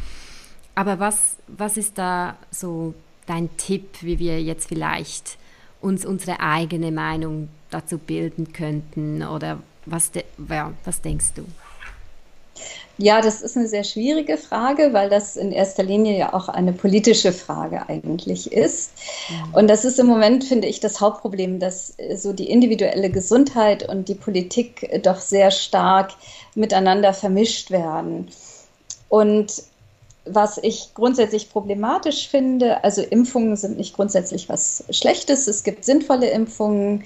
Aber 0.73 1.01
was, 1.01 1.35
was 1.47 1.75
ist 1.75 1.97
da 1.97 2.37
so 2.49 2.93
dein 3.25 3.49
Tipp, 3.57 3.89
wie 3.99 4.19
wir 4.19 4.41
jetzt 4.41 4.69
vielleicht 4.69 5.37
uns 5.81 6.05
unsere 6.05 6.39
eigene 6.39 6.93
Meinung 6.93 7.49
dazu 7.69 7.97
bilden 7.97 8.53
könnten 8.53 9.23
oder 9.23 9.59
was, 9.85 10.11
de, 10.11 10.23
ja, 10.49 10.73
was 10.83 11.01
denkst 11.01 11.33
du? 11.35 11.45
Ja, 12.99 13.21
das 13.21 13.43
ist 13.43 13.55
eine 13.55 13.67
sehr 13.67 13.83
schwierige 13.83 14.37
Frage, 14.37 14.91
weil 14.91 15.09
das 15.09 15.37
in 15.37 15.51
erster 15.51 15.83
Linie 15.83 16.17
ja 16.17 16.33
auch 16.33 16.49
eine 16.49 16.73
politische 16.73 17.31
Frage 17.31 17.87
eigentlich 17.87 18.51
ist. 18.51 18.91
Mhm. 19.29 19.53
Und 19.53 19.67
das 19.67 19.85
ist 19.85 19.99
im 19.99 20.07
Moment, 20.07 20.43
finde 20.43 20.67
ich, 20.67 20.79
das 20.79 20.99
Hauptproblem, 20.99 21.59
dass 21.59 21.95
so 22.15 22.33
die 22.33 22.49
individuelle 22.49 23.11
Gesundheit 23.11 23.87
und 23.87 24.09
die 24.09 24.15
Politik 24.15 25.01
doch 25.03 25.19
sehr 25.19 25.51
stark 25.51 26.13
miteinander 26.55 27.13
vermischt 27.13 27.69
werden. 27.69 28.29
Und 29.09 29.63
was 30.25 30.57
ich 30.57 30.89
grundsätzlich 30.95 31.51
problematisch 31.51 32.27
finde, 32.27 32.83
also 32.83 33.01
Impfungen 33.01 33.55
sind 33.55 33.77
nicht 33.77 33.95
grundsätzlich 33.95 34.49
was 34.49 34.83
Schlechtes. 34.89 35.47
Es 35.47 35.63
gibt 35.63 35.85
sinnvolle 35.85 36.29
Impfungen. 36.31 37.03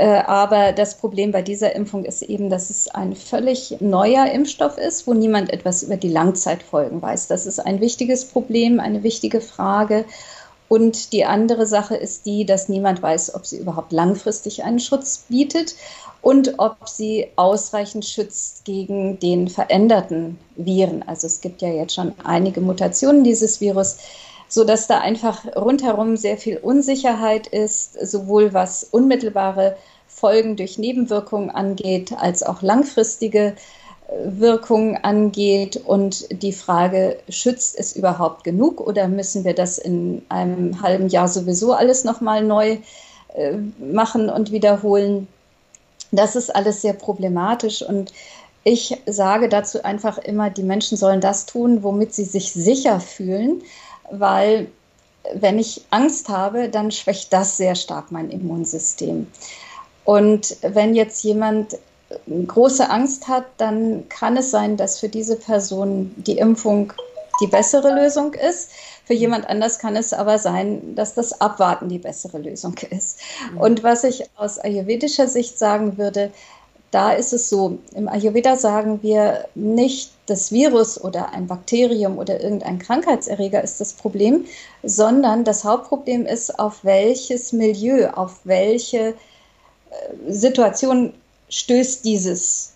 Äh, 0.00 0.22
aber 0.26 0.72
das 0.72 0.96
Problem 0.96 1.30
bei 1.30 1.42
dieser 1.42 1.76
Impfung 1.76 2.06
ist 2.06 2.22
eben, 2.22 2.48
dass 2.48 2.70
es 2.70 2.88
ein 2.88 3.14
völlig 3.14 3.76
neuer 3.80 4.24
Impfstoff 4.32 4.78
ist, 4.78 5.06
wo 5.06 5.12
niemand 5.12 5.52
etwas 5.52 5.82
über 5.82 5.98
die 5.98 6.08
Langzeitfolgen 6.08 7.02
weiß. 7.02 7.26
Das 7.26 7.44
ist 7.44 7.58
ein 7.58 7.82
wichtiges 7.82 8.24
Problem, 8.24 8.80
eine 8.80 9.02
wichtige 9.02 9.42
Frage. 9.42 10.06
Und 10.68 11.12
die 11.12 11.26
andere 11.26 11.66
Sache 11.66 11.96
ist 11.96 12.24
die, 12.24 12.46
dass 12.46 12.70
niemand 12.70 13.02
weiß, 13.02 13.34
ob 13.34 13.44
sie 13.44 13.58
überhaupt 13.58 13.92
langfristig 13.92 14.64
einen 14.64 14.78
Schutz 14.78 15.26
bietet 15.28 15.74
und 16.22 16.54
ob 16.58 16.88
sie 16.88 17.26
ausreichend 17.36 18.06
schützt 18.06 18.64
gegen 18.64 19.18
den 19.18 19.48
veränderten 19.48 20.38
Viren. 20.56 21.02
Also 21.06 21.26
es 21.26 21.42
gibt 21.42 21.60
ja 21.60 21.68
jetzt 21.68 21.94
schon 21.94 22.14
einige 22.24 22.62
Mutationen 22.62 23.22
dieses 23.22 23.60
Virus, 23.60 23.98
so 24.50 24.64
dass 24.64 24.88
da 24.88 24.98
einfach 24.98 25.44
rundherum 25.56 26.16
sehr 26.16 26.36
viel 26.36 26.58
Unsicherheit 26.58 27.46
ist, 27.46 27.94
sowohl 28.06 28.52
was 28.52 28.82
unmittelbare 28.82 29.76
Folgen 30.08 30.56
durch 30.56 30.76
Nebenwirkungen 30.76 31.50
angeht, 31.50 32.12
als 32.18 32.42
auch 32.42 32.60
langfristige 32.60 33.54
äh, 34.08 34.12
Wirkungen 34.24 34.96
angeht 34.96 35.76
und 35.76 36.42
die 36.42 36.52
Frage, 36.52 37.18
schützt 37.28 37.78
es 37.78 37.94
überhaupt 37.94 38.42
genug 38.42 38.80
oder 38.80 39.06
müssen 39.06 39.44
wir 39.44 39.54
das 39.54 39.78
in 39.78 40.22
einem 40.28 40.82
halben 40.82 41.08
Jahr 41.08 41.28
sowieso 41.28 41.72
alles 41.72 42.02
nochmal 42.02 42.42
neu 42.42 42.78
äh, 43.34 43.52
machen 43.78 44.28
und 44.28 44.50
wiederholen? 44.50 45.28
Das 46.10 46.34
ist 46.34 46.54
alles 46.54 46.82
sehr 46.82 46.94
problematisch 46.94 47.82
und 47.82 48.12
ich 48.64 49.00
sage 49.06 49.48
dazu 49.48 49.84
einfach 49.84 50.18
immer, 50.18 50.50
die 50.50 50.64
Menschen 50.64 50.98
sollen 50.98 51.20
das 51.20 51.46
tun, 51.46 51.84
womit 51.84 52.12
sie 52.12 52.24
sich 52.24 52.52
sicher 52.52 52.98
fühlen, 52.98 53.62
weil 54.10 54.68
wenn 55.34 55.58
ich 55.58 55.82
Angst 55.90 56.28
habe, 56.28 56.68
dann 56.68 56.90
schwächt 56.90 57.32
das 57.32 57.56
sehr 57.56 57.74
stark 57.74 58.10
mein 58.10 58.30
Immunsystem. 58.30 59.26
Und 60.04 60.56
wenn 60.62 60.94
jetzt 60.94 61.22
jemand 61.22 61.78
große 62.46 62.88
Angst 62.90 63.28
hat, 63.28 63.44
dann 63.58 64.08
kann 64.08 64.36
es 64.36 64.50
sein, 64.50 64.76
dass 64.76 64.98
für 64.98 65.08
diese 65.08 65.36
Person 65.36 66.12
die 66.16 66.38
Impfung 66.38 66.92
die 67.40 67.46
bessere 67.46 67.94
Lösung 67.94 68.34
ist. 68.34 68.70
Für 69.04 69.14
jemand 69.14 69.48
anders 69.48 69.78
kann 69.78 69.96
es 69.96 70.12
aber 70.12 70.38
sein, 70.38 70.94
dass 70.94 71.14
das 71.14 71.40
Abwarten 71.40 71.88
die 71.88 71.98
bessere 71.98 72.38
Lösung 72.38 72.74
ist. 72.90 73.20
Mhm. 73.52 73.60
Und 73.60 73.82
was 73.82 74.04
ich 74.04 74.24
aus 74.36 74.58
ayurvedischer 74.58 75.28
Sicht 75.28 75.58
sagen 75.58 75.98
würde, 75.98 76.30
da 76.90 77.12
ist 77.12 77.32
es 77.32 77.48
so, 77.48 77.78
im 77.94 78.08
Ayurveda 78.08 78.56
sagen 78.56 79.02
wir 79.02 79.46
nicht, 79.54 80.10
das 80.30 80.52
Virus 80.52 81.02
oder 81.02 81.32
ein 81.32 81.46
Bakterium 81.46 82.18
oder 82.18 82.40
irgendein 82.40 82.78
Krankheitserreger 82.78 83.62
ist 83.62 83.80
das 83.80 83.92
Problem, 83.92 84.46
sondern 84.84 85.44
das 85.44 85.64
Hauptproblem 85.64 86.24
ist, 86.24 86.58
auf 86.58 86.84
welches 86.84 87.52
Milieu, 87.52 88.08
auf 88.10 88.40
welche 88.44 89.14
Situation 90.28 91.12
stößt 91.48 92.04
dieses 92.04 92.72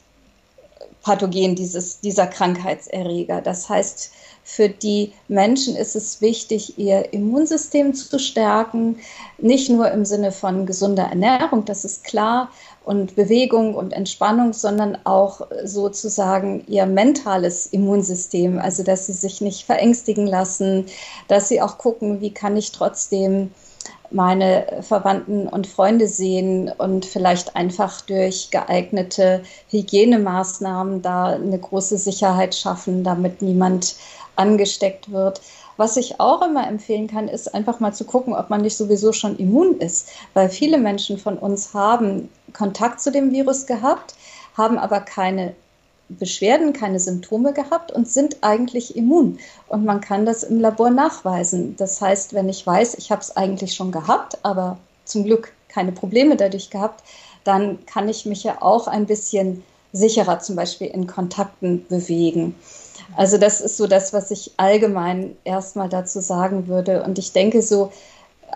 Pathogen, 1.03 1.55
dieses, 1.55 2.01
dieser 2.01 2.27
Krankheitserreger. 2.27 3.41
Das 3.41 3.69
heißt, 3.69 4.11
für 4.45 4.69
die 4.69 5.13
Menschen 5.27 5.75
ist 5.75 5.97
es 5.97 6.21
wichtig, 6.21 6.79
ihr 6.79 7.13
Immunsystem 7.15 7.95
zu 7.95 8.19
stärken, 8.19 8.99
nicht 9.39 9.71
nur 9.71 9.91
im 9.91 10.05
Sinne 10.05 10.33
von 10.33 10.67
gesunder 10.67 11.05
Ernährung, 11.05 11.65
das 11.65 11.85
ist 11.85 12.05
klar, 12.05 12.51
und 12.85 13.17
Bewegung 13.17 13.75
und 13.75 13.95
Entspannung, 13.95 14.53
sondern 14.53 14.99
auch 15.05 15.41
sozusagen 15.65 16.65
ihr 16.69 16.85
mentales 16.85 17.67
Immunsystem, 17.67 18.59
also 18.59 18.83
dass 18.83 19.07
sie 19.07 19.15
sich 19.15 19.41
nicht 19.41 19.65
verängstigen 19.65 20.27
lassen, 20.27 20.87
dass 21.27 21.49
sie 21.49 21.63
auch 21.63 21.79
gucken, 21.79 22.21
wie 22.21 22.35
kann 22.35 22.59
ich 22.59 22.73
trotzdem 22.73 23.51
meine 24.11 24.67
Verwandten 24.83 25.49
und 25.49 25.67
Freunde 25.67 26.07
sehen 26.07 26.71
und 26.79 27.05
vielleicht 27.05 27.57
einfach 27.57 28.03
durch 28.03 28.51
geeignete 28.51 29.43
Hygienemaßnahmen 29.71 31.03
da 31.03 31.27
eine 31.35 31.59
große 31.59 31.99
Sicherheit 31.99 32.55
schaffen, 32.55 33.03
damit 33.03 33.43
niemand 33.43 33.97
angesteckt 34.37 35.11
wird. 35.11 35.41
Was 35.77 35.97
ich 35.97 36.21
auch 36.21 36.43
immer 36.43 36.69
empfehlen 36.69 37.09
kann, 37.09 37.29
ist 37.29 37.55
einfach 37.55 37.81
mal 37.81 37.93
zu 37.93 38.05
gucken, 38.05 38.35
ob 38.35 38.49
man 38.51 38.63
nicht 38.63 38.77
sowieso 38.77 39.13
schon 39.13 39.37
immun 39.39 39.79
ist, 39.79 40.09
weil 40.33 40.49
viele 40.49 40.79
Menschen 40.79 41.19
von 41.19 41.37
uns 41.37 41.75
haben 41.75 42.29
Kontakt 42.53 43.01
zu 43.01 43.11
dem 43.11 43.33
Virus 43.33 43.67
gehabt, 43.67 44.15
haben 44.57 44.79
aber 44.79 45.01
keine 45.01 45.55
Beschwerden, 46.09 46.73
keine 46.73 47.01
Symptome 47.01 47.53
gehabt 47.53 47.91
und 47.91 48.09
sind 48.09 48.37
eigentlich 48.43 48.97
immun. 48.97 49.39
Und 49.69 49.85
man 49.85 50.01
kann 50.01 50.27
das 50.27 50.43
im 50.43 50.61
Labor 50.61 50.91
nachweisen. 50.91 51.77
Das 51.77 52.01
heißt, 52.01 52.35
wenn 52.35 52.49
ich 52.49 52.67
weiß, 52.67 52.95
ich 52.95 53.11
habe 53.11 53.23
es 53.23 53.37
eigentlich 53.37 53.75
schon 53.75 53.91
gehabt, 53.91 54.39
aber 54.45 54.79
zum 55.05 55.25
Glück 55.25 55.53
keine 55.69 55.93
Probleme 55.93 56.37
dadurch 56.37 56.71
gehabt, 56.71 57.03
dann 57.43 57.85
kann 57.87 58.09
ich 58.09 58.27
mich 58.27 58.45
ja 58.45 58.63
auch 58.63 58.87
ein 58.87 59.07
bisschen 59.07 59.65
sicherer 59.93 60.41
zum 60.41 60.57
Beispiel 60.57 60.89
in 60.89 61.07
Kontakten 61.07 61.87
bewegen. 61.89 62.55
Also 63.17 63.39
das 63.39 63.61
ist 63.61 63.77
so 63.77 63.87
das, 63.87 64.13
was 64.13 64.31
ich 64.31 64.53
allgemein 64.57 65.37
erstmal 65.45 65.89
dazu 65.89 66.21
sagen 66.21 66.69
würde. 66.69 67.03
Und 67.03 67.19
ich 67.19 67.33
denke 67.33 67.63
so, 67.63 67.91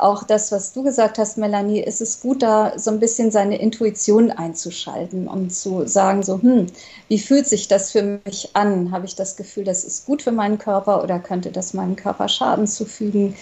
auch 0.01 0.23
das, 0.23 0.53
was 0.53 0.73
du 0.73 0.83
gesagt 0.83 1.19
hast, 1.19 1.39
Melanie, 1.39 1.81
ist 1.81 2.01
es 2.01 2.21
gut, 2.21 2.43
da 2.43 2.79
so 2.79 2.91
ein 2.91 3.01
bisschen 3.01 3.31
seine 3.31 3.61
Intuition 3.61 4.31
einzuschalten 4.31 5.29
und 5.29 5.51
zu 5.51 5.87
sagen, 5.87 6.23
so, 6.23 6.41
hm, 6.41 6.67
wie 7.09 7.19
fühlt 7.19 7.47
sich 7.47 7.69
das 7.69 7.91
für 7.91 8.21
mich 8.25 8.51
an? 8.55 8.93
Habe 8.93 9.07
ich 9.07 9.17
das 9.17 9.37
Gefühl, 9.37 9.65
das 9.65 9.85
ist 9.85 10.07
gut 10.07 10.23
für 10.23 10.33
meinen 10.33 10.59
Körper 10.59 11.03
oder 11.03 11.19
könnte 11.19 11.51
das 11.51 11.75
meinem 11.75 11.97
Körper 11.97 12.29
Schaden 12.29 12.67
zufügen? 12.67 13.35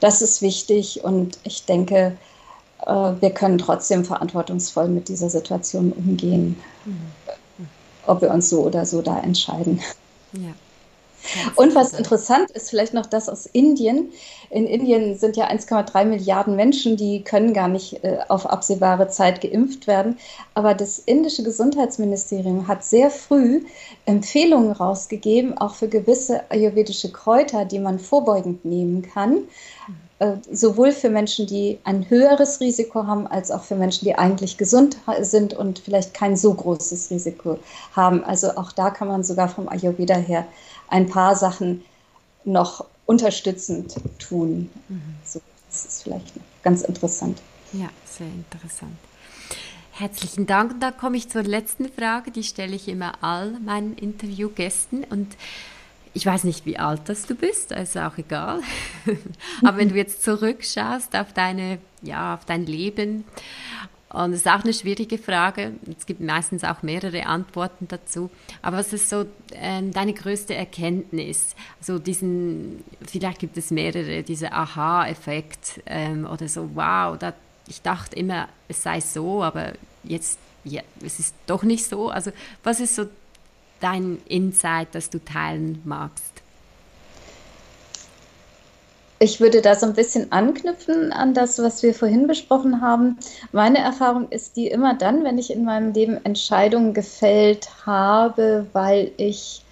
Das 0.00 0.22
ist 0.22 0.42
wichtig 0.42 1.04
und 1.04 1.38
ich 1.44 1.64
denke, 1.66 2.16
äh, 2.86 3.12
wir 3.20 3.30
können 3.30 3.58
trotzdem 3.58 4.04
verantwortungsvoll 4.04 4.88
mit 4.88 5.08
dieser 5.08 5.28
Situation 5.28 5.92
umgehen, 5.92 6.56
mhm. 6.84 7.66
ob 8.06 8.22
wir 8.22 8.30
uns 8.30 8.48
so 8.48 8.62
oder 8.62 8.86
so 8.86 9.02
da 9.02 9.18
entscheiden. 9.18 9.80
Ja. 10.32 10.54
Und 11.56 11.74
was 11.74 11.92
interessant 11.92 12.50
ist, 12.52 12.70
vielleicht 12.70 12.94
noch 12.94 13.06
das 13.06 13.28
aus 13.28 13.46
Indien. 13.46 14.12
In 14.50 14.66
Indien 14.66 15.18
sind 15.18 15.36
ja 15.36 15.48
1,3 15.48 16.04
Milliarden 16.04 16.56
Menschen, 16.56 16.96
die 16.96 17.22
können 17.22 17.52
gar 17.52 17.68
nicht 17.68 18.02
äh, 18.04 18.18
auf 18.28 18.46
absehbare 18.46 19.08
Zeit 19.08 19.40
geimpft 19.40 19.86
werden. 19.86 20.16
Aber 20.54 20.74
das 20.74 20.98
indische 20.98 21.42
Gesundheitsministerium 21.42 22.68
hat 22.68 22.84
sehr 22.84 23.10
früh 23.10 23.64
Empfehlungen 24.06 24.72
rausgegeben, 24.72 25.58
auch 25.58 25.74
für 25.74 25.88
gewisse 25.88 26.50
ayurvedische 26.50 27.12
Kräuter, 27.12 27.64
die 27.64 27.80
man 27.80 27.98
vorbeugend 27.98 28.64
nehmen 28.64 29.02
kann. 29.02 29.42
Sowohl 30.50 30.90
für 30.92 31.10
Menschen, 31.10 31.46
die 31.46 31.78
ein 31.84 32.10
höheres 32.10 32.60
Risiko 32.60 33.06
haben, 33.06 33.26
als 33.26 33.50
auch 33.50 33.62
für 33.62 33.76
Menschen, 33.76 34.04
die 34.04 34.16
eigentlich 34.16 34.58
gesund 34.58 34.96
sind 35.20 35.54
und 35.54 35.78
vielleicht 35.78 36.12
kein 36.12 36.36
so 36.36 36.52
großes 36.52 37.10
Risiko 37.10 37.58
haben. 37.92 38.24
Also 38.24 38.56
auch 38.56 38.72
da 38.72 38.90
kann 38.90 39.08
man 39.08 39.22
sogar 39.22 39.48
vom 39.48 39.68
Ayurveda 39.68 40.16
her 40.16 40.46
ein 40.88 41.06
paar 41.08 41.36
Sachen 41.36 41.84
noch 42.44 42.84
unterstützend 43.06 43.94
tun. 44.18 44.70
Mhm. 44.88 45.00
So, 45.24 45.40
das 45.70 45.84
ist 45.84 46.02
vielleicht 46.02 46.32
ganz 46.62 46.82
interessant. 46.82 47.40
Ja, 47.72 47.88
sehr 48.04 48.26
interessant. 48.26 48.96
Herzlichen 49.92 50.46
Dank. 50.46 50.74
Und 50.74 50.80
da 50.80 50.90
komme 50.90 51.16
ich 51.16 51.28
zur 51.28 51.42
letzten 51.42 51.88
Frage, 51.88 52.30
die 52.30 52.44
stelle 52.44 52.74
ich 52.74 52.88
immer 52.88 53.12
all 53.22 53.52
meinen 53.60 53.94
Interviewgästen. 53.94 55.04
Und 55.04 55.36
ich 56.14 56.26
weiß 56.26 56.44
nicht, 56.44 56.66
wie 56.66 56.78
alt 56.78 57.02
das 57.06 57.26
du 57.26 57.34
bist, 57.34 57.72
also 57.72 58.00
auch 58.00 58.18
egal. 58.18 58.60
Aber 59.64 59.78
wenn 59.78 59.88
du 59.88 59.96
jetzt 59.96 60.22
zurückschaust 60.22 61.14
auf 61.16 61.32
deine, 61.32 61.78
ja, 62.02 62.34
auf 62.34 62.44
dein 62.44 62.66
Leben, 62.66 63.24
und 64.10 64.32
es 64.32 64.40
ist 64.40 64.48
auch 64.48 64.64
eine 64.64 64.72
schwierige 64.72 65.18
Frage. 65.18 65.72
Es 65.98 66.06
gibt 66.06 66.20
meistens 66.20 66.64
auch 66.64 66.82
mehrere 66.82 67.26
Antworten 67.26 67.88
dazu. 67.88 68.30
Aber 68.62 68.78
was 68.78 68.92
ist 68.94 69.10
so 69.10 69.26
ähm, 69.52 69.92
deine 69.92 70.14
größte 70.14 70.54
Erkenntnis? 70.54 71.54
Also 71.78 71.98
diesen, 71.98 72.84
vielleicht 73.06 73.38
gibt 73.38 73.58
es 73.58 73.70
mehrere, 73.70 74.22
dieser 74.22 74.54
Aha-Effekt 74.54 75.82
ähm, 75.84 76.26
oder 76.26 76.48
so, 76.48 76.70
wow, 76.74 77.18
da, 77.18 77.34
ich 77.66 77.82
dachte 77.82 78.16
immer, 78.16 78.48
es 78.68 78.82
sei 78.82 79.00
so, 79.00 79.42
aber 79.42 79.72
jetzt, 80.04 80.38
ja, 80.64 80.80
es 81.04 81.18
ist 81.18 81.34
doch 81.46 81.62
nicht 81.62 81.84
so. 81.84 82.08
Also 82.08 82.30
was 82.62 82.80
ist 82.80 82.94
so 82.94 83.08
dein 83.80 84.18
Insight, 84.28 84.88
das 84.92 85.10
du 85.10 85.18
teilen 85.24 85.80
magst? 85.84 86.42
Ich 89.20 89.40
würde 89.40 89.62
da 89.62 89.74
so 89.74 89.84
ein 89.84 89.94
bisschen 89.94 90.30
anknüpfen 90.30 91.12
an 91.12 91.34
das, 91.34 91.58
was 91.58 91.82
wir 91.82 91.92
vorhin 91.92 92.28
besprochen 92.28 92.80
haben. 92.80 93.18
Meine 93.50 93.78
Erfahrung 93.78 94.28
ist 94.30 94.56
die 94.56 94.68
immer 94.68 94.94
dann, 94.94 95.24
wenn 95.24 95.38
ich 95.38 95.52
in 95.52 95.64
meinem 95.64 95.92
Leben 95.92 96.24
Entscheidungen 96.24 96.94
gefällt 96.94 97.68
habe, 97.84 98.66
weil 98.72 99.10
ich 99.16 99.64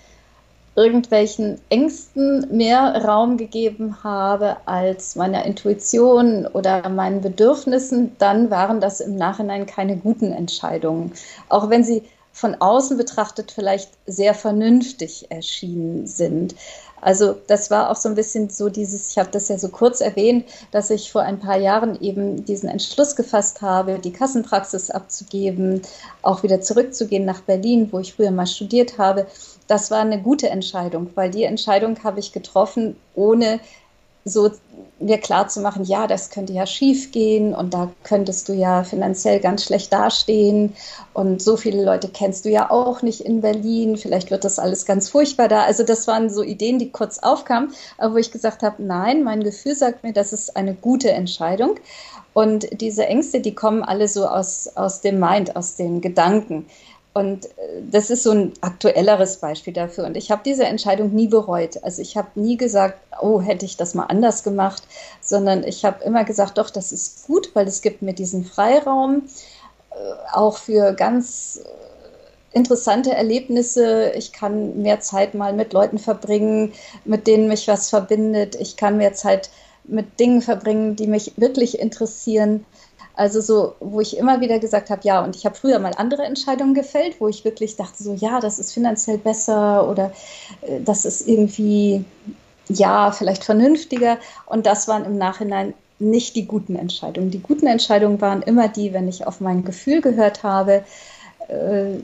irgendwelchen 0.75 1.59
Ängsten 1.71 2.47
mehr 2.55 3.03
Raum 3.05 3.39
gegeben 3.39 4.05
habe 4.05 4.57
als 4.67 5.17
meiner 5.17 5.45
Intuition 5.47 6.47
oder 6.47 6.89
meinen 6.89 7.23
Bedürfnissen, 7.23 8.17
dann 8.19 8.51
waren 8.51 8.81
das 8.81 9.01
im 9.01 9.17
Nachhinein 9.17 9.65
keine 9.65 9.97
guten 9.97 10.33
Entscheidungen. 10.33 11.13
Auch 11.49 11.71
wenn 11.71 11.83
sie 11.83 12.03
von 12.37 12.55
außen 12.55 12.99
betrachtet 12.99 13.51
vielleicht 13.51 13.93
sehr 14.05 14.35
vernünftig 14.35 15.31
erschienen 15.31 16.07
sind. 16.07 16.55
Also 17.01 17.35
das 17.47 17.71
war 17.71 17.89
auch 17.89 17.97
so 17.97 18.11
ein 18.11 18.15
bisschen 18.15 18.51
so 18.51 18.69
dieses, 18.69 19.11
ich 19.11 19.19
habe 19.19 19.31
das 19.31 19.49
ja 19.49 19.57
so 19.57 19.71
kurz 19.71 20.03
erwähnt, 20.03 20.45
dass 20.71 20.91
ich 20.91 21.11
vor 21.11 21.23
ein 21.23 21.41
paar 21.41 21.57
Jahren 21.57 21.99
eben 22.03 22.45
diesen 22.45 22.69
Entschluss 22.69 23.17
gefasst 23.17 23.63
habe, 23.63 23.99
die 23.99 24.13
Kassenpraxis 24.13 24.91
abzugeben, 24.91 25.81
auch 26.21 26.43
wieder 26.43 26.61
zurückzugehen 26.61 27.25
nach 27.25 27.41
Berlin, 27.41 27.89
wo 27.91 28.01
ich 28.01 28.13
früher 28.13 28.31
mal 28.31 28.47
studiert 28.47 28.99
habe. 28.99 29.27
Das 29.67 29.91
war 29.91 30.01
eine 30.01 30.21
gute 30.21 30.51
Entscheidung, 30.51 31.09
weil 31.15 31.31
die 31.31 31.45
Entscheidung 31.45 32.05
habe 32.05 32.21
ich 32.21 32.33
getroffen, 32.33 32.97
ohne 33.15 33.61
so 34.27 34.51
mir 34.99 35.19
klar 35.19 35.49
zu 35.49 35.61
machen, 35.61 35.85
ja, 35.85 36.07
das 36.07 36.31
könnte 36.31 36.53
ja 36.53 36.67
schief 36.67 37.13
gehen 37.13 37.55
und 37.55 37.75
da 37.75 37.91
könntest 38.03 38.49
du 38.49 38.55
ja 38.55 38.83
finanziell 38.83 39.41
ganz 39.41 39.65
schlecht 39.65 39.93
dastehen 39.93 40.75
und 41.13 41.43
so 41.43 41.57
viele 41.57 41.85
Leute 41.85 42.09
kennst 42.09 42.45
du 42.45 42.49
ja 42.49 42.71
auch 42.71 43.03
nicht 43.03 43.21
in 43.21 43.43
Berlin, 43.43 43.97
vielleicht 43.97 44.31
wird 44.31 44.45
das 44.45 44.59
alles 44.59 44.87
ganz 44.87 45.09
furchtbar 45.09 45.49
da. 45.49 45.65
Also 45.65 45.83
das 45.83 46.07
waren 46.07 46.31
so 46.31 46.43
Ideen, 46.43 46.79
die 46.79 46.91
kurz 46.91 47.19
aufkamen, 47.19 47.73
aber 47.99 48.15
wo 48.15 48.19
ich 48.19 48.33
gesagt 48.33 48.63
habe, 48.63 48.83
nein, 48.83 49.23
mein 49.23 49.43
Gefühl 49.43 49.75
sagt 49.75 50.03
mir, 50.03 50.13
das 50.13 50.33
ist 50.33 50.57
eine 50.57 50.75
gute 50.75 51.11
Entscheidung. 51.11 51.79
Und 52.33 52.81
diese 52.83 53.07
Ängste, 53.07 53.41
die 53.41 53.55
kommen 53.55 53.83
alle 53.83 54.09
so 54.09 54.27
aus, 54.27 54.69
aus 54.77 55.01
dem 55.01 55.19
Mind, 55.19 55.57
aus 55.57 55.77
den 55.77 56.03
Gedanken. 56.03 56.67
Und 57.17 57.47
äh, 57.47 57.83
das 57.91 58.11
ist 58.11 58.25
so 58.25 58.33
ein 58.33 58.53
aktuelleres 58.61 59.39
Beispiel 59.39 59.73
dafür. 59.73 60.05
Und 60.05 60.19
ich 60.19 60.31
habe 60.31 60.43
diese 60.45 60.67
Entscheidung 60.67 61.15
nie 61.15 61.29
bereut. 61.29 61.83
Also 61.83 62.03
ich 62.03 62.15
habe 62.15 62.29
nie 62.35 62.59
gesagt, 62.59 62.99
oh, 63.23 63.41
hätte 63.41 63.65
ich 63.65 63.79
das 63.79 63.95
mal 63.95 64.05
anders 64.05 64.43
gemacht, 64.43 64.83
sondern 65.23 65.65
ich 65.65 65.87
habe 65.87 66.05
immer 66.05 66.25
gesagt, 66.25 66.59
doch, 66.59 66.69
das 66.69 66.93
ist 66.93 67.27
gut, 67.27 67.53
weil 67.55 67.67
es 67.67 67.81
gibt 67.81 68.03
mir 68.03 68.13
diesen 68.13 68.45
Freiraum, 68.45 69.23
äh, 69.93 69.95
auch 70.35 70.59
für 70.59 70.93
ganz 70.93 71.63
äh, 71.65 72.57
interessante 72.59 73.13
Erlebnisse. 73.13 74.13
Ich 74.15 74.35
kann 74.35 74.83
mehr 74.83 75.01
Zeit 75.01 75.33
mal 75.33 75.55
mit 75.55 75.73
Leuten 75.73 75.99
verbringen, 75.99 76.75
mit 77.07 77.27
denen 77.27 77.49
mich 77.49 77.67
was 77.67 77.89
verbindet. 77.89 78.57
Ich 78.57 78.77
kann 78.77 78.99
mehr 78.99 79.15
Zeit 79.15 79.49
mit 79.85 80.21
Dingen 80.21 80.43
verbringen, 80.43 80.97
die 80.97 81.07
mich 81.07 81.33
wirklich 81.39 81.79
interessieren. 81.79 82.67
Also 83.17 83.41
so, 83.41 83.75
wo 83.81 84.01
ich 84.01 84.19
immer 84.19 84.41
wieder 84.43 84.59
gesagt 84.59 84.91
habe, 84.91 85.01
ja, 85.05 85.25
und 85.25 85.35
ich 85.35 85.47
habe 85.47 85.57
früher 85.57 85.79
mal 85.79 85.93
andere 85.97 86.23
Entscheidungen 86.25 86.75
gefällt, 86.75 87.19
wo 87.19 87.29
ich 87.29 87.45
wirklich 87.47 87.77
dachte, 87.77 88.03
so, 88.03 88.13
ja, 88.13 88.41
das 88.41 88.59
ist 88.59 88.73
finanziell 88.73 89.17
besser 89.17 89.89
oder 89.89 90.13
äh, 90.61 90.81
das 90.85 91.07
ist 91.07 91.27
irgendwie, 91.27 92.05
ja, 92.69 93.11
vielleicht 93.13 93.43
vernünftiger. 93.43 94.19
Und 94.45 94.67
das 94.67 94.87
waren 94.87 95.07
im 95.07 95.17
Nachhinein 95.17 95.73
nicht 95.99 96.37
die 96.37 96.45
guten 96.45 96.77
Entscheidungen. 96.77 97.31
Die 97.31 97.41
guten 97.41 97.67
Entscheidungen 97.67 98.21
waren 98.21 98.43
immer 98.43 98.69
die, 98.69 98.93
wenn 98.93 99.09
ich 99.09 99.27
auf 99.27 99.41
mein 99.41 99.65
Gefühl 99.65 100.03
gehört 100.03 100.43
habe, 100.43 100.85
äh, 101.49 101.99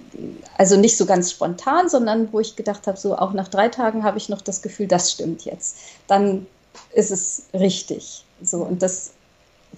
also 0.56 0.78
nicht 0.78 0.96
so 0.96 1.04
ganz 1.04 1.30
spontan, 1.30 1.90
sondern 1.90 2.32
wo 2.32 2.40
ich 2.40 2.56
gedacht 2.56 2.86
habe, 2.86 2.96
so 2.96 3.18
auch 3.18 3.34
nach 3.34 3.48
drei 3.48 3.68
Tagen 3.68 4.02
habe 4.02 4.16
ich 4.16 4.30
noch 4.30 4.40
das 4.40 4.62
Gefühl, 4.62 4.86
das 4.86 5.12
stimmt 5.12 5.44
jetzt. 5.44 5.76
Dann 6.06 6.46
ist 6.94 7.10
es 7.10 7.44
richtig. 7.52 8.24
So, 8.42 8.62
und 8.62 8.82
das 8.82 9.10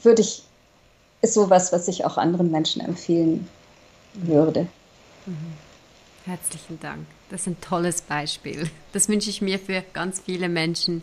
würde 0.00 0.22
ich 0.22 0.43
ist 1.24 1.34
sowas, 1.34 1.72
was 1.72 1.88
ich 1.88 2.04
auch 2.04 2.18
anderen 2.18 2.50
Menschen 2.50 2.82
empfehlen 2.82 3.48
würde. 4.14 4.68
Mhm. 5.26 5.54
Herzlichen 6.26 6.78
Dank. 6.80 7.06
Das 7.30 7.42
ist 7.42 7.46
ein 7.48 7.60
tolles 7.60 8.02
Beispiel. 8.02 8.70
Das 8.92 9.08
wünsche 9.08 9.30
ich 9.30 9.42
mir 9.42 9.58
für 9.58 9.82
ganz 9.92 10.20
viele 10.20 10.48
Menschen. 10.48 11.02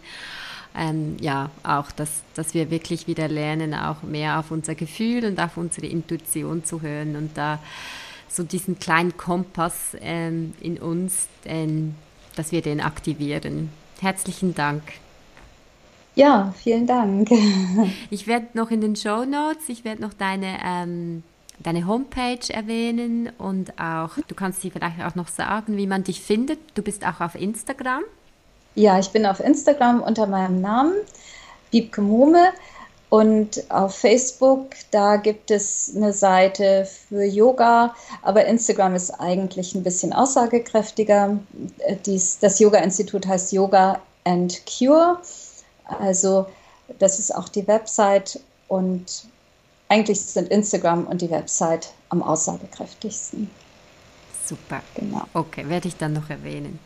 Ähm, 0.74 1.18
ja, 1.20 1.50
auch, 1.64 1.92
dass, 1.92 2.10
dass 2.36 2.54
wir 2.54 2.72
wirklich 2.72 3.06
wieder 3.06 3.28
lernen, 3.28 3.74
auch 3.74 4.04
mehr 4.04 4.40
auf 4.40 4.52
unser 4.52 4.76
Gefühl 4.76 5.26
und 5.26 5.40
auf 5.40 5.58
unsere 5.58 5.88
Intuition 5.88 6.64
zu 6.64 6.82
hören 6.82 7.18
und 7.18 7.38
da 7.38 7.60
so 8.30 8.44
diesen 8.44 8.80
kleinen 8.80 9.18
Kompass 9.18 9.98
ähm, 10.00 10.54
in 10.62 10.78
uns, 10.78 11.28
ähm, 11.44 11.96
dass 12.38 12.54
wir 12.54 12.62
den 12.62 12.80
aktivieren. 12.80 13.70
Herzlichen 14.00 14.56
Dank. 14.56 14.84
Ja, 16.16 16.54
vielen 16.58 16.88
Dank. 16.88 17.30
Ich 18.10 18.28
werde 18.28 18.48
noch 18.54 18.72
in 18.72 18.82
den 18.82 18.96
Show 18.96 19.24
Notes, 19.26 19.70
ich 19.70 19.86
werde 19.86 20.02
noch 20.02 20.14
deine 20.14 20.58
ähm, 20.66 21.24
deine 21.64 21.88
Homepage 21.88 22.54
erwähnen 22.54 23.30
und 23.38 23.80
auch, 23.80 24.12
du 24.28 24.36
kannst 24.36 24.62
sie 24.62 24.72
vielleicht 24.72 25.02
auch 25.02 25.16
noch 25.16 25.28
sagen, 25.28 25.78
wie 25.78 25.88
man 25.88 26.04
dich 26.04 26.22
findet. 26.22 26.60
Du 26.76 26.82
bist 26.82 27.06
auch 27.06 27.22
auf 27.22 27.36
Instagram. 27.36 28.04
Ja, 28.76 29.00
ich 29.00 29.10
bin 29.10 29.26
auf 29.26 29.40
Instagram 29.40 30.02
unter 30.02 30.28
meinem 30.28 30.62
Namen, 30.62 30.94
Wiebke 31.72 32.02
Mume. 32.02 32.50
Und 33.10 33.70
auf 33.70 33.98
Facebook, 33.98 34.70
da 34.92 35.18
gibt 35.18 35.52
es 35.52 35.92
eine 35.94 36.14
Seite 36.14 36.88
für 37.10 37.26
Yoga, 37.26 37.94
aber 38.22 38.46
Instagram 38.46 38.96
ist 38.96 39.12
eigentlich 39.12 39.76
ein 39.76 39.84
bisschen 39.84 40.14
aussagekräftiger. 40.14 41.38
Dies, 42.06 42.40
das 42.40 42.60
Yoga-Institut 42.60 43.28
heißt 43.28 43.52
Yoga 43.52 44.00
and 44.24 44.62
Cure. 44.66 45.20
Also 46.00 46.48
das 47.00 47.20
ist 47.20 47.34
auch 47.34 47.50
die 47.50 47.68
Website 47.68 48.40
und 48.68 49.26
eigentlich 49.90 50.22
sind 50.22 50.50
Instagram 50.50 51.06
und 51.06 51.22
die 51.22 51.30
Website 51.30 51.92
am 52.10 52.24
aussagekräftigsten. 52.24 53.50
Super. 54.46 54.82
Genau. 54.96 55.24
Okay, 55.34 55.68
werde 55.68 55.88
ich 55.88 55.98
dann 55.98 56.14
noch 56.14 56.30
erwähnen. 56.30 56.80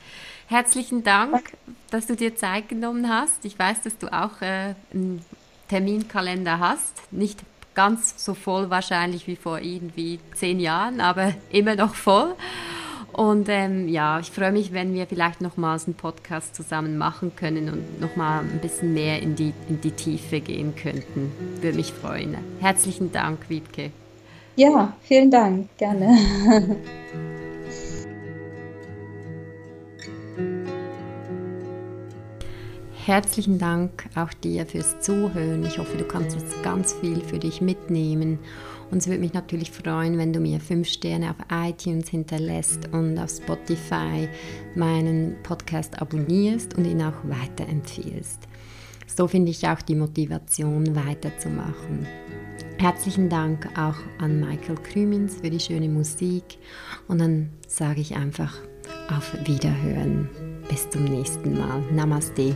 Herzlichen 0.48 1.04
Dank, 1.04 1.54
dass 1.90 2.06
du 2.06 2.16
dir 2.16 2.36
Zeit 2.36 2.70
genommen 2.70 3.10
hast. 3.10 3.46
Ich 3.46 3.58
weiß, 3.58 3.82
dass 3.82 3.98
du 3.98 4.08
auch 4.08 4.42
äh, 4.42 4.76
einen 4.94 5.24
Terminkalender 5.70 6.60
hast. 6.60 6.94
Nicht 7.12 7.40
ganz 7.74 8.24
so 8.24 8.34
voll 8.34 8.70
wahrscheinlich 8.70 9.28
wie 9.28 9.36
vor 9.36 9.60
irgendwie 9.60 10.20
zehn 10.36 10.60
Jahren, 10.60 11.02
aber 11.02 11.34
immer 11.50 11.76
noch 11.76 11.96
voll. 11.96 12.36
Und 13.16 13.48
ähm, 13.48 13.88
ja, 13.88 14.20
ich 14.20 14.30
freue 14.30 14.52
mich, 14.52 14.74
wenn 14.74 14.94
wir 14.94 15.08
vielleicht 15.08 15.40
nochmals 15.40 15.86
einen 15.86 15.94
Podcast 15.94 16.54
zusammen 16.54 16.98
machen 16.98 17.32
können 17.34 17.70
und 17.70 18.02
nochmal 18.02 18.42
ein 18.42 18.60
bisschen 18.60 18.94
mehr 18.94 19.22
in 19.22 19.36
die, 19.36 19.54
in 19.70 19.80
die 19.80 19.92
Tiefe 19.92 20.42
gehen 20.42 20.76
könnten. 20.76 21.32
Würde 21.62 21.78
mich 21.78 21.94
freuen. 21.94 22.36
Herzlichen 22.60 23.14
Dank, 23.14 23.48
Wiebke. 23.48 23.92
Ja, 24.58 24.98
vielen 25.02 25.32
Dank, 25.32 25.70
gerne. 25.78 26.18
Herzlichen 33.06 33.60
Dank 33.60 34.10
auch 34.16 34.34
dir 34.34 34.66
fürs 34.66 35.00
Zuhören. 35.00 35.64
Ich 35.64 35.78
hoffe, 35.78 35.96
du 35.96 36.04
kannst 36.04 36.36
jetzt 36.36 36.62
ganz 36.64 36.92
viel 36.92 37.22
für 37.22 37.40
dich 37.40 37.62
mitnehmen 37.62 38.40
und 38.96 39.02
es 39.02 39.08
würde 39.10 39.20
mich 39.20 39.34
natürlich 39.34 39.72
freuen, 39.72 40.18
wenn 40.18 40.32
du 40.32 40.40
mir 40.40 40.62
fünf 40.62 40.88
Sterne 40.88 41.30
auf 41.32 41.36
iTunes 41.52 42.08
hinterlässt 42.08 42.88
und 42.94 43.20
auf 43.20 43.30
Spotify 43.30 44.30
meinen 44.74 45.36
Podcast 45.44 46.02
abonnierst 46.02 46.78
und 46.78 46.86
ihn 46.86 47.02
auch 47.02 47.18
weiterempfiehlst. 47.24 48.48
So 49.06 49.28
finde 49.28 49.52
ich 49.52 49.68
auch 49.68 49.82
die 49.82 49.96
Motivation 49.96 50.96
weiterzumachen. 50.96 52.08
Herzlichen 52.78 53.28
Dank 53.28 53.68
auch 53.78 53.98
an 54.20 54.40
Michael 54.40 54.78
Krümins 54.78 55.42
für 55.42 55.50
die 55.50 55.60
schöne 55.60 55.90
Musik 55.90 56.58
und 57.10 57.20
dann 57.20 57.50
sage 57.68 58.00
ich 58.00 58.16
einfach 58.16 58.56
auf 59.14 59.36
Wiederhören. 59.46 60.30
Bis 60.70 60.90
zum 60.90 61.04
nächsten 61.04 61.58
Mal. 61.58 61.82
Namaste. 61.92 62.56